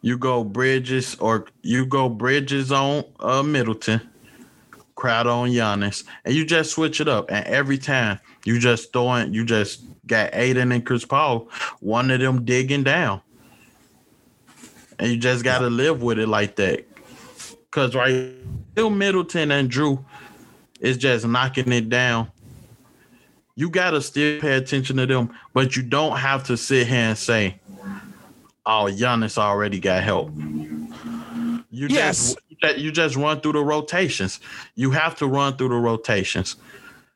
you 0.00 0.18
go 0.18 0.44
Bridges 0.44 1.16
or 1.16 1.46
you 1.62 1.86
go 1.86 2.08
Bridges 2.08 2.70
on 2.70 3.04
uh 3.20 3.42
Middleton, 3.42 4.00
crowd 4.94 5.26
on 5.26 5.50
Giannis, 5.50 6.04
and 6.24 6.34
you 6.34 6.44
just 6.46 6.70
switch 6.72 7.00
it 7.00 7.08
up. 7.08 7.30
And 7.30 7.44
every 7.46 7.78
time 7.78 8.20
you 8.44 8.60
just 8.60 8.92
throwing, 8.92 9.34
you 9.34 9.44
just 9.44 9.82
got 10.06 10.30
Ayton 10.34 10.70
and 10.72 10.86
Chris 10.86 11.04
Paul, 11.04 11.48
one 11.80 12.10
of 12.12 12.20
them 12.20 12.44
digging 12.44 12.84
down. 12.84 13.20
and 14.98 15.10
you 15.10 15.16
just 15.16 15.42
got 15.44 15.58
to 15.60 15.70
live 15.70 16.02
with 16.02 16.18
it 16.20 16.28
like 16.28 16.56
that. 16.56 16.86
Cause 17.72 17.94
right, 17.94 18.34
Bill 18.74 18.90
Middleton 18.90 19.50
and 19.50 19.70
Jrue 19.70 20.04
is 20.80 20.98
just 20.98 21.26
knocking 21.26 21.72
it 21.72 21.88
down. 21.88 22.30
You 23.56 23.70
gotta 23.70 24.02
still 24.02 24.40
pay 24.40 24.56
attention 24.56 24.98
to 24.98 25.06
them, 25.06 25.30
but 25.54 25.74
you 25.74 25.82
don't 25.82 26.18
have 26.18 26.44
to 26.44 26.56
sit 26.58 26.86
here 26.86 26.98
and 26.98 27.16
say, 27.16 27.58
"Oh, 28.66 28.88
Giannis 28.90 29.38
already 29.38 29.80
got 29.80 30.02
help." 30.02 30.30
You 31.70 31.88
Yes. 31.88 32.36
just 32.60 32.78
you 32.78 32.92
just 32.92 33.16
run 33.16 33.40
through 33.40 33.52
the 33.52 33.64
rotations. 33.64 34.40
You 34.74 34.90
have 34.90 35.16
to 35.16 35.26
run 35.26 35.56
through 35.56 35.70
the 35.70 35.76
rotations. 35.76 36.56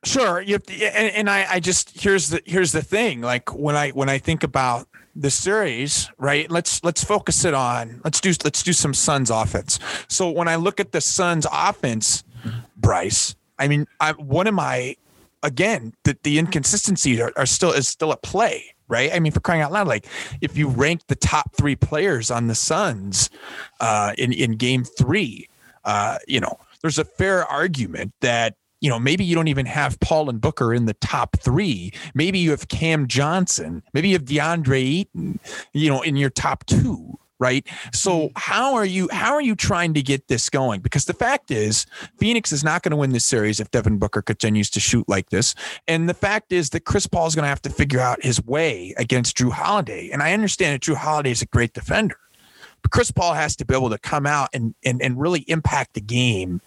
Sure, 0.04 0.40
you 0.40 0.54
have 0.54 0.62
to, 0.64 0.72
and, 0.98 1.12
and 1.14 1.30
I, 1.30 1.46
I 1.50 1.60
just 1.60 2.00
here's 2.00 2.30
the 2.30 2.40
here's 2.46 2.72
the 2.72 2.82
thing. 2.82 3.20
Like 3.20 3.54
when 3.54 3.76
I 3.76 3.90
when 3.90 4.08
I 4.08 4.16
think 4.16 4.42
about 4.42 4.88
the 5.16 5.30
series, 5.30 6.10
right? 6.18 6.50
Let's 6.50 6.84
let's 6.84 7.02
focus 7.02 7.44
it 7.44 7.54
on 7.54 8.00
let's 8.04 8.20
do 8.20 8.32
let's 8.44 8.62
do 8.62 8.72
some 8.72 8.94
Suns 8.94 9.30
offense. 9.30 9.78
So 10.08 10.30
when 10.30 10.48
I 10.48 10.56
look 10.56 10.78
at 10.78 10.92
the 10.92 11.00
Suns 11.00 11.46
offense, 11.50 12.22
Bryce, 12.76 13.34
I 13.58 13.68
mean, 13.68 13.86
I 14.00 14.12
one 14.12 14.46
of 14.46 14.54
my 14.54 14.96
again 15.42 15.94
the 16.04 16.16
the 16.22 16.38
inconsistencies 16.38 17.18
are, 17.20 17.32
are 17.36 17.46
still 17.46 17.72
is 17.72 17.88
still 17.88 18.12
at 18.12 18.22
play. 18.22 18.72
Right. 18.88 19.12
I 19.12 19.18
mean, 19.18 19.32
for 19.32 19.40
crying 19.40 19.62
out 19.62 19.72
loud, 19.72 19.88
like 19.88 20.06
if 20.40 20.56
you 20.56 20.68
rank 20.68 21.00
the 21.08 21.16
top 21.16 21.56
three 21.56 21.74
players 21.74 22.30
on 22.30 22.46
the 22.46 22.54
Suns 22.54 23.30
uh, 23.80 24.12
in 24.16 24.32
in 24.32 24.52
Game 24.52 24.84
Three, 24.84 25.48
uh, 25.84 26.18
you 26.28 26.38
know, 26.38 26.56
there's 26.82 26.98
a 26.98 27.04
fair 27.04 27.44
argument 27.44 28.12
that 28.20 28.54
you 28.80 28.90
know, 28.90 28.98
maybe 28.98 29.24
you 29.24 29.34
don't 29.34 29.48
even 29.48 29.66
have 29.66 29.98
Paul 30.00 30.28
and 30.28 30.40
Booker 30.40 30.74
in 30.74 30.86
the 30.86 30.94
top 30.94 31.36
three. 31.40 31.92
Maybe 32.14 32.38
you 32.38 32.50
have 32.50 32.68
Cam 32.68 33.06
Johnson. 33.06 33.82
Maybe 33.92 34.08
you 34.08 34.14
have 34.14 34.24
DeAndre 34.24 35.00
Ayton, 35.00 35.40
you 35.72 35.88
know, 35.88 36.02
in 36.02 36.16
your 36.16 36.30
top 36.30 36.64
two, 36.66 37.18
right? 37.38 37.66
So 37.92 38.10
mm-hmm. 38.10 38.32
how 38.36 38.74
are 38.74 38.84
you 38.84 39.08
how 39.10 39.32
are 39.32 39.40
you 39.40 39.54
trying 39.54 39.94
to 39.94 40.02
get 40.02 40.28
this 40.28 40.50
going? 40.50 40.80
Because 40.80 41.06
the 41.06 41.14
fact 41.14 41.50
is, 41.50 41.86
Phoenix 42.18 42.52
is 42.52 42.62
not 42.62 42.82
going 42.82 42.90
to 42.90 42.96
win 42.96 43.10
this 43.10 43.24
series 43.24 43.60
if 43.60 43.70
Devin 43.70 43.98
Booker 43.98 44.22
continues 44.22 44.70
to 44.70 44.80
shoot 44.80 45.08
like 45.08 45.30
this. 45.30 45.54
And 45.88 46.08
the 46.08 46.14
fact 46.14 46.52
is 46.52 46.70
that 46.70 46.84
Chris 46.84 47.06
Paul 47.06 47.26
is 47.26 47.34
going 47.34 47.44
to 47.44 47.48
have 47.48 47.62
to 47.62 47.70
figure 47.70 48.00
out 48.00 48.22
his 48.22 48.44
way 48.44 48.94
against 48.98 49.36
Jrue 49.36 49.52
Holiday. 49.52 50.10
And 50.10 50.22
I 50.22 50.32
understand 50.32 50.74
that 50.74 50.82
Jrue 50.82 50.96
Holiday 50.96 51.30
is 51.30 51.42
a 51.42 51.46
great 51.46 51.72
defender. 51.72 52.18
Chris 52.90 53.10
Paul 53.10 53.34
has 53.34 53.56
to 53.56 53.64
be 53.64 53.74
able 53.74 53.90
to 53.90 53.98
come 53.98 54.26
out 54.26 54.48
and, 54.52 54.74
and 54.84 55.02
and 55.02 55.20
really 55.20 55.40
impact 55.48 55.94
the 55.94 56.00
game 56.00 56.60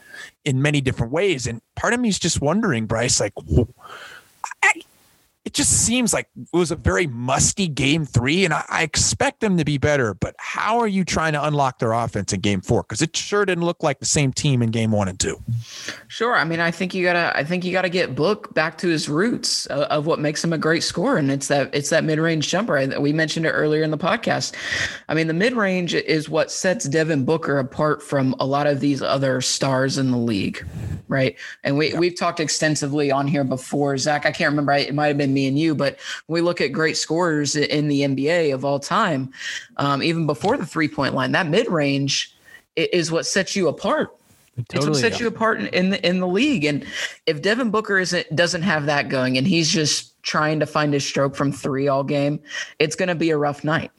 in 0.46 0.62
many 0.62 0.82
different 0.82 1.12
ways. 1.12 1.48
And 1.48 1.62
part 1.76 1.94
of 1.94 2.00
me 2.00 2.10
is 2.10 2.20
just 2.20 2.42
wondering, 2.42 2.86
Bryce, 2.86 3.20
like, 3.20 3.34
I, 4.64 4.82
it 5.50 5.54
just 5.56 5.72
seems 5.72 6.14
like 6.14 6.28
it 6.36 6.56
was 6.56 6.70
a 6.70 6.76
very 6.76 7.08
musty 7.08 7.68
game 7.68 8.06
three, 8.06 8.46
and 8.46 8.54
I, 8.54 8.64
I 8.70 8.84
expect 8.84 9.40
them 9.40 9.58
to 9.58 9.66
be 9.66 9.80
better. 9.80 10.14
But 10.14 10.36
how 10.38 10.78
are 10.78 10.88
you 10.88 11.04
trying 11.04 11.34
to 11.34 11.44
unlock 11.44 11.80
their 11.80 11.92
offense 11.92 12.32
in 12.34 12.40
game 12.42 12.62
four? 12.62 12.84
Because 12.84 13.02
it 13.02 13.18
sure 13.18 13.46
didn't 13.46 13.66
look 13.66 13.82
like 13.82 13.98
the 14.00 14.06
same 14.06 14.32
team 14.32 14.62
in 14.62 14.70
game 14.70 14.92
one 14.92 15.08
and 15.08 15.20
two. 15.20 15.42
Sure. 16.08 16.36
I 16.36 16.44
mean, 16.44 16.60
I 16.60 16.70
think 16.70 16.94
you 16.94 17.04
gotta. 17.04 17.36
I 17.36 17.44
think 17.44 17.66
you 17.66 17.72
gotta 17.72 17.90
get 17.90 18.14
Book 18.14 18.54
back 18.54 18.78
to 18.78 18.88
his 18.88 19.10
roots 19.10 19.66
of, 19.66 19.80
of 19.86 20.06
what 20.06 20.20
makes 20.20 20.44
him 20.44 20.54
a 20.54 20.58
great 20.60 20.84
scorer, 20.84 21.18
and 21.18 21.32
it's 21.32 21.48
that 21.48 21.74
it's 21.74 21.90
that 21.90 22.04
mid 22.04 22.20
range 22.20 22.48
jumper. 22.48 22.78
I- 22.78 23.00
We 23.00 23.12
mentioned 23.12 23.48
it 23.48 23.52
earlier 23.52 23.82
in 23.82 23.90
the 23.90 23.98
podcast. 23.98 24.54
I 25.08 25.16
mean, 25.16 25.26
the 25.26 25.34
mid 25.34 25.54
range 25.54 25.96
is 25.96 26.30
what 26.30 26.52
sets 26.52 26.86
Devin 26.88 27.26
Booker 27.26 27.58
apart 27.58 28.04
from 28.04 28.36
a 28.40 28.46
lot 28.46 28.68
of 28.68 28.82
these 28.82 29.02
other 29.02 29.42
stars 29.42 29.98
in 29.98 30.12
the 30.12 30.18
league, 30.18 30.64
right? 31.08 31.36
And 31.64 31.76
we 31.76 31.96
we've 31.96 32.16
talked 32.16 32.40
extensively 32.40 33.10
on 33.12 33.28
here 33.28 33.44
before. 33.44 33.98
Zach, 33.98 34.28
I 34.28 34.32
can't 34.32 34.52
remember. 34.52 34.74
It 34.74 34.94
might 34.94 35.08
have 35.08 35.18
been 35.18 35.34
me 35.40 35.48
and 35.48 35.58
you, 35.58 35.74
but 35.76 35.98
when 36.28 36.36
we 36.36 36.42
look 36.42 36.62
at 36.62 36.72
great 36.72 36.98
scorers 36.98 37.56
in 37.56 37.88
the 37.88 38.02
NBA 38.02 38.54
of 38.54 38.66
all 38.66 38.80
time, 38.80 39.32
um, 39.78 40.04
even 40.04 40.26
before 40.26 40.58
the 40.58 40.66
three 40.66 40.88
point 40.88 41.14
line, 41.14 41.32
that 41.32 41.48
mid 41.48 41.70
range 41.70 42.36
is 42.76 43.12
what 43.12 43.26
sets 43.26 43.56
you 43.56 43.68
apart 43.68 44.16
it's 44.74 44.86
what 44.86 44.96
sets 44.96 45.20
you 45.20 45.28
apart 45.28 45.60
in, 45.60 45.68
in 45.68 45.90
the 45.90 46.08
in 46.08 46.20
the 46.20 46.28
league. 46.28 46.66
And 46.66 46.86
if 47.26 47.42
Devin 47.42 47.72
Booker 47.72 48.00
isn't 48.00 48.36
doesn't 48.36 48.62
have 48.64 48.86
that 48.88 49.10
going, 49.10 49.38
and 49.38 49.48
he's 49.48 49.70
just 49.70 50.22
trying 50.24 50.60
to 50.60 50.66
find 50.66 50.94
his 50.94 51.06
stroke 51.06 51.36
from 51.36 51.52
three 51.52 51.88
all 51.88 52.04
game, 52.04 52.40
it's 52.78 52.96
going 52.96 53.10
to 53.10 53.16
be 53.16 53.30
a 53.30 53.38
rough 53.38 53.64
night. 53.64 53.92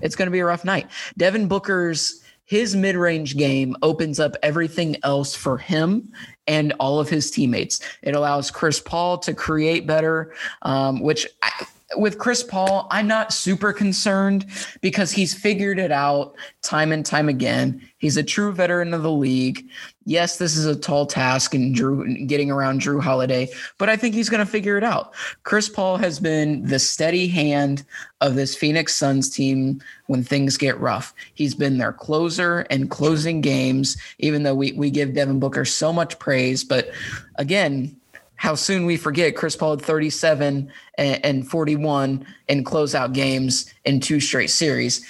It's 0.00 0.16
going 0.16 0.26
to 0.26 0.32
be 0.32 0.38
a 0.38 0.46
rough 0.46 0.64
night. 0.64 0.88
Devin 1.16 1.48
Booker's 1.48 2.22
his 2.44 2.74
mid 2.74 2.96
range 2.96 3.36
game 3.36 3.76
opens 3.82 4.18
up 4.18 4.34
everything 4.42 4.96
else 5.02 5.34
for 5.34 5.58
him 5.58 6.10
and 6.48 6.72
all 6.80 6.98
of 6.98 7.08
his 7.08 7.30
teammates. 7.30 7.80
It 8.02 8.16
allows 8.16 8.50
Chris 8.50 8.80
Paul 8.80 9.18
to 9.18 9.34
create 9.34 9.86
better, 9.86 10.34
um, 10.62 11.00
which. 11.00 11.26
I, 11.42 11.66
with 11.96 12.18
Chris 12.18 12.42
Paul, 12.42 12.86
I'm 12.90 13.06
not 13.06 13.32
super 13.32 13.72
concerned 13.72 14.44
because 14.82 15.10
he's 15.10 15.32
figured 15.32 15.78
it 15.78 15.90
out 15.90 16.34
time 16.60 16.92
and 16.92 17.04
time 17.04 17.30
again. 17.30 17.80
He's 17.96 18.18
a 18.18 18.22
true 18.22 18.52
veteran 18.52 18.92
of 18.92 19.02
the 19.02 19.10
league. 19.10 19.66
Yes, 20.08 20.38
this 20.38 20.56
is 20.56 20.64
a 20.64 20.74
tall 20.74 21.04
task 21.04 21.52
and 21.52 21.76
Jrue 21.76 22.26
getting 22.26 22.50
around 22.50 22.80
Jrue 22.80 22.98
Holiday, 23.02 23.50
but 23.76 23.90
I 23.90 23.96
think 23.96 24.14
he's 24.14 24.30
going 24.30 24.42
to 24.42 24.50
figure 24.50 24.78
it 24.78 24.82
out. 24.82 25.12
Chris 25.42 25.68
Paul 25.68 25.98
has 25.98 26.18
been 26.18 26.64
the 26.64 26.78
steady 26.78 27.28
hand 27.28 27.84
of 28.22 28.34
this 28.34 28.56
Phoenix 28.56 28.94
Suns 28.94 29.28
team 29.28 29.82
when 30.06 30.24
things 30.24 30.56
get 30.56 30.80
rough. 30.80 31.12
He's 31.34 31.54
been 31.54 31.76
their 31.76 31.92
closer 31.92 32.60
and 32.70 32.88
closing 32.88 33.42
games, 33.42 33.98
even 34.18 34.44
though 34.44 34.54
we, 34.54 34.72
we 34.72 34.90
give 34.90 35.12
Devin 35.12 35.40
Booker 35.40 35.66
so 35.66 35.92
much 35.92 36.18
praise. 36.18 36.64
But 36.64 36.90
again, 37.34 37.94
how 38.36 38.54
soon 38.54 38.86
we 38.86 38.96
forget 38.96 39.36
Chris 39.36 39.56
Paul 39.56 39.76
had 39.76 39.82
37 39.82 40.72
and, 40.96 41.24
and 41.24 41.50
41 41.50 42.26
in 42.48 42.64
closeout 42.64 43.12
games 43.12 43.70
in 43.84 44.00
two 44.00 44.20
straight 44.20 44.48
series. 44.48 45.04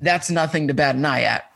That's 0.00 0.30
nothing 0.30 0.68
to 0.68 0.74
bat 0.74 0.94
an 0.94 1.04
eye 1.04 1.24
at. 1.24 1.51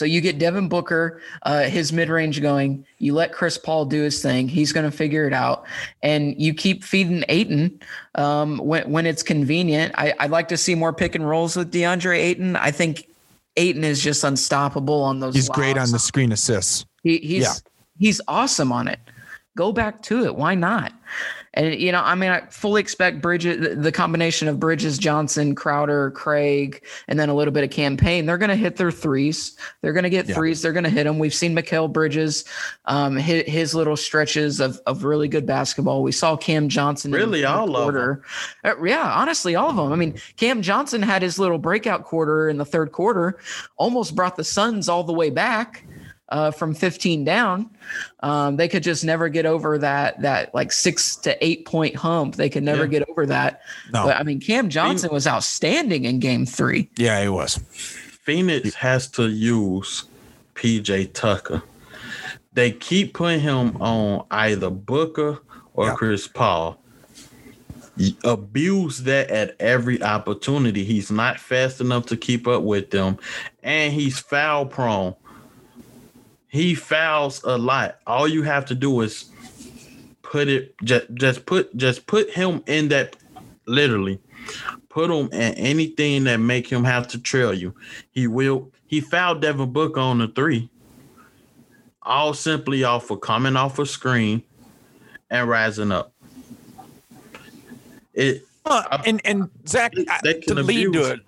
So 0.00 0.06
you 0.06 0.22
get 0.22 0.38
Devin 0.38 0.70
Booker, 0.70 1.20
uh, 1.42 1.64
his 1.64 1.92
mid 1.92 2.08
range 2.08 2.40
going. 2.40 2.86
You 2.96 3.12
let 3.12 3.34
Chris 3.34 3.58
Paul 3.58 3.84
do 3.84 4.00
his 4.00 4.22
thing. 4.22 4.48
He's 4.48 4.72
going 4.72 4.90
to 4.90 4.96
figure 4.96 5.26
it 5.26 5.34
out, 5.34 5.66
and 6.02 6.34
you 6.40 6.54
keep 6.54 6.84
feeding 6.84 7.22
Ayton 7.28 7.78
um, 8.14 8.56
when 8.56 8.90
when 8.90 9.04
it's 9.04 9.22
convenient. 9.22 9.94
I, 9.98 10.14
I'd 10.18 10.30
like 10.30 10.48
to 10.48 10.56
see 10.56 10.74
more 10.74 10.94
pick 10.94 11.14
and 11.16 11.28
rolls 11.28 11.54
with 11.54 11.70
DeAndre 11.70 12.16
Ayton. 12.16 12.56
I 12.56 12.70
think 12.70 13.10
Ayton 13.58 13.84
is 13.84 14.02
just 14.02 14.24
unstoppable 14.24 15.02
on 15.02 15.20
those. 15.20 15.34
He's 15.34 15.50
great 15.50 15.76
on 15.76 15.90
the 15.90 15.98
screen 15.98 16.32
assists. 16.32 16.86
He, 17.02 17.18
he's 17.18 17.42
Yeah. 17.42 17.52
he's 17.98 18.22
awesome 18.26 18.72
on 18.72 18.88
it. 18.88 19.00
Go 19.54 19.70
back 19.70 20.00
to 20.04 20.24
it. 20.24 20.34
Why 20.34 20.54
not? 20.54 20.94
And 21.54 21.74
you 21.74 21.90
know, 21.90 22.00
I 22.00 22.14
mean, 22.14 22.30
I 22.30 22.42
fully 22.50 22.80
expect 22.80 23.20
Bridges, 23.20 23.76
the- 23.82 23.90
combination 23.90 24.46
of 24.46 24.60
Bridges, 24.60 24.98
Johnson, 24.98 25.54
Crowder, 25.56 26.12
Craig, 26.12 26.84
and 27.08 27.18
then 27.18 27.28
a 27.28 27.34
little 27.34 27.52
bit 27.52 27.64
of 27.64 27.70
Cam 27.70 27.96
Payne. 27.96 28.24
They're 28.26 28.38
going 28.38 28.50
to 28.50 28.56
hit 28.56 28.76
their 28.76 28.92
threes. 28.92 29.56
They're 29.82 29.92
going 29.92 30.04
to 30.04 30.10
get 30.10 30.28
Yeah. 30.28 30.34
threes. 30.36 30.62
They're 30.62 30.72
going 30.72 30.84
to 30.84 30.90
hit 30.90 31.04
them. 31.04 31.18
We've 31.18 31.34
seen 31.34 31.54
Mikal 31.56 31.92
Bridges 31.92 32.44
um, 32.84 33.16
hit 33.16 33.48
his 33.48 33.74
little 33.74 33.96
stretches 33.96 34.60
of 34.60 34.80
of 34.86 35.02
really 35.04 35.26
good 35.28 35.44
basketball. 35.46 36.02
We 36.02 36.12
saw 36.12 36.36
Cam 36.36 36.68
Johnson. 36.68 37.08
in 37.12 37.12
the 37.20 37.26
Really, 37.26 37.44
all 37.44 37.66
quarter. 37.66 38.22
Uh, 38.64 38.74
yeah, 38.84 39.12
honestly, 39.14 39.56
all 39.56 39.70
of 39.70 39.76
them. 39.76 39.92
I 39.92 39.96
mean, 39.96 40.14
Cam 40.36 40.62
Johnson 40.62 41.02
had 41.02 41.20
his 41.22 41.38
little 41.38 41.58
breakout 41.58 42.04
quarter 42.04 42.48
in 42.48 42.58
the 42.58 42.64
third 42.64 42.92
quarter, 42.92 43.38
almost 43.76 44.14
brought 44.14 44.36
the 44.36 44.44
Suns 44.44 44.88
all 44.88 45.02
the 45.04 45.12
way 45.12 45.30
back 45.30 45.84
uh, 46.30 46.50
from 46.50 46.74
15 46.74 47.24
down. 47.24 47.68
Um, 48.20 48.56
they 48.56 48.68
could 48.68 48.82
just 48.82 49.04
never 49.04 49.28
get 49.28 49.46
over 49.46 49.78
that 49.78 50.20
that 50.22 50.54
like 50.54 50.70
six 50.72 51.16
to 51.16 51.44
eight 51.44 51.64
point 51.66 51.96
hump. 51.96 52.36
They 52.36 52.48
could 52.48 52.62
never 52.62 52.84
Yeah. 52.84 53.00
get 53.00 53.08
over 53.08 53.26
that. 53.26 53.62
No. 53.92 54.04
But 54.04 54.16
I 54.16 54.22
mean, 54.22 54.40
Cam 54.40 54.68
Johnson 54.68 55.10
was 55.12 55.26
outstanding 55.26 56.04
in 56.04 56.18
Game 56.20 56.46
Three. 56.46 56.88
Yeah, 56.96 57.20
he 57.22 57.28
was. 57.28 57.56
Phoenix 57.56 58.74
has 58.74 59.08
to 59.12 59.28
use 59.28 60.04
PJ 60.54 61.12
Tucker. 61.14 61.62
They 62.52 62.70
keep 62.72 63.14
putting 63.14 63.40
him 63.40 63.76
on 63.80 64.24
either 64.30 64.70
Booker 64.70 65.38
or 65.74 65.86
Yeah. 65.86 65.94
Chris 65.94 66.28
Paul. 66.28 66.76
Abuse 68.24 68.98
that 69.00 69.28
at 69.30 69.56
every 69.60 70.02
opportunity. 70.02 70.84
He's 70.84 71.10
not 71.10 71.38
fast 71.38 71.80
enough 71.80 72.06
to 72.06 72.16
keep 72.16 72.46
up 72.48 72.62
with 72.62 72.90
them, 72.90 73.18
and 73.62 73.92
he's 73.92 74.18
foul 74.18 74.64
prone. 74.66 75.14
He 76.50 76.74
fouls 76.74 77.42
a 77.44 77.56
lot. 77.56 77.98
All 78.06 78.26
you 78.28 78.42
have 78.42 78.66
to 78.66 78.74
do 78.74 79.00
is 79.00 79.26
put 80.22 80.48
it 80.48 80.74
just 80.84 81.06
just 81.14 81.46
put 81.46 81.74
just 81.76 82.06
put 82.06 82.28
him 82.30 82.62
in 82.66 82.88
that 82.88 83.16
literally 83.66 84.20
put 84.88 85.10
him 85.10 85.26
in 85.32 85.54
anything 85.54 86.24
that 86.24 86.38
make 86.38 86.66
him 86.70 86.82
have 86.82 87.06
to 87.08 87.18
trail 87.20 87.54
you. 87.54 87.72
He 88.10 88.26
will. 88.26 88.70
He 88.86 89.00
fouled 89.00 89.40
Devin 89.42 89.72
Booker 89.72 90.00
on 90.00 90.18
the 90.18 90.26
three, 90.26 90.68
all 92.02 92.34
simply 92.34 92.82
off 92.82 93.10
of 93.10 93.20
coming 93.20 93.54
off 93.54 93.78
a 93.78 93.86
screen 93.86 94.42
and 95.30 95.48
rising 95.48 95.92
up. 95.92 96.12
It 98.14 98.44
Uh, 98.66 98.98
and 99.06 99.20
and 99.24 99.48
Zach, 99.68 99.92
They- 99.94 100.04
I- 100.08 100.18
they 100.24 100.34
to 100.40 100.54
can 100.54 100.66
lead 100.66 100.92
to 100.94 101.12
it. 101.12 101.20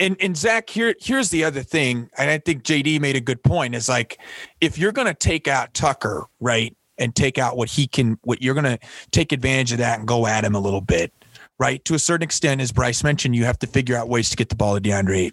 And 0.00 0.16
and 0.20 0.36
Zach, 0.36 0.70
here 0.70 0.94
here's 0.98 1.28
the 1.28 1.44
other 1.44 1.62
thing, 1.62 2.08
and 2.16 2.30
I 2.30 2.38
think 2.38 2.64
JD 2.64 3.00
made 3.00 3.16
a 3.16 3.20
good 3.20 3.42
point. 3.44 3.74
Is 3.74 3.88
like 3.88 4.18
if 4.60 4.78
you're 4.78 4.92
going 4.92 5.06
to 5.06 5.14
take 5.14 5.46
out 5.46 5.74
Tucker, 5.74 6.24
right, 6.40 6.74
and 7.00 7.14
take 7.14 7.38
out 7.38 7.56
what 7.56 7.68
he 7.68 7.86
can, 7.86 8.18
what 8.22 8.42
you're 8.42 8.54
going 8.54 8.64
to 8.64 8.78
take 9.10 9.32
advantage 9.32 9.72
of 9.72 9.78
that 9.78 9.98
and 9.98 10.08
go 10.08 10.26
at 10.26 10.42
him 10.42 10.54
a 10.54 10.60
little 10.60 10.80
bit, 10.80 11.12
right? 11.58 11.84
To 11.84 11.94
a 11.94 11.98
certain 11.98 12.22
extent, 12.22 12.60
as 12.60 12.72
Bryce 12.72 13.04
mentioned, 13.04 13.36
you 13.36 13.44
have 13.44 13.58
to 13.60 13.66
figure 13.66 13.96
out 13.96 14.08
ways 14.08 14.30
to 14.30 14.36
get 14.36 14.48
the 14.48 14.56
ball 14.56 14.74
to 14.74 14.80
DeAndre. 14.80 15.32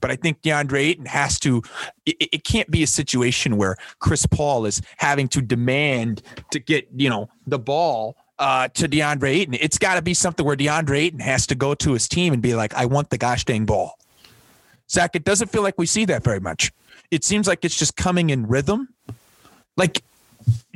But 0.00 0.10
I 0.10 0.16
think 0.16 0.42
DeAndre 0.42 0.80
Ayton 0.80 1.06
has 1.06 1.38
to. 1.40 1.62
It, 2.04 2.16
it 2.32 2.44
can't 2.44 2.70
be 2.70 2.82
a 2.82 2.88
situation 2.88 3.56
where 3.56 3.76
Chris 4.00 4.26
Paul 4.26 4.66
is 4.66 4.82
having 4.96 5.28
to 5.28 5.40
demand 5.40 6.22
to 6.50 6.58
get 6.58 6.88
you 6.96 7.08
know 7.08 7.28
the 7.46 7.58
ball 7.58 8.16
uh, 8.42 8.66
to 8.74 8.88
DeAndre 8.88 9.28
Ayton. 9.28 9.54
It's 9.54 9.78
got 9.78 9.94
to 9.94 10.02
be 10.02 10.14
something 10.14 10.44
where 10.44 10.56
DeAndre 10.56 10.98
Ayton 10.98 11.20
has 11.20 11.46
to 11.46 11.54
go 11.54 11.74
to 11.74 11.92
his 11.92 12.08
team 12.08 12.32
and 12.32 12.42
be 12.42 12.56
like, 12.56 12.74
"I 12.74 12.86
want 12.86 13.10
the 13.10 13.18
gosh 13.18 13.44
dang 13.44 13.66
ball." 13.66 13.96
Zach, 14.90 15.14
it 15.14 15.22
doesn't 15.22 15.52
feel 15.52 15.62
like 15.62 15.78
we 15.78 15.86
see 15.86 16.04
that 16.06 16.24
very 16.24 16.40
much. 16.40 16.72
It 17.12 17.22
seems 17.22 17.46
like 17.46 17.64
it's 17.64 17.78
just 17.78 17.96
coming 17.96 18.30
in 18.30 18.48
rhythm. 18.48 18.88
Like, 19.76 20.02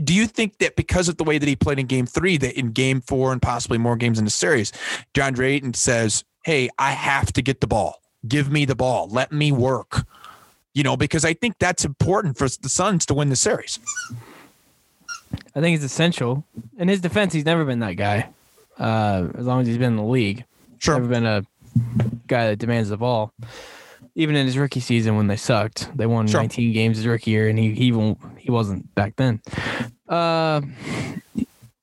do 0.03 0.15
you 0.15 0.29
think 0.29 0.59
that 0.59 0.77
because 0.77 1.09
of 1.09 1.17
the 1.17 1.25
way 1.25 1.39
that 1.39 1.49
he 1.49 1.57
played 1.57 1.81
in 1.81 1.87
game 1.87 2.07
three, 2.07 2.37
that 2.37 2.57
in 2.57 2.71
game 2.71 3.01
four 3.01 3.33
and 3.33 3.43
possibly 3.43 3.79
more 3.79 3.97
games 3.97 4.21
in 4.21 4.25
the 4.25 4.31
series, 4.31 4.73
DeAndre 5.13 5.47
Ayton 5.47 5.75
says, 5.75 6.25
Hey, 6.45 6.71
I 6.79 6.93
have 6.93 7.33
to 7.33 7.43
get 7.43 7.61
the 7.61 7.67
ball. 7.67 8.01
Give 8.29 8.49
me 8.49 8.65
the 8.65 8.77
ball. 8.77 9.09
Let 9.09 9.33
me 9.33 9.51
work. 9.51 10.07
You 10.73 10.85
know, 10.85 10.97
because 10.97 11.25
I 11.25 11.35
think 11.35 11.59
that's 11.59 11.85
important 11.85 12.39
for 12.39 12.49
the 12.49 12.69
Suns 12.69 13.07
to 13.07 13.15
win 13.15 13.29
the 13.29 13.37
series. 13.37 13.81
I 15.55 15.61
think 15.61 15.75
it's 15.77 15.85
essential. 15.85 16.45
In 16.79 16.89
his 16.89 17.01
defense, 17.01 17.33
he's 17.33 17.45
never 17.45 17.65
been 17.65 17.81
that 17.81 17.95
guy. 17.95 18.31
Uh, 18.79 19.29
as 19.37 19.47
long 19.47 19.61
as 19.63 19.67
he's 19.67 19.79
been 19.79 19.93
in 19.93 19.97
the 19.97 20.03
league, 20.05 20.45
Sure. 20.79 20.95
never 20.95 21.09
been 21.09 21.25
a 21.27 21.43
guy 22.27 22.49
that 22.49 22.59
demands 22.59 22.91
the 22.91 22.97
ball. 22.97 23.33
Even 24.15 24.37
in 24.37 24.47
his 24.47 24.57
rookie 24.57 24.81
season 24.81 25.17
when 25.17 25.27
they 25.27 25.37
sucked, 25.37 25.91
they 25.97 26.07
won 26.07 26.27
Sure. 26.27 26.41
19 26.41 26.73
games 26.73 26.97
his 26.97 27.07
rookie 27.07 27.31
year, 27.33 27.49
and 27.49 27.59
he 27.59 27.73
he 27.75 27.93
won't 27.93 28.19
he 28.39 28.51
wasn't 28.51 28.95
back 28.95 29.17
then. 29.17 29.41
Uh, 30.09 30.61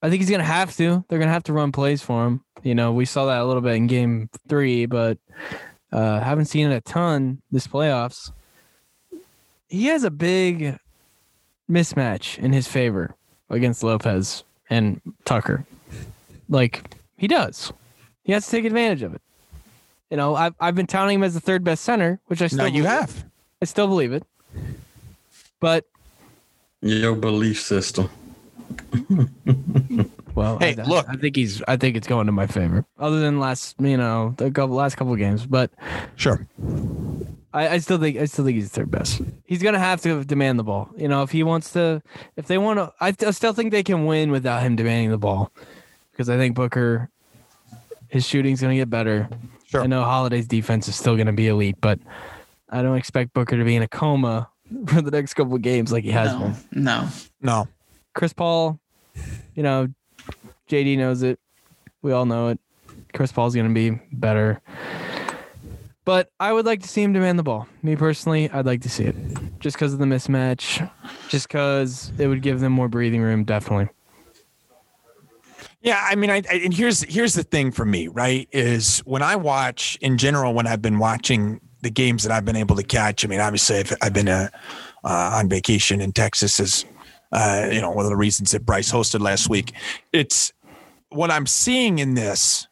I 0.01 0.09
think 0.09 0.21
he's 0.21 0.29
gonna 0.29 0.43
have 0.43 0.75
to. 0.77 1.03
They're 1.09 1.19
gonna 1.19 1.31
have 1.31 1.43
to 1.43 1.53
run 1.53 1.71
plays 1.71 2.01
for 2.01 2.25
him. 2.25 2.41
You 2.63 2.75
know, 2.75 2.91
we 2.93 3.05
saw 3.05 3.25
that 3.25 3.39
a 3.41 3.45
little 3.45 3.61
bit 3.61 3.75
in 3.75 3.87
Game 3.87 4.29
Three, 4.47 4.85
but 4.85 5.17
uh, 5.91 6.19
haven't 6.21 6.45
seen 6.45 6.71
it 6.71 6.75
a 6.75 6.81
ton 6.81 7.41
this 7.51 7.67
playoffs. 7.67 8.31
He 9.67 9.87
has 9.87 10.03
a 10.03 10.11
big 10.11 10.77
mismatch 11.69 12.37
in 12.37 12.53
his 12.53 12.67
favor 12.67 13.15
against 13.53 13.83
Lopez 13.83 14.43
and 14.69 14.99
Tucker. 15.25 15.65
Like 16.49 16.95
he 17.17 17.27
does. 17.27 17.71
He 18.23 18.31
has 18.33 18.45
to 18.45 18.51
take 18.51 18.65
advantage 18.65 19.01
of 19.01 19.13
it. 19.15 19.21
You 20.09 20.17
know, 20.17 20.35
I've 20.35 20.53
I've 20.59 20.75
been 20.75 20.87
touting 20.87 21.15
him 21.15 21.23
as 21.23 21.33
the 21.33 21.39
third 21.39 21.63
best 21.63 21.83
center, 21.83 22.19
which 22.27 22.41
I 22.41 22.47
still 22.47 22.59
No, 22.59 22.65
you 22.65 22.83
believe. 22.83 22.85
have. 22.99 23.25
I 23.61 23.65
still 23.65 23.87
believe 23.87 24.13
it. 24.13 24.23
But 25.59 25.85
Your 26.81 27.15
belief 27.15 27.61
system. 27.61 28.09
well, 30.35 30.57
Hey, 30.59 30.75
I, 30.77 30.83
look. 30.83 31.05
I 31.09 31.15
think 31.15 31.35
he's. 31.35 31.61
I 31.67 31.77
think 31.77 31.95
it's 31.95 32.07
going 32.07 32.25
to 32.25 32.31
my 32.31 32.47
favor. 32.47 32.85
Other 32.99 33.19
than 33.19 33.39
last, 33.39 33.75
you 33.79 33.97
know, 33.97 34.33
the 34.37 34.51
couple 34.51 34.75
last 34.75 34.95
couple 34.95 35.15
games, 35.15 35.45
but 35.45 35.71
Sure. 36.15 36.45
I, 37.53 37.69
I 37.69 37.77
still 37.77 37.97
think 37.99 38.17
I 38.17 38.25
still 38.25 38.45
think 38.45 38.55
he's 38.55 38.69
third 38.69 38.89
best. 38.89 39.21
He's 39.45 39.61
gonna 39.61 39.79
have 39.79 40.01
to 40.01 40.23
demand 40.25 40.57
the 40.59 40.63
ball. 40.63 40.89
You 40.97 41.07
know, 41.07 41.21
if 41.23 41.31
he 41.31 41.43
wants 41.43 41.71
to, 41.73 42.01
if 42.35 42.47
they 42.47 42.57
want 42.57 42.79
to, 42.79 42.91
I, 42.99 43.13
I 43.27 43.31
still 43.31 43.53
think 43.53 43.71
they 43.71 43.83
can 43.83 44.05
win 44.05 44.31
without 44.31 44.63
him 44.63 44.75
demanding 44.75 45.11
the 45.11 45.17
ball, 45.19 45.51
because 46.11 46.29
I 46.29 46.37
think 46.37 46.55
Booker, 46.55 47.09
his 48.07 48.25
shooting's 48.27 48.61
gonna 48.61 48.75
get 48.75 48.89
better. 48.89 49.29
Sure. 49.67 49.81
I 49.83 49.87
know 49.87 50.03
Holiday's 50.03 50.47
defense 50.47 50.87
is 50.87 50.95
still 50.95 51.15
gonna 51.15 51.33
be 51.33 51.47
elite, 51.47 51.77
but 51.79 51.99
I 52.69 52.81
don't 52.81 52.97
expect 52.97 53.33
Booker 53.33 53.55
to 53.57 53.63
be 53.63 53.75
in 53.75 53.83
a 53.83 53.87
coma 53.87 54.49
for 54.87 55.01
the 55.01 55.11
next 55.11 55.35
couple 55.35 55.53
of 55.55 55.61
games 55.61 55.91
like 55.91 56.03
he 56.03 56.11
has 56.11 56.31
No, 56.33 56.39
been. 56.39 56.83
no. 56.83 57.07
No. 57.41 57.67
Chris 58.15 58.33
Paul, 58.33 58.79
you 59.55 59.61
know, 59.63 59.87
JD 60.69 60.97
knows 60.97 61.21
it. 61.23 61.39
We 62.01 62.11
all 62.11 62.25
know 62.25 62.49
it. 62.49 62.59
Chris 63.13 63.31
Paul's 63.31 63.53
going 63.55 63.67
to 63.67 63.73
be 63.73 63.99
better. 64.11 64.59
But 66.05 66.31
I 66.39 66.51
would 66.51 66.65
like 66.65 66.81
to 66.81 66.87
see 66.87 67.01
him 67.01 67.13
demand 67.13 67.39
the 67.39 67.43
ball. 67.43 67.67
Me 67.81 67.95
personally, 67.95 68.49
I'd 68.49 68.65
like 68.65 68.81
to 68.81 68.89
see 68.89 69.05
it. 69.05 69.15
Just 69.59 69.77
because 69.77 69.93
of 69.93 69.99
the 69.99 70.05
mismatch, 70.05 70.89
just 71.29 71.47
because 71.47 72.11
it 72.17 72.27
would 72.27 72.41
give 72.41 72.59
them 72.59 72.73
more 72.73 72.89
breathing 72.89 73.21
room, 73.21 73.45
definitely. 73.45 73.89
Yeah, 75.81 76.05
I 76.05 76.15
mean, 76.15 76.29
I, 76.29 76.41
I 76.49 76.55
and 76.63 76.73
here's 76.73 77.03
here's 77.03 77.33
the 77.33 77.43
thing 77.43 77.71
for 77.71 77.85
me, 77.85 78.07
right? 78.07 78.47
Is 78.51 78.99
when 78.99 79.21
I 79.21 79.35
watch 79.35 79.97
in 80.01 80.17
general, 80.17 80.53
when 80.53 80.67
I've 80.67 80.81
been 80.81 80.99
watching 80.99 81.59
the 81.81 81.89
games 81.89 82.23
that 82.23 82.31
I've 82.31 82.45
been 82.45 82.55
able 82.55 82.75
to 82.77 82.83
catch. 82.83 83.23
I 83.23 83.27
mean, 83.27 83.41
obviously, 83.41 83.77
I've, 83.79 83.93
I've 84.01 84.13
been 84.13 84.29
uh, 84.29 84.49
uh, 85.03 85.31
on 85.33 85.49
vacation 85.49 86.01
in 86.01 86.13
Texas, 86.13 86.59
as 86.59 86.85
uh, 87.31 87.67
you 87.71 87.81
know, 87.81 87.91
one 87.91 88.05
of 88.05 88.09
the 88.09 88.15
reasons 88.17 88.51
that 88.51 88.65
Bryce 88.65 88.91
hosted 88.91 89.19
last 89.19 89.49
week. 89.49 89.73
It's 90.11 90.53
what 91.09 91.29
I'm 91.29 91.45
seeing 91.45 91.99
in 91.99 92.15
this 92.15 92.67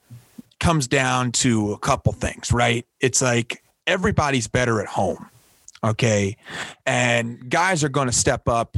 comes 0.61 0.87
down 0.87 1.33
to 1.33 1.73
a 1.73 1.77
couple 1.77 2.13
things, 2.13 2.53
right? 2.53 2.85
It's 3.01 3.21
like 3.21 3.61
everybody's 3.85 4.47
better 4.47 4.79
at 4.79 4.87
home, 4.87 5.29
okay, 5.83 6.37
and 6.85 7.49
guys 7.49 7.83
are 7.83 7.89
going 7.89 8.07
to 8.07 8.13
step 8.13 8.47
up 8.47 8.77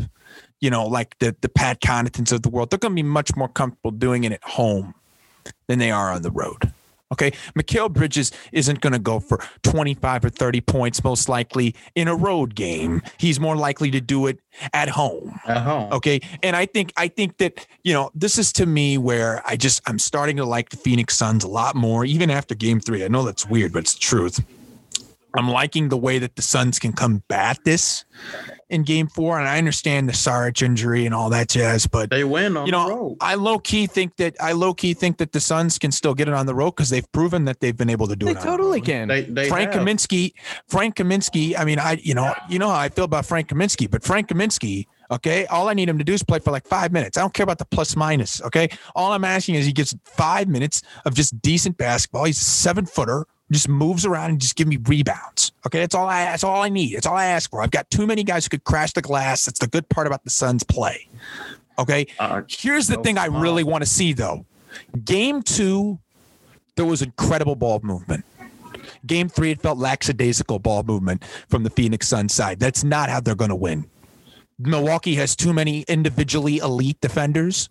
you 0.64 0.70
know, 0.70 0.88
like 0.88 1.20
the 1.20 1.36
the 1.42 1.50
Pat 1.50 1.82
Connaughtons 1.82 2.32
of 2.32 2.42
the 2.42 2.50
world, 2.50 2.70
they're 2.70 2.80
going 2.80 2.94
to 2.94 3.04
be 3.04 3.04
much 3.04 3.36
more 3.36 3.50
comfortable 3.50 3.92
doing 3.92 4.24
it 4.24 4.32
at 4.32 4.42
home 4.46 4.96
than 5.68 5.78
they 5.78 5.92
are 5.92 6.10
on 6.14 6.22
the 6.22 6.32
road. 6.32 6.72
Okay, 7.14 7.32
Mikal 7.58 7.92
Bridges 7.92 8.32
isn't 8.52 8.82
going 8.82 8.94
to 8.94 9.00
go 9.00 9.20
for 9.20 9.40
25 9.64 10.26
or 10.26 10.30
30 10.30 10.62
points 10.62 11.04
most 11.04 11.30
likely 11.30 11.76
in 11.96 12.08
a 12.08 12.16
road 12.16 12.56
game. 12.56 13.02
He's 13.18 13.40
more 13.40 13.56
likely 13.56 13.92
to 13.92 14.02
do 14.02 14.28
it 14.28 14.40
at 14.74 14.90
home. 14.90 15.40
At 15.46 15.64
home. 15.64 15.92
Okay. 15.94 16.22
And 16.42 16.56
I 16.56 16.66
think 16.66 16.92
I 16.98 17.08
think 17.08 17.38
that, 17.38 17.66
you 17.84 17.94
know, 17.94 18.12
this 18.14 18.38
is 18.38 18.52
to 18.54 18.66
me 18.66 18.98
where 18.98 19.42
I 19.46 19.56
just 19.56 19.82
I'm 19.88 20.00
starting 20.00 20.38
to 20.38 20.46
like 20.46 20.70
the 20.70 20.78
Phoenix 20.78 21.16
Suns 21.16 21.44
a 21.44 21.48
lot 21.48 21.76
more, 21.76 22.06
even 22.06 22.30
after 22.30 22.56
game 22.56 22.80
three. 22.80 23.04
I 23.04 23.08
know 23.08 23.24
that's 23.24 23.48
weird, 23.48 23.74
but 23.74 23.80
it's 23.80 23.94
the 23.94 24.00
truth. 24.00 24.44
I'm 25.36 25.50
liking 25.50 25.90
the 25.90 25.98
way 25.98 26.20
that 26.20 26.36
the 26.36 26.42
Suns 26.42 26.78
can 26.80 26.94
combat 26.94 27.58
this 27.66 28.06
in 28.70 28.84
game 28.84 29.08
four. 29.08 29.40
And 29.40 29.48
I 29.48 29.58
understand 29.58 30.08
the 30.08 30.14
Saric 30.14 30.62
injury 30.62 31.06
and 31.06 31.14
all 31.16 31.30
that 31.32 31.50
jazz, 31.50 31.88
but 31.88 32.10
They 32.12 32.24
win 32.24 32.56
on 32.56 32.66
you 32.68 32.72
the 32.72 32.78
know, 32.78 32.90
road. 32.90 33.18
I 33.20 33.36
low 33.36 33.58
key 33.60 33.88
think 33.88 34.18
that 34.18 34.36
I 34.40 34.52
low 34.52 34.74
key 34.74 34.94
think 34.94 35.18
that 35.18 35.32
the 35.32 35.40
Suns 35.40 35.80
can 35.80 35.92
still 35.92 36.14
get 36.14 36.28
it 36.28 36.34
on 36.34 36.46
the 36.46 36.54
road 36.56 36.72
because 36.72 36.90
they've 36.90 37.10
proven 37.12 37.46
that 37.46 37.60
they've 37.62 37.76
been 37.76 37.90
able 37.90 38.08
to 38.08 38.16
do 38.16 38.26
They 38.26 38.32
it. 38.32 38.38
on 38.38 38.44
the 38.46 38.50
totally 38.52 38.80
road. 38.80 38.86
can. 38.86 39.08
They, 39.08 39.22
they 39.24 39.50
Frank 39.50 39.74
have. 39.74 39.82
Kaminsky, 39.84 40.34
Frank 40.68 40.96
Kaminsky. 40.96 41.58
I 41.58 41.66
mean, 41.66 41.80
I 41.80 41.94
you 42.04 42.14
know 42.14 42.34
you 42.50 42.60
know 42.60 42.70
how 42.70 42.76
I 42.80 42.90
feel 42.90 43.06
about 43.06 43.26
Frank 43.26 43.50
Kaminsky, 43.50 43.90
but 43.90 44.04
Frank 44.04 44.30
Kaminsky. 44.30 44.86
Okay, 45.12 45.46
all 45.48 45.70
I 45.70 45.74
need 45.74 45.90
him 45.90 45.98
to 45.98 46.04
do 46.04 46.14
is 46.14 46.24
play 46.24 46.40
for 46.40 46.52
like 46.52 46.66
five 46.68 46.92
minutes. 46.92 47.18
I 47.18 47.22
don't 47.22 47.34
care 47.34 47.44
about 47.44 47.58
the 47.60 47.66
plus 47.66 47.96
minus. 47.96 48.42
Okay, 48.42 48.70
all 48.96 49.12
I'm 49.12 49.24
asking 49.26 49.56
is 49.56 49.66
he 49.66 49.74
gets 49.74 49.96
five 50.06 50.48
minutes 50.48 50.82
of 51.06 51.14
just 51.14 51.40
decent 51.42 51.78
basketball. 51.78 52.24
He's 52.24 52.42
a 52.42 52.46
seven 52.46 52.86
footer, 52.86 53.26
just 53.52 53.68
moves 53.70 54.06
around 54.06 54.32
and 54.32 54.42
just 54.42 54.56
give 54.56 54.68
me 54.68 54.78
rebounds. 54.88 55.52
Okay, 55.66 55.80
that's 55.80 55.94
all 55.94 56.08
I. 56.08 56.26
That's 56.26 56.44
all 56.44 56.62
I 56.62 56.70
need. 56.70 56.96
That's 56.96 57.06
all 57.06 57.16
I 57.18 57.26
ask 57.26 57.50
for. 57.50 57.62
I've 57.62 57.72
got 57.72 57.90
too 57.92 58.08
many 58.08 58.24
guys 58.24 58.46
who 58.46 58.50
could 58.50 58.64
crash 58.64 58.94
the 58.94 59.02
glass. 59.02 59.46
That's 59.46 59.60
the 59.60 59.68
good 59.68 59.88
part 59.90 60.08
about 60.08 60.24
the 60.24 60.30
Suns' 60.30 60.64
play. 60.64 61.08
Okay, 61.80 62.06
Uh, 62.20 62.42
Here's 62.48 62.88
the 62.88 62.98
No 62.98 63.04
thing 63.04 63.18
I 63.18 63.26
really 63.26 63.64
want 63.64 63.84
to 63.84 63.90
see 63.90 64.14
though. 64.14 64.46
Game 65.04 65.42
two, 65.42 66.00
there 66.76 66.86
was 66.86 67.02
incredible 67.02 67.56
ball 67.56 67.80
movement. 67.84 68.26
Game 69.06 69.28
three, 69.28 69.52
it 69.52 69.62
felt 69.62 69.78
lackadaisical 69.78 70.60
ball 70.60 70.84
movement 70.84 71.24
from 71.50 71.64
the 71.64 71.70
Phoenix 71.70 72.08
Suns 72.08 72.34
side. 72.34 72.60
That's 72.60 72.84
not 72.84 73.10
how 73.10 73.20
they're 73.20 73.36
going 73.36 73.50
to 73.50 73.56
win. 73.56 73.86
Milwaukee 74.66 75.16
has 75.16 75.36
too 75.36 75.54
many 75.54 75.82
individually 75.88 76.58
elite 76.58 77.00
defenders. 77.02 77.70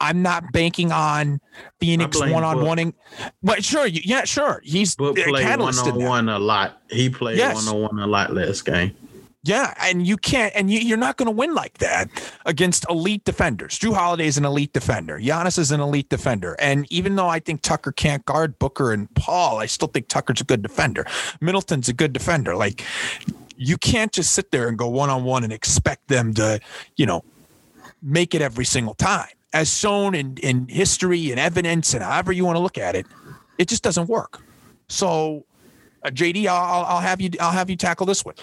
I'm 0.00 0.22
not 0.22 0.52
banking 0.52 0.92
on 0.92 1.40
Phoenix 1.80 2.20
one 2.20 2.44
on 2.44 2.64
one. 2.64 2.94
But 3.42 3.64
sure, 3.64 3.86
yeah, 3.86 4.24
sure. 4.24 4.60
He's 4.64 4.94
played 4.96 5.24
one 5.58 5.78
on 5.78 6.04
one 6.04 6.28
a 6.28 6.38
lot. 6.38 6.82
He 6.90 7.08
played 7.08 7.38
one 7.38 7.68
on 7.68 7.80
one 7.80 7.98
a 7.98 8.06
lot 8.06 8.32
last 8.34 8.64
game. 8.64 8.96
Yeah, 9.46 9.74
and 9.78 10.06
you 10.06 10.16
can't, 10.16 10.54
and 10.56 10.70
you, 10.70 10.80
you're 10.80 10.96
not 10.96 11.18
going 11.18 11.26
to 11.26 11.32
win 11.32 11.52
like 11.54 11.76
that 11.78 12.08
against 12.46 12.86
elite 12.88 13.24
defenders. 13.24 13.78
Jrue 13.78 13.94
Holiday 13.94 14.26
is 14.26 14.38
an 14.38 14.46
elite 14.46 14.72
defender. 14.72 15.18
Giannis 15.20 15.58
is 15.58 15.70
an 15.70 15.80
elite 15.80 16.08
defender, 16.08 16.56
and 16.58 16.90
even 16.90 17.16
though 17.16 17.28
I 17.28 17.40
think 17.40 17.60
Tucker 17.60 17.92
can't 17.92 18.24
guard 18.24 18.58
Booker 18.58 18.90
and 18.92 19.14
Paul, 19.14 19.58
I 19.58 19.66
still 19.66 19.88
think 19.88 20.08
Tucker's 20.08 20.40
a 20.40 20.44
good 20.44 20.62
defender. 20.62 21.04
Middleton's 21.42 21.90
a 21.90 21.92
good 21.92 22.14
defender. 22.14 22.56
Like, 22.56 22.82
you 23.58 23.76
can't 23.76 24.12
just 24.12 24.32
sit 24.32 24.50
there 24.50 24.66
and 24.66 24.78
go 24.78 24.88
one 24.88 25.10
on 25.10 25.24
one 25.24 25.44
and 25.44 25.52
expect 25.52 26.08
them 26.08 26.32
to, 26.34 26.58
you 26.96 27.04
know, 27.04 27.22
make 28.02 28.34
it 28.34 28.40
every 28.40 28.64
single 28.64 28.94
time. 28.94 29.28
As 29.52 29.72
shown 29.72 30.14
in 30.14 30.38
in 30.38 30.68
history 30.68 31.30
and 31.30 31.38
evidence, 31.38 31.92
and 31.92 32.02
however 32.02 32.32
you 32.32 32.46
want 32.46 32.56
to 32.56 32.60
look 32.62 32.78
at 32.78 32.96
it, 32.96 33.04
it 33.58 33.68
just 33.68 33.82
doesn't 33.82 34.08
work. 34.08 34.40
So, 34.88 35.44
uh, 36.02 36.08
JD, 36.10 36.46
I'll- 36.48 36.84
I'll 36.86 37.00
have 37.00 37.20
you 37.20 37.30
I'll 37.40 37.52
have 37.52 37.68
you 37.68 37.76
tackle 37.76 38.06
this 38.06 38.24
one 38.24 38.34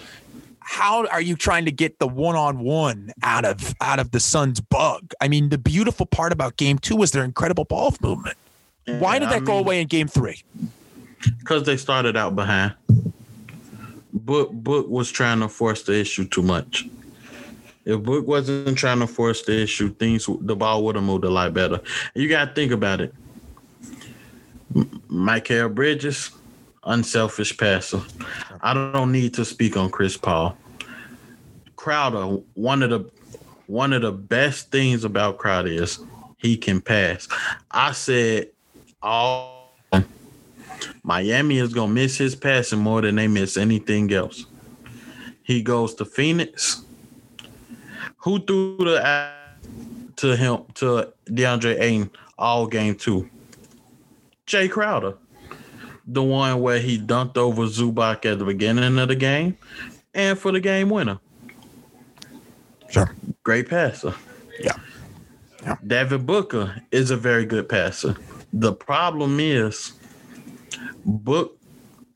how 0.61 1.05
are 1.07 1.21
you 1.21 1.35
trying 1.35 1.65
to 1.65 1.71
get 1.71 1.99
the 1.99 2.07
one-on-one 2.07 3.11
out 3.23 3.45
of 3.45 3.75
out 3.81 3.99
of 3.99 4.11
the 4.11 4.19
Suns 4.19 4.59
bug? 4.59 5.13
I 5.19 5.27
mean, 5.27 5.49
the 5.49 5.57
beautiful 5.57 6.05
part 6.05 6.31
about 6.31 6.57
game 6.57 6.79
two 6.79 6.95
was 6.95 7.11
their 7.11 7.23
incredible 7.23 7.65
ball 7.65 7.93
movement. 8.01 8.37
Why 8.85 9.19
did 9.19 9.29
I 9.29 9.39
that 9.39 9.45
go 9.45 9.53
mean, 9.53 9.65
away 9.65 9.81
in 9.81 9.87
game 9.87 10.07
three? 10.07 10.43
Because 11.39 11.63
they 11.63 11.77
started 11.77 12.15
out 12.15 12.35
behind. 12.35 12.73
Book 14.13 14.51
Book 14.51 14.87
was 14.87 15.11
trying 15.11 15.39
to 15.39 15.49
force 15.49 15.83
the 15.83 15.99
issue 15.99 16.25
too 16.25 16.41
much. 16.41 16.87
If 17.83 18.03
Book 18.03 18.27
wasn't 18.27 18.77
trying 18.77 18.99
to 18.99 19.07
force 19.07 19.41
the 19.43 19.59
issue, 19.59 19.93
things 19.93 20.29
the 20.41 20.55
ball 20.55 20.83
would 20.85 20.95
have 20.95 21.03
moved 21.03 21.23
a 21.23 21.29
lot 21.29 21.53
better. 21.53 21.81
You 22.13 22.29
got 22.29 22.49
to 22.49 22.53
think 22.53 22.71
about 22.71 23.01
it. 23.01 23.13
Mikal 24.73 25.73
Bridges, 25.73 26.31
unselfish 26.83 27.57
passer. 27.57 28.01
I 28.61 28.73
don't 28.73 29.11
need 29.11 29.33
to 29.35 29.45
speak 29.45 29.77
on 29.77 29.89
Chris 29.89 30.17
Paul. 30.17 30.57
Crowder, 31.75 32.41
one 32.53 32.83
of 32.83 32.89
the 32.89 33.09
one 33.67 33.93
of 33.93 34.01
the 34.01 34.11
best 34.11 34.69
things 34.69 35.03
about 35.03 35.37
Crowder 35.37 35.69
is 35.69 35.99
he 36.37 36.57
can 36.57 36.81
pass. 36.81 37.27
I 37.69 37.93
said 37.93 38.49
all 39.01 39.73
Miami 41.03 41.57
is 41.57 41.73
gonna 41.73 41.91
miss 41.91 42.17
his 42.17 42.35
passing 42.35 42.79
more 42.79 43.01
than 43.01 43.15
they 43.15 43.27
miss 43.27 43.57
anything 43.57 44.11
else. 44.13 44.45
He 45.43 45.61
goes 45.61 45.95
to 45.95 46.05
Phoenix. 46.05 46.83
Who 48.17 48.39
threw 48.39 48.77
the 48.77 49.31
to 50.17 50.35
him 50.35 50.65
to 50.75 51.11
DeAndre 51.25 51.79
Ayton 51.79 52.11
all 52.37 52.67
game 52.67 52.95
two? 52.95 53.29
Jae 54.45 54.69
Crowder. 54.69 55.15
The 56.13 56.23
one 56.23 56.61
where 56.61 56.79
he 56.79 56.99
dunked 56.99 57.37
over 57.37 57.63
Zubac 57.63 58.25
at 58.25 58.39
the 58.39 58.45
beginning 58.45 58.99
of 58.99 59.07
the 59.07 59.15
game 59.15 59.57
and 60.13 60.37
for 60.37 60.51
the 60.51 60.59
game 60.59 60.89
winner. 60.89 61.19
Sure. 62.89 63.15
Great 63.43 63.69
passer. 63.69 64.13
Yeah. 64.59 64.75
Yeah. 65.63 65.75
Devin 65.85 66.25
Booker 66.25 66.81
is 66.91 67.11
a 67.11 67.17
very 67.17 67.45
good 67.45 67.69
passer. 67.69 68.15
The 68.51 68.73
problem 68.73 69.39
is 69.39 69.93
Book 71.05 71.57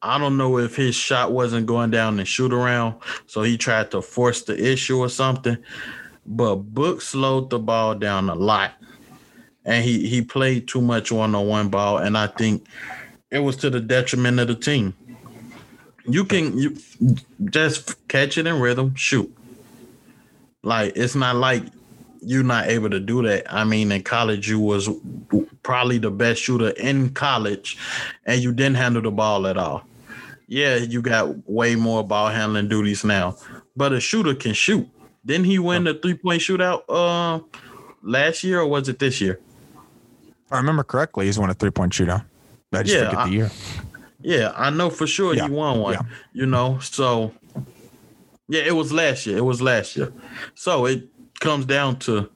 I 0.06 0.20
don't 0.20 0.38
know 0.38 0.60
if 0.60 0.76
his 0.76 0.94
shot 0.94 1.32
wasn't 1.32 1.66
going 1.66 1.90
down 1.90 2.20
and 2.20 2.28
shoot 2.28 2.54
around, 2.54 2.94
so 3.26 3.42
he 3.42 3.58
tried 3.58 3.90
to 3.90 4.04
force 4.04 4.44
the 4.44 4.72
issue 4.72 5.00
or 5.00 5.10
something. 5.10 5.58
But 6.28 6.58
Book 6.58 7.02
slowed 7.02 7.50
the 7.50 7.58
ball 7.58 7.96
down 7.96 8.30
a 8.30 8.36
lot. 8.36 8.74
And 9.66 9.84
he 9.84 10.08
he 10.08 10.22
played 10.22 10.68
too 10.68 10.82
much 10.82 11.12
one-on-one 11.12 11.70
ball. 11.70 11.98
And 11.98 12.16
I 12.20 12.28
think 12.28 12.68
it 13.36 13.40
was 13.40 13.58
to 13.58 13.70
the 13.70 13.82
detriment 13.82 14.40
of 14.40 14.48
the 14.48 14.56
team. 14.56 14.94
You 16.08 16.24
can 16.24 16.58
you 16.58 16.78
just 17.46 18.08
catch 18.08 18.38
it 18.38 18.48
in 18.48 18.62
rhythm, 18.62 18.96
shoot. 18.96 19.36
Like 20.64 20.94
it's 20.96 21.16
not 21.16 21.36
like 21.36 21.64
you're 22.22 22.44
not 22.44 22.68
able 22.68 22.90
to 22.90 23.00
do 23.00 23.24
that. 23.24 23.52
I 23.54 23.66
mean, 23.66 23.92
in 23.92 24.04
college, 24.04 24.48
you 24.48 24.60
was 24.60 24.90
probably 25.64 25.98
the 25.98 26.12
best 26.12 26.42
shooter 26.42 26.70
in 26.70 27.10
college, 27.10 27.78
and 28.26 28.42
you 28.42 28.54
didn't 28.54 28.78
handle 28.78 29.02
the 29.02 29.12
ball 29.12 29.48
at 29.48 29.58
all. 29.58 29.84
Yeah, 30.48 30.78
you 30.78 31.02
got 31.02 31.50
way 31.50 31.76
more 31.76 32.08
ball 32.08 32.30
handling 32.30 32.70
duties 32.70 33.04
now, 33.04 33.36
but 33.76 33.92
a 33.92 34.00
shooter 34.00 34.34
can 34.34 34.54
shoot. 34.54 34.88
Didn't 35.26 35.46
he 35.46 35.60
win 35.60 35.84
the 35.84 35.96
three 35.96 36.14
point 36.14 36.42
shootout 36.42 36.84
uh, 36.88 37.42
last 38.02 38.46
year, 38.46 38.62
or 38.62 38.68
was 38.68 38.88
it 38.88 39.00
this 39.00 39.20
year? 39.20 39.42
I 40.52 40.58
remember 40.58 40.84
correctly, 40.84 41.26
he's 41.26 41.38
won 41.38 41.50
a 41.50 41.54
three 41.54 41.72
point 41.72 41.92
shootout. 41.92 42.24
I 42.74 42.84
just 42.84 42.96
Yeah, 42.96 43.06
forget 43.06 43.20
I- 43.20 43.26
the 43.28 43.34
year. 43.34 43.52
Yeah, 44.22 44.54
I 44.56 44.70
know 44.72 44.90
for 44.90 45.06
sure 45.08 45.36
Yeah, 45.36 45.46
he 45.48 45.52
won 45.52 45.80
one. 45.80 45.94
yeah. 45.94 46.02
You 46.34 46.46
know, 46.48 46.80
so 46.80 47.32
yeah, 48.48 48.62
it 48.62 48.76
was 48.76 48.92
last 48.92 49.26
year. 49.28 49.38
It 49.38 49.46
was 49.46 49.62
last 49.62 49.96
year. 49.96 50.12
So 50.56 50.86
it 50.86 51.08
comes 51.40 51.66
down 51.66 52.00
to 52.00 52.30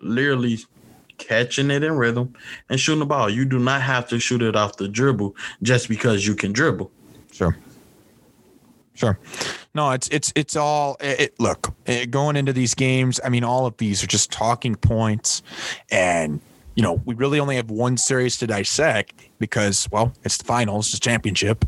literally 0.00 0.58
catching 1.16 1.70
it 1.70 1.82
in 1.82 1.92
rhythm 1.94 2.34
and 2.68 2.78
shooting 2.78 2.98
the 3.00 3.06
ball. 3.06 3.30
You 3.30 3.44
do 3.46 3.58
not 3.58 3.80
have 3.80 4.06
to 4.08 4.18
shoot 4.18 4.42
it 4.42 4.54
off 4.54 4.76
the 4.76 4.86
dribble 4.88 5.34
just 5.62 5.88
because 5.88 6.26
you 6.26 6.34
can 6.34 6.52
dribble. 6.52 6.90
Sure. 7.32 7.56
Sure. 8.94 9.18
No, 9.74 9.90
it's 9.92 10.08
it's 10.08 10.32
it's 10.36 10.54
all 10.56 10.96
it, 11.00 11.20
it- 11.20 11.40
look, 11.40 11.74
eh, 11.86 12.04
going 12.04 12.36
into 12.36 12.52
these 12.52 12.74
games, 12.74 13.18
I 13.24 13.28
mean 13.28 13.42
all 13.44 13.66
of 13.66 13.76
these 13.78 14.04
are 14.04 14.06
just 14.06 14.30
talking 14.30 14.74
points 14.76 15.42
and 15.90 16.40
you 16.74 16.82
know, 16.82 17.00
we 17.04 17.14
really 17.14 17.38
only 17.38 17.56
have 17.56 17.70
one 17.70 17.96
series 17.96 18.38
to 18.38 18.46
dissect 18.46 19.14
because, 19.38 19.88
well, 19.92 20.12
it's 20.24 20.36
the 20.38 20.44
finals, 20.44 20.90
the 20.92 20.98
championship. 20.98 21.64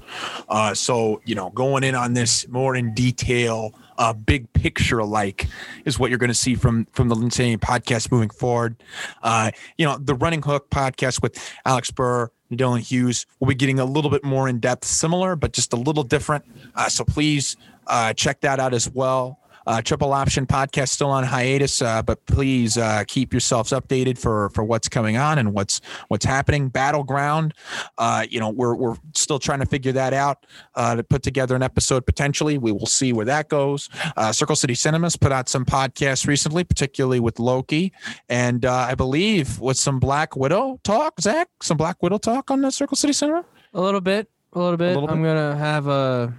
Uh, 0.49 0.75
so, 0.75 1.21
you 1.25 1.35
know, 1.35 1.51
going 1.51 1.85
in 1.85 1.95
on 1.95 2.15
this 2.15 2.49
more 2.49 2.75
in 2.75 2.93
detail, 2.95 3.73
uh, 3.99 4.13
big 4.13 4.53
picture 4.53 4.99
alike 4.99 5.47
is 5.85 5.99
what 5.99 6.11
you're 6.11 6.19
going 6.19 6.29
to 6.29 6.35
see 6.35 6.55
from 6.55 6.87
from 6.93 7.09
the 7.09 7.15
Lindsay 7.15 7.57
podcast 7.57 8.11
moving 8.11 8.31
forward. 8.31 8.77
Uh, 9.23 9.51
you 9.79 9.87
know, 9.87 9.97
the 9.97 10.15
Running 10.15 10.43
Hook 10.43 10.71
podcast 10.71 11.23
with 11.23 11.39
Alex 11.65 11.91
Burr 11.91 12.31
and 12.51 12.59
Dylan 12.59 12.81
Hughes 12.81 13.27
will 13.41 13.49
be 13.49 13.55
getting 13.55 13.79
a 13.79 13.85
little 13.85 14.11
bit 14.11 14.25
more 14.25 14.49
in 14.49 14.59
depth, 14.61 14.85
similar, 14.85 15.37
but 15.37 15.53
just 15.53 15.73
a 15.73 15.77
little 15.77 16.03
different. 16.03 16.45
Uh, 16.75 16.89
so 16.89 17.05
please 17.05 17.57
uh, 17.87 18.13
check 18.13 18.41
that 18.41 18.61
out 18.61 18.75
as 18.75 18.89
well. 18.91 19.39
Uh, 19.67 19.83
Triple 19.83 20.13
Option 20.13 20.47
podcast 20.47 20.89
still 20.91 21.11
on 21.11 21.25
hiatus, 21.25 21.83
uh, 21.83 22.03
but 22.03 22.25
please 22.27 22.79
uh, 22.79 23.05
keep 23.07 23.33
yourselves 23.33 23.71
updated 23.71 24.19
for 24.19 24.51
for 24.51 24.65
what's 24.65 24.89
coming 24.89 25.17
on 25.17 25.39
and 25.39 25.53
what's 25.53 25.81
what's 26.09 26.25
happening. 26.25 26.69
Battleground, 26.69 27.55
uh, 27.99 28.27
you 28.29 28.41
know, 28.41 28.51
we're 28.51 28.75
we're 28.75 28.97
still 29.15 29.39
trying 29.39 29.61
to 29.61 29.67
figure 29.67 29.93
that 29.93 30.13
out 30.13 30.47
uh, 30.75 30.95
to 30.97 31.05
put 31.05 31.23
together 31.23 31.57
an 31.57 31.63
episode 31.63 32.07
potentially. 32.07 32.59
We 32.59 32.73
will 32.73 32.87
see 32.87 33.13
where 33.13 33.27
that 33.27 33.49
goes. 33.49 33.89
Uh, 34.17 34.33
Circle 34.33 34.57
City 34.57 34.75
Cinemas 34.75 35.17
put 35.17 35.33
out 35.33 35.49
some 35.49 35.65
podcasts 35.65 36.27
recently, 36.27 36.65
particularly 36.65 37.21
with 37.21 37.39
Loki, 37.39 37.93
and 38.29 38.65
uh, 38.65 38.73
I 38.73 38.95
believe 38.95 39.59
with 39.61 39.77
some 39.77 39.99
Black 39.99 40.37
Widow 40.37 40.81
talk. 40.85 41.21
Zach, 41.21 41.49
some 41.63 41.77
Black 41.77 42.03
Widow 42.03 42.19
talk 42.19 42.51
on 42.51 42.61
the 42.61 42.71
Circle 42.71 42.97
City 42.97 43.13
Cinema. 43.13 43.45
A 43.75 43.81
little 43.81 44.01
bit, 44.01 44.29
a 44.53 44.59
little 44.59 44.77
bit. 44.77 44.95
little 44.95 45.11
I'm 45.11 45.23
gonna 45.23 45.57
have 45.57 45.87
a 45.89 46.33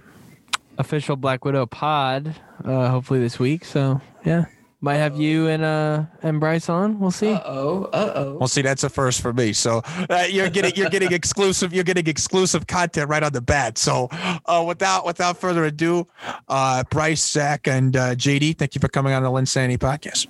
official 0.78 1.16
Black 1.16 1.44
Widow 1.44 1.66
pod, 1.66 2.34
uh, 2.64 2.88
hopefully 2.88 3.20
this 3.20 3.38
week. 3.38 3.64
So 3.64 4.00
yeah, 4.24 4.46
might 4.80 4.96
have 4.96 5.16
you 5.16 5.48
and 5.48 5.64
uh 5.64 6.04
and 6.22 6.38
Bryce 6.38 6.68
on. 6.68 7.00
We'll 7.00 7.10
see. 7.10 7.32
Uh 7.32 7.42
oh. 7.44 7.84
Uh 7.92 8.12
oh. 8.14 8.36
Well, 8.38 8.48
see, 8.48 8.62
that's 8.62 8.84
a 8.84 8.88
first 8.88 9.20
for 9.20 9.32
me. 9.32 9.52
So 9.52 9.82
uh, 9.86 10.26
you're 10.28 10.50
getting 10.50 10.72
you're 10.76 10.90
getting 10.90 11.12
exclusive 11.12 11.72
you're 11.72 11.84
getting 11.84 12.06
exclusive 12.06 12.66
content 12.66 13.08
right 13.08 13.22
on 13.22 13.32
the 13.32 13.40
bat. 13.40 13.78
So 13.78 14.08
uh, 14.12 14.64
without 14.66 15.04
without 15.04 15.38
further 15.38 15.64
ado, 15.64 16.06
uh, 16.48 16.84
Bryce, 16.90 17.24
Zach, 17.28 17.66
and 17.66 17.96
uh, 17.96 18.14
JD, 18.14 18.58
thank 18.58 18.74
you 18.74 18.80
for 18.80 18.88
coming 18.88 19.12
on 19.12 19.22
the 19.22 19.30
LynnSanity 19.30 19.78
podcast. 19.78 20.26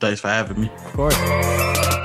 Thanks 0.00 0.20
for 0.20 0.28
having 0.28 0.60
me. 0.60 0.70
Of 0.70 0.92
course. 0.92 1.95